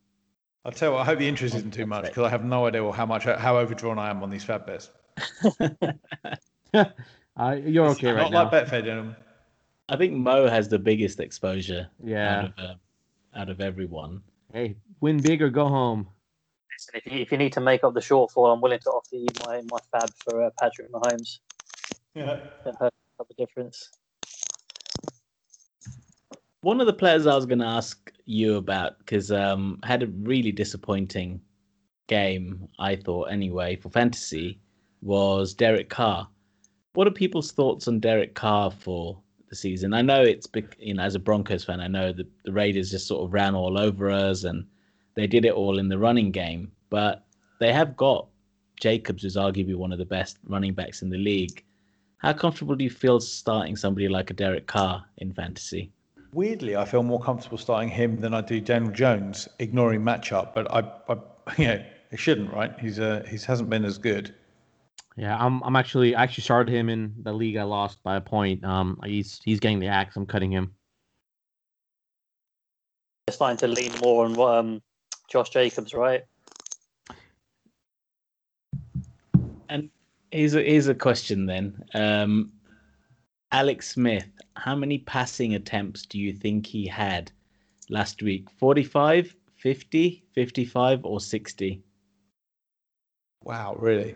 I'll 0.65 0.71
tell 0.71 0.89
you 0.89 0.93
what, 0.93 1.01
I 1.01 1.05
hope 1.05 1.19
the 1.19 1.27
interest 1.27 1.55
isn't 1.55 1.73
too 1.73 1.85
much 1.85 2.05
because 2.05 2.23
I 2.23 2.29
have 2.29 2.45
no 2.45 2.67
idea 2.67 2.89
how 2.91 3.05
much 3.05 3.25
how 3.25 3.57
overdrawn 3.57 3.99
I 3.99 4.09
am 4.09 4.23
on 4.23 4.29
these 4.29 4.45
fat 4.45 4.65
bets. 4.65 4.91
uh, 6.73 7.55
you're 7.65 7.87
okay 7.87 8.07
Not 8.07 8.15
right 8.15 8.31
now. 8.31 8.43
like 8.43 8.51
Betfair, 8.51 8.83
gentlemen. 8.83 9.15
I 9.89 9.97
think 9.97 10.13
Mo 10.13 10.47
has 10.47 10.69
the 10.69 10.79
biggest 10.79 11.19
exposure 11.19 11.89
yeah. 12.01 12.39
out 12.39 12.45
of 12.45 12.53
uh, 12.57 12.73
out 13.35 13.49
of 13.49 13.59
everyone. 13.59 14.21
Hey, 14.53 14.77
win 15.01 15.21
big 15.21 15.41
or 15.41 15.49
go 15.49 15.67
home. 15.67 16.07
Listen, 16.71 17.01
if 17.05 17.11
you, 17.11 17.19
if 17.19 17.31
you 17.31 17.37
need 17.37 17.53
to 17.53 17.61
make 17.61 17.83
up 17.83 17.93
the 17.93 17.99
shortfall, 17.99 18.53
I'm 18.53 18.61
willing 18.61 18.79
to 18.79 18.89
offer 18.89 19.15
you 19.15 19.27
my, 19.45 19.61
my 19.69 19.77
fab 19.91 20.09
for 20.23 20.43
uh, 20.43 20.49
Patrick 20.59 20.91
Mahomes. 20.91 21.39
Yeah. 22.15 22.41
That 22.63 22.75
hurt 22.75 22.93
up 23.19 23.27
the 23.27 23.33
difference. 23.33 23.89
One 26.61 26.79
of 26.79 26.85
the 26.85 26.93
players 26.93 27.25
I 27.25 27.35
was 27.35 27.47
going 27.47 27.57
to 27.57 27.65
ask 27.65 28.12
you 28.25 28.55
about 28.57 28.99
because 28.99 29.31
um, 29.31 29.79
had 29.83 30.03
a 30.03 30.07
really 30.07 30.51
disappointing 30.51 31.41
game, 32.07 32.67
I 32.79 32.95
thought 32.95 33.25
anyway, 33.25 33.75
for 33.75 33.89
fantasy 33.89 34.59
was 35.01 35.53
Derek 35.53 35.89
Carr. 35.89 36.27
What 36.93 37.07
are 37.07 37.11
people's 37.11 37.51
thoughts 37.51 37.87
on 37.87 37.99
Derek 37.99 38.35
Carr 38.35 38.71
for 38.71 39.19
the 39.49 39.55
season? 39.55 39.93
I 39.93 40.01
know 40.01 40.21
it's 40.21 40.47
you 40.79 40.93
know 40.93 41.03
as 41.03 41.15
a 41.15 41.19
Broncos 41.19 41.63
fan, 41.63 41.79
I 41.79 41.87
know 41.87 42.13
the, 42.13 42.27
the 42.45 42.53
Raiders 42.53 42.91
just 42.91 43.07
sort 43.07 43.23
of 43.23 43.33
ran 43.33 43.55
all 43.55 43.77
over 43.77 44.09
us 44.09 44.43
and 44.43 44.65
they 45.15 45.27
did 45.27 45.45
it 45.45 45.53
all 45.53 45.79
in 45.79 45.89
the 45.89 45.97
running 45.97 46.31
game, 46.31 46.71
but 46.89 47.25
they 47.59 47.73
have 47.73 47.95
got 47.95 48.27
Jacobs, 48.79 49.23
who's 49.23 49.35
arguably 49.35 49.75
one 49.75 49.91
of 49.91 49.99
the 49.99 50.05
best 50.05 50.37
running 50.45 50.73
backs 50.73 51.01
in 51.01 51.09
the 51.09 51.17
league. 51.17 51.63
How 52.17 52.33
comfortable 52.33 52.75
do 52.75 52.83
you 52.83 52.89
feel 52.89 53.19
starting 53.19 53.75
somebody 53.75 54.07
like 54.07 54.29
a 54.29 54.33
Derek 54.33 54.67
Carr 54.67 55.05
in 55.17 55.33
fantasy? 55.33 55.91
Weirdly, 56.33 56.75
I 56.75 56.85
feel 56.85 57.03
more 57.03 57.19
comfortable 57.19 57.57
starting 57.57 57.89
him 57.89 58.19
than 58.19 58.33
I 58.33 58.41
do 58.41 58.59
Daniel 58.59 58.91
Jones, 58.91 59.47
ignoring 59.59 60.01
matchup. 60.01 60.53
But 60.55 60.71
I, 60.71 60.79
I 61.07 61.17
you 61.57 61.67
know, 61.67 61.83
it 62.11 62.19
shouldn't, 62.19 62.51
right? 62.51 62.77
He's 62.79 62.99
uh, 62.99 63.25
he 63.29 63.37
hasn't 63.37 63.69
been 63.69 63.85
as 63.85 63.97
good. 63.97 64.33
Yeah, 65.15 65.37
I'm. 65.37 65.61
I'm 65.63 65.75
actually. 65.75 66.15
I 66.15 66.23
actually 66.23 66.43
started 66.43 66.73
him 66.73 66.89
in 66.89 67.13
the 67.21 67.33
league. 67.33 67.57
I 67.57 67.63
lost 67.63 68.01
by 68.01 68.15
a 68.15 68.21
point. 68.21 68.63
Um, 68.63 68.99
he's 69.05 69.39
he's 69.43 69.59
getting 69.59 69.79
the 69.79 69.87
axe. 69.87 70.15
I'm 70.15 70.25
cutting 70.25 70.51
him. 70.51 70.73
They're 73.27 73.35
starting 73.35 73.57
to 73.57 73.67
lean 73.67 73.91
more 74.01 74.25
on 74.25 74.39
um, 74.39 74.81
Josh 75.29 75.49
Jacobs, 75.51 75.93
right? 75.93 76.23
And 79.69 79.89
here's 80.31 80.55
a, 80.55 80.63
here's 80.63 80.87
a 80.87 80.95
question 80.95 81.45
then. 81.45 81.83
Um, 81.93 82.51
Alex 83.51 83.91
Smith, 83.91 84.27
how 84.55 84.75
many 84.75 84.99
passing 84.99 85.55
attempts 85.55 86.05
do 86.05 86.19
you 86.19 86.33
think 86.33 86.65
he 86.65 86.87
had 86.87 87.31
last 87.89 88.21
week? 88.21 88.49
45, 88.51 89.35
50, 89.57 90.23
55, 90.33 91.05
or 91.05 91.19
60? 91.19 91.81
Wow, 93.43 93.75
really? 93.77 94.15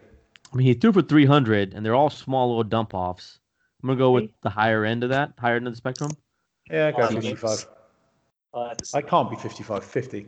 I 0.51 0.55
mean, 0.55 0.67
he 0.67 0.73
threw 0.73 0.93
for 0.93 1.01
300, 1.01 1.73
and 1.73 1.85
they're 1.85 1.95
all 1.95 2.09
small 2.09 2.47
little 2.49 2.63
dump 2.63 2.93
offs. 2.93 3.39
I'm 3.81 3.88
gonna 3.88 3.99
go 3.99 4.11
with 4.11 4.29
the 4.41 4.49
higher 4.49 4.85
end 4.85 5.03
of 5.03 5.09
that, 5.09 5.33
higher 5.38 5.55
end 5.55 5.67
of 5.67 5.73
the 5.73 5.77
spectrum. 5.77 6.11
Yeah, 6.69 6.91
go 6.91 7.03
Oh, 7.03 7.07
55. 7.07 7.67
Uh, 8.53 8.73
I 8.93 9.01
can't 9.01 9.29
be 9.29 9.35
55, 9.35 9.83
50. 9.83 10.27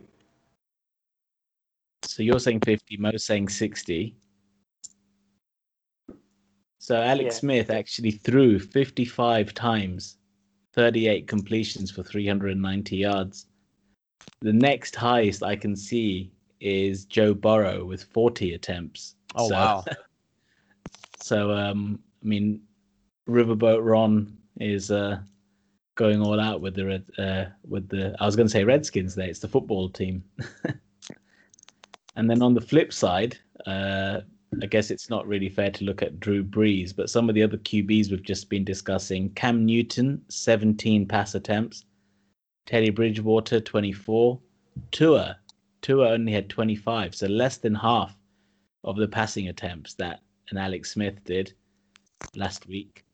So 2.04 2.22
you're 2.22 2.38
saying 2.38 2.60
50, 2.60 2.96
Mo's 2.98 3.24
saying 3.24 3.48
60. 3.48 4.14
So 6.82 6.96
Alex 6.96 7.34
Yeah. 7.34 7.40
Smith 7.40 7.70
actually 7.70 8.10
threw 8.12 8.58
55 8.58 9.52
times, 9.52 10.16
38 10.72 11.28
completions 11.28 11.90
for 11.90 12.02
390 12.02 12.96
yards. 12.96 13.46
The 14.40 14.52
next 14.54 14.96
highest 14.96 15.42
I 15.42 15.56
can 15.56 15.76
see 15.76 16.32
is 16.58 17.04
Joe 17.04 17.34
Burrow 17.34 17.84
with 17.84 18.04
40 18.04 18.54
attempts. 18.54 19.14
Oh 19.36 19.48
So- 19.48 19.54
wow! 19.54 19.84
So 21.22 21.52
um, 21.52 22.00
I 22.24 22.26
mean, 22.26 22.62
Riverboat 23.28 23.84
Ron 23.84 24.34
is 24.58 24.90
uh, 24.90 25.18
going 25.96 26.22
all 26.22 26.40
out 26.40 26.62
with 26.62 26.74
the 26.74 26.86
red, 26.86 27.04
uh, 27.18 27.44
with 27.68 27.90
the. 27.90 28.16
I 28.18 28.24
was 28.24 28.36
going 28.36 28.46
to 28.46 28.50
say 28.50 28.64
Redskins. 28.64 29.14
There, 29.14 29.28
it's 29.28 29.38
the 29.38 29.46
football 29.46 29.90
team. 29.90 30.24
and 32.16 32.28
then 32.28 32.40
on 32.40 32.54
the 32.54 32.60
flip 32.62 32.90
side, 32.90 33.36
uh, 33.66 34.22
I 34.62 34.66
guess 34.66 34.90
it's 34.90 35.08
not 35.08 35.26
really 35.26 35.48
fair 35.48 35.70
to 35.70 35.84
look 35.84 36.02
at 36.02 36.18
Drew 36.20 36.42
Brees, 36.44 36.94
but 36.94 37.08
some 37.08 37.28
of 37.28 37.34
the 37.34 37.42
other 37.42 37.56
QBs 37.56 38.10
we've 38.10 38.22
just 38.22 38.50
been 38.50 38.64
discussing: 38.64 39.30
Cam 39.30 39.64
Newton, 39.64 40.22
17 40.28 41.06
pass 41.06 41.34
attempts; 41.34 41.84
Teddy 42.66 42.90
Bridgewater, 42.90 43.60
24; 43.60 44.40
Tua, 44.90 45.38
Tua 45.82 46.10
only 46.10 46.32
had 46.32 46.48
25, 46.50 47.14
so 47.14 47.26
less 47.26 47.58
than 47.58 47.74
half 47.76 48.16
of 48.84 48.96
the 48.96 49.08
passing 49.08 49.48
attempts 49.48 49.94
that 49.94 50.20
and 50.50 50.58
Alex 50.58 50.92
Smith 50.92 51.22
did 51.24 51.54
last 52.34 52.66
week. 52.66 53.04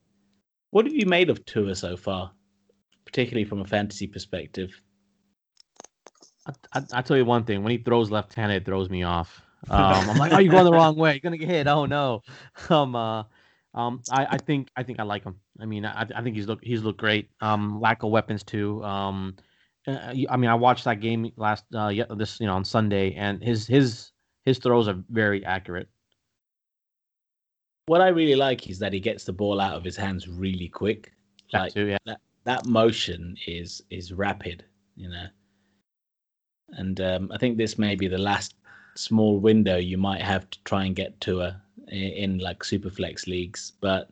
What 0.70 0.86
have 0.86 0.94
you 0.94 1.06
made 1.06 1.30
of 1.30 1.44
Tua 1.44 1.74
so 1.74 1.96
far, 1.96 2.32
particularly 3.04 3.44
from 3.44 3.60
a 3.60 3.66
fantasy 3.66 4.06
perspective? 4.06 4.80
I, 6.46 6.52
I, 6.72 6.82
I 6.94 7.02
tell 7.02 7.16
you 7.16 7.24
one 7.24 7.44
thing: 7.44 7.62
when 7.62 7.72
he 7.72 7.78
throws 7.78 8.10
left-handed, 8.10 8.62
it 8.62 8.64
throws 8.64 8.90
me 8.90 9.02
off. 9.02 9.42
Um, 9.68 10.10
I'm 10.10 10.16
like, 10.16 10.32
"Oh, 10.32 10.38
you're 10.38 10.52
going 10.52 10.64
the 10.64 10.72
wrong 10.72 10.96
way. 10.96 11.12
You're 11.12 11.20
gonna 11.20 11.38
get 11.38 11.48
hit. 11.48 11.66
Oh 11.66 11.86
no!" 11.86 12.22
Um, 12.70 12.94
uh, 12.94 13.24
um, 13.74 14.00
I, 14.10 14.26
I 14.30 14.38
think 14.38 14.68
I 14.76 14.82
think 14.82 15.00
I 15.00 15.02
like 15.02 15.24
him. 15.24 15.36
I 15.60 15.66
mean, 15.66 15.84
I, 15.84 16.06
I 16.14 16.22
think 16.22 16.36
he's 16.36 16.46
look 16.46 16.60
he's 16.62 16.82
looked 16.82 16.98
great. 16.98 17.28
Um, 17.40 17.80
lack 17.80 18.02
of 18.02 18.10
weapons 18.10 18.42
too. 18.42 18.82
Um, 18.82 19.36
uh, 19.86 20.14
I 20.30 20.36
mean, 20.36 20.50
I 20.50 20.54
watched 20.54 20.84
that 20.84 21.00
game 21.00 21.30
last 21.36 21.64
uh 21.74 21.88
yeah, 21.88 22.04
this 22.10 22.40
you 22.40 22.46
know 22.46 22.54
on 22.54 22.64
Sunday, 22.64 23.14
and 23.14 23.42
his 23.42 23.66
his 23.66 24.12
his 24.44 24.58
throws 24.58 24.88
are 24.88 25.02
very 25.10 25.44
accurate. 25.44 25.88
What 27.86 28.00
I 28.00 28.08
really 28.08 28.34
like 28.34 28.68
is 28.68 28.78
that 28.80 28.92
he 28.92 28.98
gets 28.98 29.24
the 29.24 29.32
ball 29.32 29.60
out 29.60 29.74
of 29.74 29.84
his 29.84 29.96
hands 29.96 30.26
really 30.26 30.68
quick. 30.68 31.12
That 31.52 31.60
Like 31.60 31.74
too, 31.74 31.86
yeah. 31.86 31.98
that, 32.06 32.20
that 32.44 32.66
motion 32.66 33.36
is 33.46 33.82
is 33.90 34.12
rapid, 34.12 34.64
you 34.96 35.08
know. 35.08 35.26
And 36.70 37.00
um, 37.00 37.30
I 37.32 37.38
think 37.38 37.58
this 37.58 37.78
may 37.78 37.94
be 37.94 38.08
the 38.08 38.18
last 38.18 38.54
small 38.98 39.38
window 39.38 39.76
you 39.76 39.98
might 39.98 40.22
have 40.22 40.48
to 40.50 40.58
try 40.64 40.84
and 40.84 40.96
get 40.96 41.20
to 41.22 41.42
a 41.42 41.60
in, 41.88 42.38
like 42.38 42.60
superflex 42.60 43.26
leagues, 43.26 43.72
but 43.80 44.10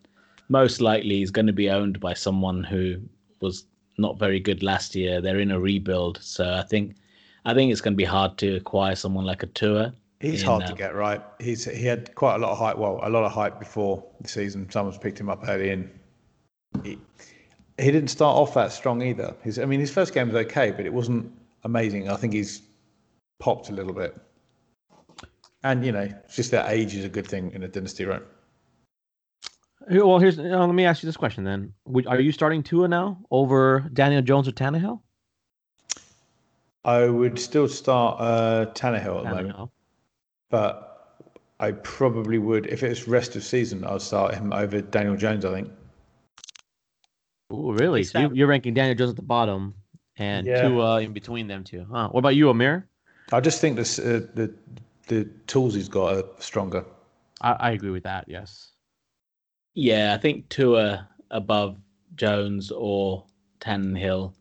most 0.48 0.80
likely 0.80 1.16
he's 1.16 1.30
going 1.30 1.46
to 1.46 1.52
be 1.52 1.70
owned 1.70 1.98
by 2.00 2.14
someone 2.14 2.62
who 2.62 3.00
was 3.40 3.64
not 3.98 4.18
very 4.18 4.40
good 4.40 4.62
last 4.62 4.94
year. 4.94 5.20
They're 5.20 5.40
in 5.40 5.50
a 5.50 5.60
rebuild, 5.60 6.18
so 6.22 6.54
I 6.54 6.62
think 6.62 6.96
I 7.44 7.54
think 7.54 7.72
it's 7.72 7.80
going 7.80 7.94
to 7.94 7.96
be 7.96 8.04
hard 8.04 8.38
to 8.38 8.56
acquire 8.56 8.94
someone 8.94 9.24
like 9.24 9.42
a 9.42 9.46
Tua. 9.46 9.94
He's 10.20 10.40
in, 10.40 10.46
hard 10.46 10.62
uh, 10.62 10.66
to 10.68 10.74
get 10.74 10.94
right. 10.94 11.22
He's 11.40 11.64
he 11.64 11.84
had 11.84 12.14
quite 12.14 12.36
a 12.36 12.38
lot 12.38 12.52
of 12.52 12.58
hype. 12.58 12.78
Well, 12.78 13.00
a 13.02 13.10
lot 13.10 13.24
of 13.24 13.32
hype 13.32 13.58
before 13.58 14.04
the 14.20 14.28
season. 14.28 14.70
Someone's 14.70 14.98
picked 14.98 15.20
him 15.20 15.28
up 15.28 15.44
early 15.48 15.70
in. 15.70 15.90
He, 16.82 16.98
he 17.78 17.90
didn't 17.90 18.08
start 18.08 18.36
off 18.36 18.54
that 18.54 18.72
strong 18.72 19.02
either. 19.02 19.34
His, 19.42 19.58
I 19.58 19.64
mean, 19.64 19.80
his 19.80 19.90
first 19.90 20.14
game 20.14 20.28
was 20.28 20.36
okay, 20.46 20.70
but 20.70 20.86
it 20.86 20.92
wasn't 20.92 21.30
amazing. 21.64 22.08
I 22.08 22.16
think 22.16 22.32
he's 22.32 22.62
popped 23.40 23.68
a 23.68 23.72
little 23.72 23.92
bit. 23.92 24.16
And 25.64 25.84
you 25.84 25.92
know, 25.92 26.02
it's 26.24 26.36
just 26.36 26.50
that 26.50 26.70
age 26.70 26.94
is 26.94 27.04
a 27.04 27.08
good 27.08 27.26
thing 27.26 27.50
in 27.52 27.62
a 27.62 27.68
dynasty, 27.68 28.04
right? 28.04 28.22
Well, 29.90 30.18
here's 30.18 30.38
uh, 30.38 30.42
let 30.42 30.74
me 30.74 30.84
ask 30.84 31.02
you 31.02 31.06
this 31.06 31.16
question 31.16 31.42
then: 31.42 31.72
Would, 31.86 32.06
Are 32.06 32.20
you 32.20 32.32
starting 32.32 32.62
Tua 32.62 32.86
now 32.86 33.18
over 33.30 33.80
Daniel 33.92 34.22
Jones 34.22 34.46
or 34.46 34.52
Tannehill? 34.52 35.00
I 36.84 37.06
would 37.06 37.38
still 37.38 37.66
start 37.66 38.18
uh, 38.20 38.66
Tannehill 38.74 39.24
at 39.24 39.24
the 39.24 39.42
moment, 39.42 39.70
but 40.50 41.18
I 41.60 41.72
probably 41.72 42.36
would 42.36 42.66
if 42.66 42.82
it's 42.82 43.08
rest 43.08 43.34
of 43.34 43.42
season. 43.42 43.84
I'll 43.86 43.98
start 43.98 44.34
him 44.34 44.52
over 44.52 44.82
Daniel 44.82 45.16
Jones. 45.16 45.46
I 45.46 45.52
think. 45.54 45.70
Oh, 47.50 47.72
really? 47.72 48.04
So 48.04 48.20
you, 48.20 48.30
you're 48.34 48.48
ranking 48.48 48.74
Daniel 48.74 48.96
Jones 48.96 49.10
at 49.10 49.16
the 49.16 49.22
bottom. 49.22 49.74
and 50.16 50.46
Yeah. 50.46 50.68
Tua 50.68 51.00
in 51.00 51.14
between 51.14 51.46
them 51.46 51.64
two. 51.64 51.86
Huh. 51.90 52.08
What 52.10 52.20
about 52.20 52.36
you, 52.36 52.50
Amir? 52.50 52.86
I 53.32 53.40
just 53.40 53.60
think 53.60 53.76
this, 53.76 53.98
uh, 53.98 54.26
the 54.34 54.54
the 55.06 55.24
tools 55.46 55.74
he's 55.74 55.88
got 55.88 56.16
are 56.16 56.24
stronger. 56.38 56.84
I, 57.40 57.52
I 57.52 57.70
agree 57.72 57.90
with 57.90 58.04
that. 58.04 58.24
Yes. 58.28 58.72
Yeah, 59.74 60.14
I 60.14 60.18
think 60.18 60.48
Tua 60.48 61.08
above 61.30 61.78
Jones 62.14 62.70
or 62.70 63.24
Tannehill. 63.60 64.34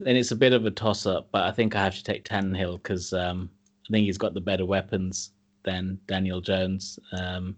Then 0.00 0.16
it's 0.16 0.30
a 0.30 0.36
bit 0.36 0.52
of 0.52 0.66
a 0.66 0.70
toss 0.70 1.06
up, 1.06 1.28
but 1.30 1.44
I 1.44 1.52
think 1.52 1.74
I 1.74 1.84
have 1.84 1.94
to 1.94 2.04
take 2.04 2.24
Tannehill 2.24 2.82
because 2.82 3.12
um, 3.12 3.50
I 3.88 3.92
think 3.92 4.06
he's 4.06 4.18
got 4.18 4.34
the 4.34 4.40
better 4.40 4.66
weapons 4.66 5.32
than 5.62 5.98
Daniel 6.06 6.40
Jones. 6.40 6.98
Um, 7.12 7.56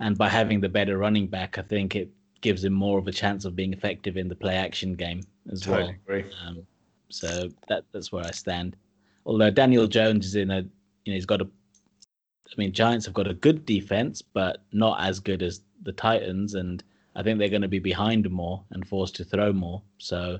and 0.00 0.18
by 0.18 0.28
having 0.28 0.60
the 0.60 0.68
better 0.68 0.98
running 0.98 1.26
back, 1.28 1.58
I 1.58 1.62
think 1.62 1.94
it 1.94 2.10
gives 2.40 2.64
him 2.64 2.72
more 2.72 2.98
of 2.98 3.06
a 3.06 3.12
chance 3.12 3.44
of 3.44 3.54
being 3.54 3.72
effective 3.72 4.16
in 4.16 4.28
the 4.28 4.34
play 4.34 4.56
action 4.56 4.94
game 4.94 5.22
as 5.50 5.66
well. 5.66 5.78
Totally 5.78 5.98
agree. 6.04 6.24
Um, 6.44 6.66
so 7.08 7.48
that 7.68 7.84
that's 7.92 8.10
where 8.10 8.24
I 8.24 8.30
stand. 8.32 8.76
Although 9.24 9.50
Daniel 9.50 9.86
Jones 9.86 10.26
is 10.26 10.34
in 10.34 10.50
a, 10.50 10.64
you 11.04 11.12
know, 11.12 11.16
he's 11.16 11.26
got 11.26 11.40
a. 11.40 11.44
I 11.44 12.54
mean, 12.58 12.72
Giants 12.72 13.06
have 13.06 13.14
got 13.14 13.28
a 13.28 13.34
good 13.34 13.64
defense, 13.64 14.20
but 14.20 14.62
not 14.72 15.00
as 15.00 15.20
good 15.20 15.42
as 15.42 15.62
the 15.82 15.92
Titans, 15.92 16.54
and 16.54 16.84
I 17.16 17.22
think 17.22 17.38
they're 17.38 17.48
going 17.48 17.62
to 17.62 17.68
be 17.68 17.78
behind 17.78 18.30
more 18.30 18.62
and 18.70 18.86
forced 18.86 19.16
to 19.16 19.24
throw 19.24 19.52
more. 19.52 19.82
So 19.98 20.38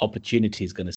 opportunity 0.00 0.64
is 0.64 0.72
going 0.72 0.88
to. 0.88 0.94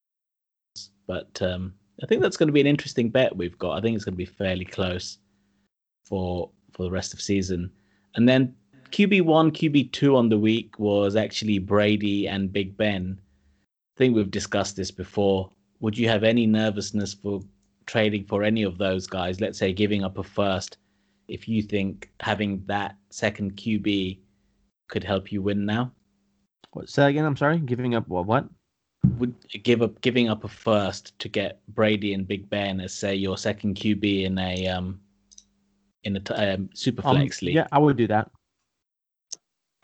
But 1.06 1.42
um, 1.42 1.74
I 2.02 2.06
think 2.08 2.22
that's 2.22 2.38
going 2.38 2.48
to 2.48 2.54
be 2.54 2.62
an 2.62 2.68
interesting 2.68 3.10
bet 3.10 3.36
we've 3.36 3.58
got. 3.58 3.78
I 3.78 3.82
think 3.82 3.96
it's 3.96 4.06
going 4.06 4.14
to 4.14 4.18
be 4.18 4.26
fairly 4.26 4.66
close 4.66 5.18
for 6.06 6.50
for 6.72 6.84
the 6.84 6.92
rest 6.92 7.14
of 7.14 7.22
season, 7.22 7.72
and 8.16 8.28
then 8.28 8.56
QB 8.92 9.24
one, 9.24 9.52
QB 9.52 9.92
two 9.92 10.16
on 10.18 10.30
the 10.30 10.38
week 10.38 10.78
was 10.78 11.16
actually 11.16 11.60
Brady 11.60 12.28
and 12.28 12.52
Big 12.52 12.76
Ben. 12.76 13.20
I 13.96 13.98
think 13.98 14.16
we've 14.16 14.32
discussed 14.32 14.76
this 14.76 14.92
before. 14.92 15.50
Would 15.80 15.98
you 15.98 16.08
have 16.10 16.24
any 16.24 16.46
nervousness 16.46 17.14
for 17.14 17.42
trading 17.92 18.24
for 18.24 18.42
any 18.44 18.64
of 18.64 18.78
those 18.78 19.06
guys? 19.06 19.42
Let's 19.42 19.60
say 19.60 19.74
giving 19.74 20.04
up 20.04 20.18
a 20.18 20.24
first, 20.24 20.78
if 21.28 21.48
you 21.48 21.62
think 21.62 22.10
having 22.22 22.64
that 22.68 22.96
second 23.10 23.58
QB 23.58 24.20
could 24.88 25.04
help 25.04 25.32
you 25.32 25.42
win 25.42 25.66
now. 25.66 25.92
What, 26.72 26.90
say 26.90 27.02
that 27.04 27.10
again. 27.10 27.26
I'm 27.26 27.36
sorry. 27.36 27.60
Giving 27.60 27.96
up 27.96 28.08
what? 28.08 28.26
What? 28.26 28.46
Would 29.18 29.36
give 29.64 29.82
up 29.82 30.00
giving 30.02 30.30
up 30.30 30.44
a 30.46 30.48
first 30.48 31.18
to 31.20 31.28
get 31.28 31.60
Brady 31.70 32.14
and 32.14 32.26
Big 32.28 32.50
Ben 32.50 32.80
as 32.80 32.94
say 32.94 33.14
your 33.16 33.38
second 33.38 33.76
QB 33.76 34.24
in 34.24 34.38
a 34.38 34.68
um 34.68 35.00
in 36.04 36.16
a 36.16 36.20
t- 36.20 36.34
um, 36.34 36.70
super 36.74 37.06
Um, 37.06 37.18
flex 37.18 37.42
league? 37.42 37.56
yeah, 37.56 37.68
I 37.72 37.80
would 37.80 37.98
do 37.98 38.08
that. 38.08 38.32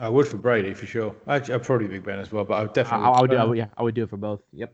I 0.00 0.08
would 0.08 0.26
for 0.28 0.38
Brady 0.38 0.72
for 0.72 0.86
sure. 0.86 1.14
Actually, 1.26 1.54
I'd 1.54 1.64
probably 1.64 1.88
Big 1.88 2.04
Ben 2.04 2.20
as 2.20 2.32
well, 2.32 2.44
but 2.44 2.54
I 2.54 2.60
would 2.62 2.70
I, 2.70 2.72
definitely. 2.72 3.06
I 3.06 3.20
would 3.20 3.30
do. 3.30 3.36
I 3.36 3.44
would, 3.44 3.58
yeah, 3.58 3.66
I 3.76 3.82
would 3.82 3.94
do 3.94 4.04
it 4.04 4.10
for 4.10 4.16
both. 4.16 4.40
Yep. 4.52 4.72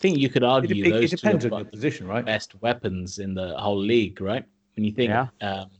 I 0.00 0.02
think 0.02 0.16
you 0.18 0.30
could 0.30 0.42
argue 0.44 0.86
it, 0.86 0.90
those 0.90 1.12
it 1.12 1.16
depends 1.20 1.44
two 1.44 1.50
on 1.50 1.54
are 1.54 1.62
your 1.62 1.70
position, 1.70 2.06
right? 2.06 2.24
best 2.24 2.54
weapons 2.62 3.18
in 3.18 3.34
the 3.34 3.54
whole 3.58 3.78
league, 3.78 4.18
right? 4.22 4.44
When 4.74 4.84
you 4.84 4.92
think, 4.92 5.10
Yeah. 5.10 5.26
um, 5.42 5.70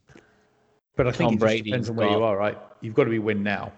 But 0.95 1.07
I 1.07 1.13
think 1.13 1.41
Tom 1.41 1.49
it 1.49 1.53
just 1.53 1.65
depends 1.65 1.89
on 1.89 1.97
where 1.97 2.11
you 2.11 2.23
are, 2.23 2.37
right? 2.37 2.59
You've 2.83 2.95
got 2.95 3.05
to 3.05 3.11
be 3.11 3.19
win 3.19 3.43
now. 3.43 3.73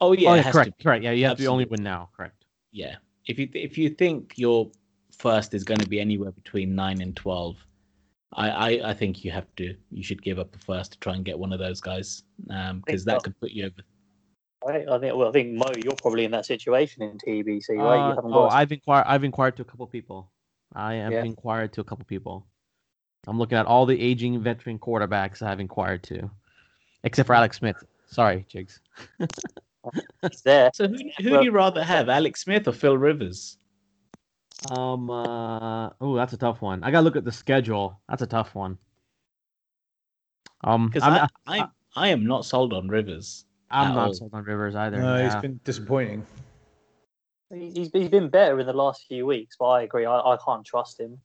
oh 0.00 0.12
yeah, 0.12 0.30
oh, 0.30 0.34
yeah 0.34 0.50
correct. 0.50 0.82
Correct. 0.82 1.04
Yeah, 1.04 1.12
you 1.12 1.24
have 1.26 1.38
to 1.38 1.46
only 1.46 1.66
win 1.66 1.84
now. 1.84 2.08
Correct. 2.16 2.44
yeah 2.72 2.96
if 3.26 3.38
you 3.38 3.48
if 3.54 3.78
you 3.78 3.90
think 3.90 4.34
your 4.36 4.70
first 5.16 5.54
is 5.54 5.62
going 5.62 5.78
to 5.80 5.86
be 5.88 6.00
anywhere 6.00 6.32
between 6.32 6.74
9 6.74 7.00
and 7.02 7.14
12 7.14 7.56
I, 8.32 8.50
I 8.50 8.90
i 8.90 8.94
think 8.94 9.24
you 9.24 9.30
have 9.30 9.46
to 9.56 9.74
you 9.90 10.02
should 10.02 10.22
give 10.22 10.38
up 10.38 10.54
a 10.54 10.58
first 10.58 10.92
to 10.92 10.98
try 10.98 11.14
and 11.14 11.24
get 11.24 11.38
one 11.38 11.52
of 11.52 11.58
those 11.58 11.80
guys 11.80 12.22
um 12.48 12.80
because 12.84 13.04
that 13.04 13.20
so. 13.20 13.24
could 13.24 13.38
put 13.38 13.50
you 13.50 13.66
over 13.66 13.82
Right? 14.64 14.86
I 14.88 14.98
think. 14.98 15.16
Well, 15.16 15.28
I 15.28 15.32
think 15.32 15.52
Mo, 15.54 15.66
you're 15.82 15.94
probably 15.94 16.24
in 16.24 16.30
that 16.32 16.44
situation 16.46 17.02
in 17.02 17.18
TBC, 17.18 17.76
right? 17.78 17.98
Uh, 17.98 18.08
you 18.08 18.14
haven't 18.16 18.32
oh, 18.32 18.48
got. 18.48 18.52
a- 18.52 18.56
I've 18.56 18.72
inquired. 18.72 19.04
I've 19.06 19.24
inquired 19.24 19.56
to 19.56 19.62
a 19.62 19.64
couple 19.64 19.86
people. 19.86 20.30
I 20.74 20.94
have 20.94 21.12
Yeah. 21.12 21.24
inquired 21.24 21.72
to 21.74 21.80
a 21.80 21.84
couple 21.84 22.04
people. 22.04 22.46
I'm 23.26 23.38
looking 23.38 23.58
at 23.58 23.66
all 23.66 23.86
the 23.86 24.00
aging 24.00 24.40
veteran 24.42 24.78
quarterbacks 24.78 25.42
I've 25.42 25.60
inquired 25.60 26.02
to, 26.04 26.30
except 27.04 27.26
for 27.26 27.34
Alex 27.34 27.58
Smith. 27.58 27.82
Sorry, 28.06 28.46
Chigs. 28.52 28.80
He's 29.18 30.42
there. 30.42 30.70
so 30.74 30.88
who, 30.88 30.96
who 31.18 31.30
Well- 31.30 31.40
do 31.40 31.44
you 31.46 31.52
rather 31.52 31.82
have 31.82 32.10
alex 32.10 32.42
smith 32.42 32.68
or 32.68 32.72
phil 32.72 32.98
rivers 32.98 33.56
Um. 34.70 35.08
Uh, 35.08 35.88
oh, 36.02 36.16
that's 36.16 36.34
a 36.34 36.36
tough 36.36 36.60
one. 36.60 36.84
I 36.84 36.90
gotta 36.90 37.04
look 37.04 37.16
at 37.16 37.24
the 37.24 37.32
schedule. 37.32 37.98
That's 38.08 38.20
a 38.20 38.26
tough 38.26 38.54
one. 38.54 38.76
Um, 40.64 40.88
because 40.88 41.02
I'm, 41.02 41.28
I, 41.46 41.60
I 41.60 41.68
i 41.96 42.08
am 42.08 42.26
not 42.26 42.44
sold 42.44 42.74
on 42.74 42.88
rivers 42.88 43.46
I'm 43.70 43.94
not 43.94 44.06
all. 44.08 44.14
sold 44.14 44.34
on 44.34 44.44
Rivers 44.44 44.74
either. 44.74 45.00
No, 45.00 45.16
yeah. 45.16 45.26
it's 45.26 45.40
been 45.42 45.60
disappointing. 45.64 46.26
He- 47.52 47.70
He's, 47.70 47.90
he's 47.92 48.08
been 48.08 48.28
better 48.28 48.60
in 48.60 48.66
the 48.66 48.72
last 48.72 49.06
few 49.08 49.26
weeks, 49.26 49.56
but 49.58 49.66
I 49.66 49.82
agree. 49.82 50.06
I, 50.06 50.20
I 50.20 50.36
can't 50.44 50.64
trust 50.64 51.00
him. 51.00 51.18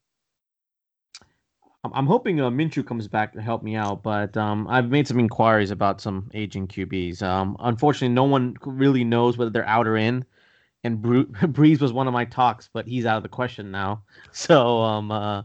I'm, 1.83 1.93
I'm 1.93 2.07
hoping 2.07 2.41
uh, 2.41 2.49
Minshew 2.49 2.85
comes 2.85 3.07
back 3.07 3.33
to 3.33 3.41
help 3.41 3.61
me 3.61 3.75
out, 3.75 4.01
but 4.01 4.35
um, 4.35 4.67
I've 4.67 4.89
made 4.89 5.07
some 5.07 5.19
inquiries 5.19 5.69
about 5.69 6.01
some 6.01 6.31
aging 6.33 6.67
QBs. 6.67 7.21
Um, 7.21 7.55
unfortunately, 7.59 8.13
no 8.13 8.23
one 8.23 8.55
really 8.65 9.03
knows 9.03 9.37
whether 9.37 9.51
they're 9.51 9.67
out 9.67 9.85
or 9.87 9.97
in. 9.97 10.25
And 10.83 10.99
Bru- 11.01 11.25
Brees 11.27 11.79
was 11.79 11.93
one 11.93 12.07
of 12.07 12.13
my 12.13 12.25
talks, 12.25 12.69
but 12.73 12.87
he's 12.87 13.05
out 13.05 13.17
of 13.17 13.23
the 13.23 13.29
question 13.29 13.69
now. 13.71 14.01
So, 14.31 14.79
um, 14.81 15.11
uh, 15.11 15.43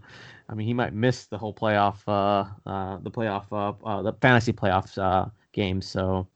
I 0.48 0.54
mean, 0.54 0.66
he 0.66 0.74
might 0.74 0.94
miss 0.94 1.26
the 1.26 1.38
whole 1.38 1.54
playoff, 1.54 1.98
uh, 2.08 2.48
uh, 2.68 2.98
the 3.02 3.10
playoff, 3.10 3.44
uh, 3.52 3.74
uh, 3.86 4.02
the 4.02 4.14
fantasy 4.14 4.52
playoffs 4.52 4.96
uh, 4.98 5.28
games. 5.52 5.86
So, 5.86 6.26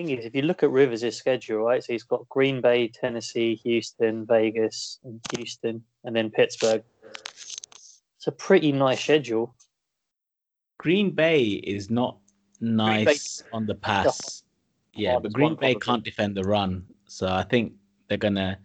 Thing 0.00 0.16
is, 0.16 0.24
if 0.24 0.34
you 0.34 0.40
look 0.40 0.62
at 0.62 0.70
Rivers' 0.70 1.14
schedule, 1.14 1.58
right? 1.58 1.84
So 1.84 1.92
he's 1.92 2.04
got 2.04 2.26
Green 2.30 2.62
Bay, 2.62 2.88
Tennessee, 2.88 3.56
Houston, 3.64 4.24
Vegas, 4.24 4.98
and 5.04 5.20
Houston, 5.36 5.84
and 6.04 6.16
then 6.16 6.30
Pittsburgh. 6.30 6.82
It's 7.04 8.26
a 8.26 8.32
pretty 8.32 8.72
nice 8.72 9.02
schedule. 9.02 9.54
green 10.78 11.10
bay 11.10 11.42
is 11.42 11.90
not 11.90 12.16
nice 12.62 13.42
on 13.52 13.66
the 13.66 13.74
pass 13.74 14.42
yeah 14.94 15.18
but 15.18 15.32
green 15.32 15.54
bay 15.54 15.74
can't 15.74 16.02
defend 16.02 16.34
the 16.34 16.44
run 16.44 16.86
so 17.06 17.26
i 17.28 17.42
think 17.42 17.74
they're 18.08 18.16
gonna 18.16 18.58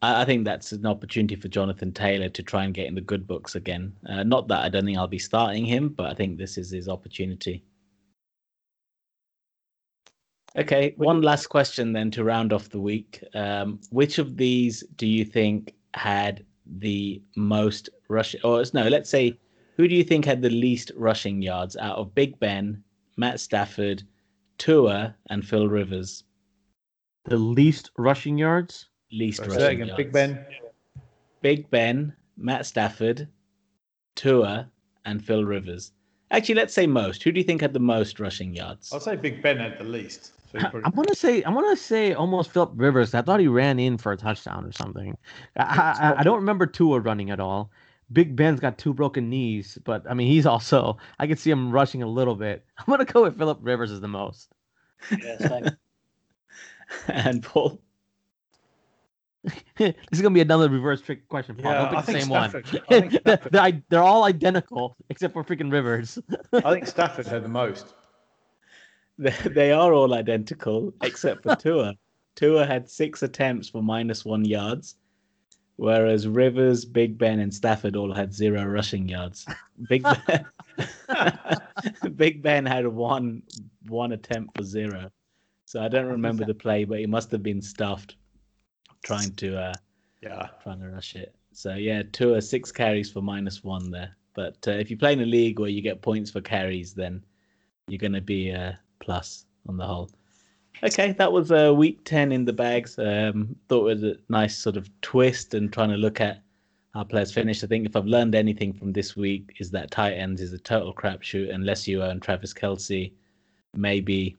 I 0.00 0.22
I 0.22 0.24
think 0.24 0.44
that's 0.44 0.72
an 0.72 0.86
opportunity 0.86 1.36
for 1.36 1.48
Jonathan 1.48 1.92
Taylor 1.92 2.28
to 2.30 2.42
try 2.42 2.64
and 2.64 2.74
get 2.74 2.86
in 2.86 2.94
the 2.94 3.00
good 3.12 3.26
books 3.26 3.54
again. 3.54 3.96
Uh, 4.06 4.22
not 4.22 4.48
that 4.48 4.64
I 4.64 4.68
don't 4.68 4.84
think 4.84 4.98
I'll 4.98 5.06
be 5.06 5.18
starting 5.18 5.64
him, 5.64 5.88
but 5.88 6.06
I 6.10 6.14
think 6.14 6.36
this 6.36 6.58
is 6.58 6.70
his 6.70 6.88
opportunity. 6.88 7.64
Okay, 10.56 10.94
one 10.96 11.20
last 11.20 11.48
question 11.48 11.92
then 11.92 12.10
to 12.12 12.24
round 12.24 12.52
off 12.52 12.68
the 12.68 12.80
week. 12.80 13.22
Um, 13.34 13.80
which 13.90 14.18
of 14.18 14.36
these 14.36 14.84
do 14.96 15.06
you 15.06 15.24
think 15.24 15.74
had 15.94 16.44
the 16.78 17.20
most 17.36 17.88
rushing? 18.08 18.40
Or 18.44 18.62
no, 18.72 18.86
let's 18.88 19.10
say, 19.10 19.38
who 19.76 19.88
do 19.88 19.94
you 19.94 20.04
think 20.04 20.24
had 20.24 20.42
the 20.42 20.50
least 20.50 20.92
rushing 20.96 21.42
yards 21.42 21.76
out 21.76 21.96
of 21.96 22.14
Big 22.14 22.38
Ben, 22.38 22.82
Matt 23.16 23.40
Stafford, 23.40 24.04
Tua, 24.58 25.16
and 25.28 25.44
Phil 25.44 25.66
Rivers? 25.66 26.22
the 27.24 27.36
least 27.36 27.90
rushing 27.96 28.38
yards. 28.38 28.88
Least 29.10 29.38
Say 29.38 29.48
rushing 29.48 29.64
again. 29.64 29.86
yards. 29.88 29.96
Big 29.96 30.12
Ben. 30.12 30.46
Big 31.42 31.70
Ben, 31.70 32.14
Matt 32.36 32.66
Stafford, 32.66 33.28
Tua, 34.14 34.70
and 35.04 35.24
Phil 35.24 35.44
Rivers. 35.44 35.92
Actually, 36.30 36.56
let's 36.56 36.74
say 36.74 36.86
most. 36.86 37.22
Who 37.22 37.32
do 37.32 37.38
you 37.38 37.44
think 37.44 37.60
had 37.60 37.72
the 37.72 37.80
most 37.80 38.18
rushing 38.18 38.54
yards? 38.54 38.92
I'll 38.92 39.00
say 39.00 39.16
Big 39.16 39.42
Ben 39.42 39.60
at 39.60 39.78
the 39.78 39.84
least. 39.84 40.32
So 40.54 40.60
he 40.60 40.66
I- 40.66 40.70
probably- 40.70 40.84
I'm 40.86 40.92
gonna 40.92 41.14
say 41.14 41.42
I'm 41.42 41.54
gonna 41.54 41.76
say 41.76 42.12
almost 42.14 42.50
Philip 42.50 42.72
Rivers. 42.76 43.14
I 43.14 43.22
thought 43.22 43.40
he 43.40 43.48
ran 43.48 43.78
in 43.78 43.98
for 43.98 44.12
a 44.12 44.16
touchdown 44.16 44.64
or 44.64 44.72
something. 44.72 45.16
I, 45.56 46.14
I, 46.16 46.20
I 46.20 46.22
don't 46.22 46.36
remember 46.36 46.66
Tua 46.66 47.00
running 47.00 47.30
at 47.30 47.40
all. 47.40 47.70
Big 48.12 48.36
Ben's 48.36 48.60
got 48.60 48.78
two 48.78 48.94
broken 48.94 49.28
knees, 49.28 49.78
but 49.84 50.04
I 50.08 50.14
mean 50.14 50.28
he's 50.28 50.46
also 50.46 50.96
I 51.18 51.26
could 51.26 51.38
see 51.38 51.50
him 51.50 51.72
rushing 51.72 52.02
a 52.02 52.06
little 52.06 52.36
bit. 52.36 52.64
I'm 52.78 52.84
gonna 52.86 53.04
go 53.04 53.22
with 53.24 53.36
Philip 53.36 53.58
Rivers 53.62 53.90
as 53.90 54.00
the 54.00 54.08
most. 54.08 54.52
Yeah, 55.10 55.70
and 57.08 57.42
Paul. 57.42 57.80
this 59.76 59.94
is 60.12 60.22
gonna 60.22 60.32
be 60.34 60.40
another 60.40 60.68
reverse 60.70 61.00
trick 61.02 61.28
question. 61.28 61.56
Paul. 61.56 61.72
Yeah, 61.72 61.78
don't 61.78 61.88
pick 61.90 61.98
I 61.98 62.00
the 62.00 62.06
think 62.06 62.20
same 62.20 62.28
one. 62.30 62.50
Stafford- 62.50 62.82
I 62.88 63.00
think 63.00 63.10
they're, 63.12 63.20
Stafford- 63.36 63.52
they're 63.52 63.62
i- 63.62 63.82
they're 63.90 64.02
all 64.02 64.24
identical 64.24 64.96
except 65.10 65.34
for 65.34 65.42
freaking 65.44 65.70
Rivers. 65.72 66.18
I 66.52 66.72
think 66.72 66.86
Stafford 66.86 67.26
had 67.26 67.42
the 67.44 67.48
most. 67.48 67.94
They, 69.54 69.70
are 69.70 69.92
all 69.92 70.14
identical 70.14 70.92
except 71.02 71.42
for 71.44 71.54
Tua. 71.54 71.94
Tua 72.34 72.66
had 72.66 72.90
six 72.90 73.22
attempts 73.22 73.68
for 73.68 73.82
minus 73.82 74.24
one 74.24 74.44
yards, 74.44 74.96
whereas 75.76 76.26
Rivers, 76.26 76.84
Big 76.84 77.16
Ben, 77.16 77.38
and 77.38 77.54
Stafford 77.54 77.94
all 77.94 78.12
had 78.12 78.34
zero 78.34 78.64
rushing 78.64 79.08
yards. 79.08 79.46
Big 79.88 80.02
Ben, 80.02 80.46
Big 82.16 82.42
Ben 82.42 82.66
had 82.66 82.86
one 82.88 83.42
one 83.86 84.12
attempt 84.12 84.56
for 84.56 84.64
zero. 84.64 85.10
So 85.66 85.80
I 85.80 85.88
don't 85.88 86.06
remember 86.06 86.44
the 86.44 86.54
play, 86.54 86.84
but 86.84 86.98
he 86.98 87.06
must 87.06 87.30
have 87.30 87.42
been 87.42 87.62
stuffed 87.62 88.16
trying 89.04 89.34
to 89.36 89.56
uh, 89.58 89.74
Yeah. 90.22 90.48
trying 90.62 90.80
to 90.80 90.88
rush 90.88 91.14
it. 91.14 91.34
So 91.52 91.74
yeah, 91.74 92.02
Tua 92.10 92.42
six 92.42 92.72
carries 92.72 93.10
for 93.10 93.22
minus 93.22 93.62
one 93.62 93.90
there. 93.90 94.16
But 94.34 94.56
uh, 94.66 94.72
if 94.72 94.90
you 94.90 94.96
play 94.96 95.12
in 95.12 95.20
a 95.20 95.26
league 95.26 95.60
where 95.60 95.70
you 95.70 95.80
get 95.82 96.02
points 96.02 96.32
for 96.32 96.40
carries, 96.40 96.94
then 96.94 97.24
you're 97.86 97.98
going 97.98 98.12
to 98.12 98.20
be 98.20 98.50
a 98.50 98.80
plus 99.04 99.44
on 99.68 99.76
the 99.76 99.86
whole. 99.86 100.10
Okay, 100.82 101.12
that 101.12 101.32
was 101.32 101.52
uh, 101.52 101.72
week 101.74 102.04
10 102.04 102.32
in 102.32 102.44
the 102.44 102.52
bags. 102.52 102.98
Um, 102.98 103.54
thought 103.68 103.86
it 103.86 103.94
was 103.94 104.02
a 104.02 104.16
nice 104.28 104.56
sort 104.56 104.76
of 104.76 104.88
twist 105.02 105.54
and 105.54 105.72
trying 105.72 105.90
to 105.90 105.96
look 105.96 106.20
at 106.20 106.42
how 106.94 107.04
players 107.04 107.32
finish. 107.32 107.62
I 107.62 107.66
think 107.66 107.86
if 107.86 107.96
I've 107.96 108.06
learned 108.06 108.34
anything 108.34 108.72
from 108.72 108.92
this 108.92 109.16
week 109.16 109.56
is 109.58 109.70
that 109.70 109.90
tight 109.90 110.14
ends 110.14 110.40
is 110.40 110.52
a 110.52 110.58
total 110.58 110.92
crapshoot 110.92 111.54
unless 111.54 111.86
you 111.86 112.02
own 112.02 112.20
Travis 112.20 112.52
Kelce, 112.52 113.12
maybe 113.74 114.36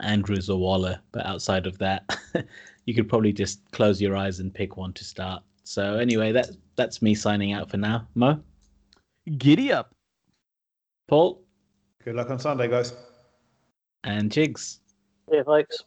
Andrews 0.00 0.50
or 0.50 0.58
Waller. 0.58 1.00
But 1.12 1.26
outside 1.26 1.66
of 1.66 1.78
that, 1.78 2.16
you 2.84 2.94
could 2.94 3.08
probably 3.08 3.32
just 3.32 3.60
close 3.70 4.00
your 4.00 4.16
eyes 4.16 4.40
and 4.40 4.52
pick 4.52 4.76
one 4.76 4.92
to 4.94 5.04
start. 5.04 5.42
So 5.62 5.96
anyway, 5.96 6.32
that 6.32 6.50
that's 6.76 7.00
me 7.00 7.14
signing 7.14 7.52
out 7.52 7.70
for 7.70 7.78
now. 7.78 8.06
Mo, 8.14 8.40
Giddy 9.38 9.72
up. 9.72 9.94
Paul, 11.06 11.44
Good 12.04 12.16
luck 12.16 12.28
on 12.28 12.38
Sunday, 12.38 12.68
guys. 12.68 12.92
And 14.04 14.30
Chigs. 14.30 14.80
Yeah, 15.32 15.42
folks. 15.44 15.82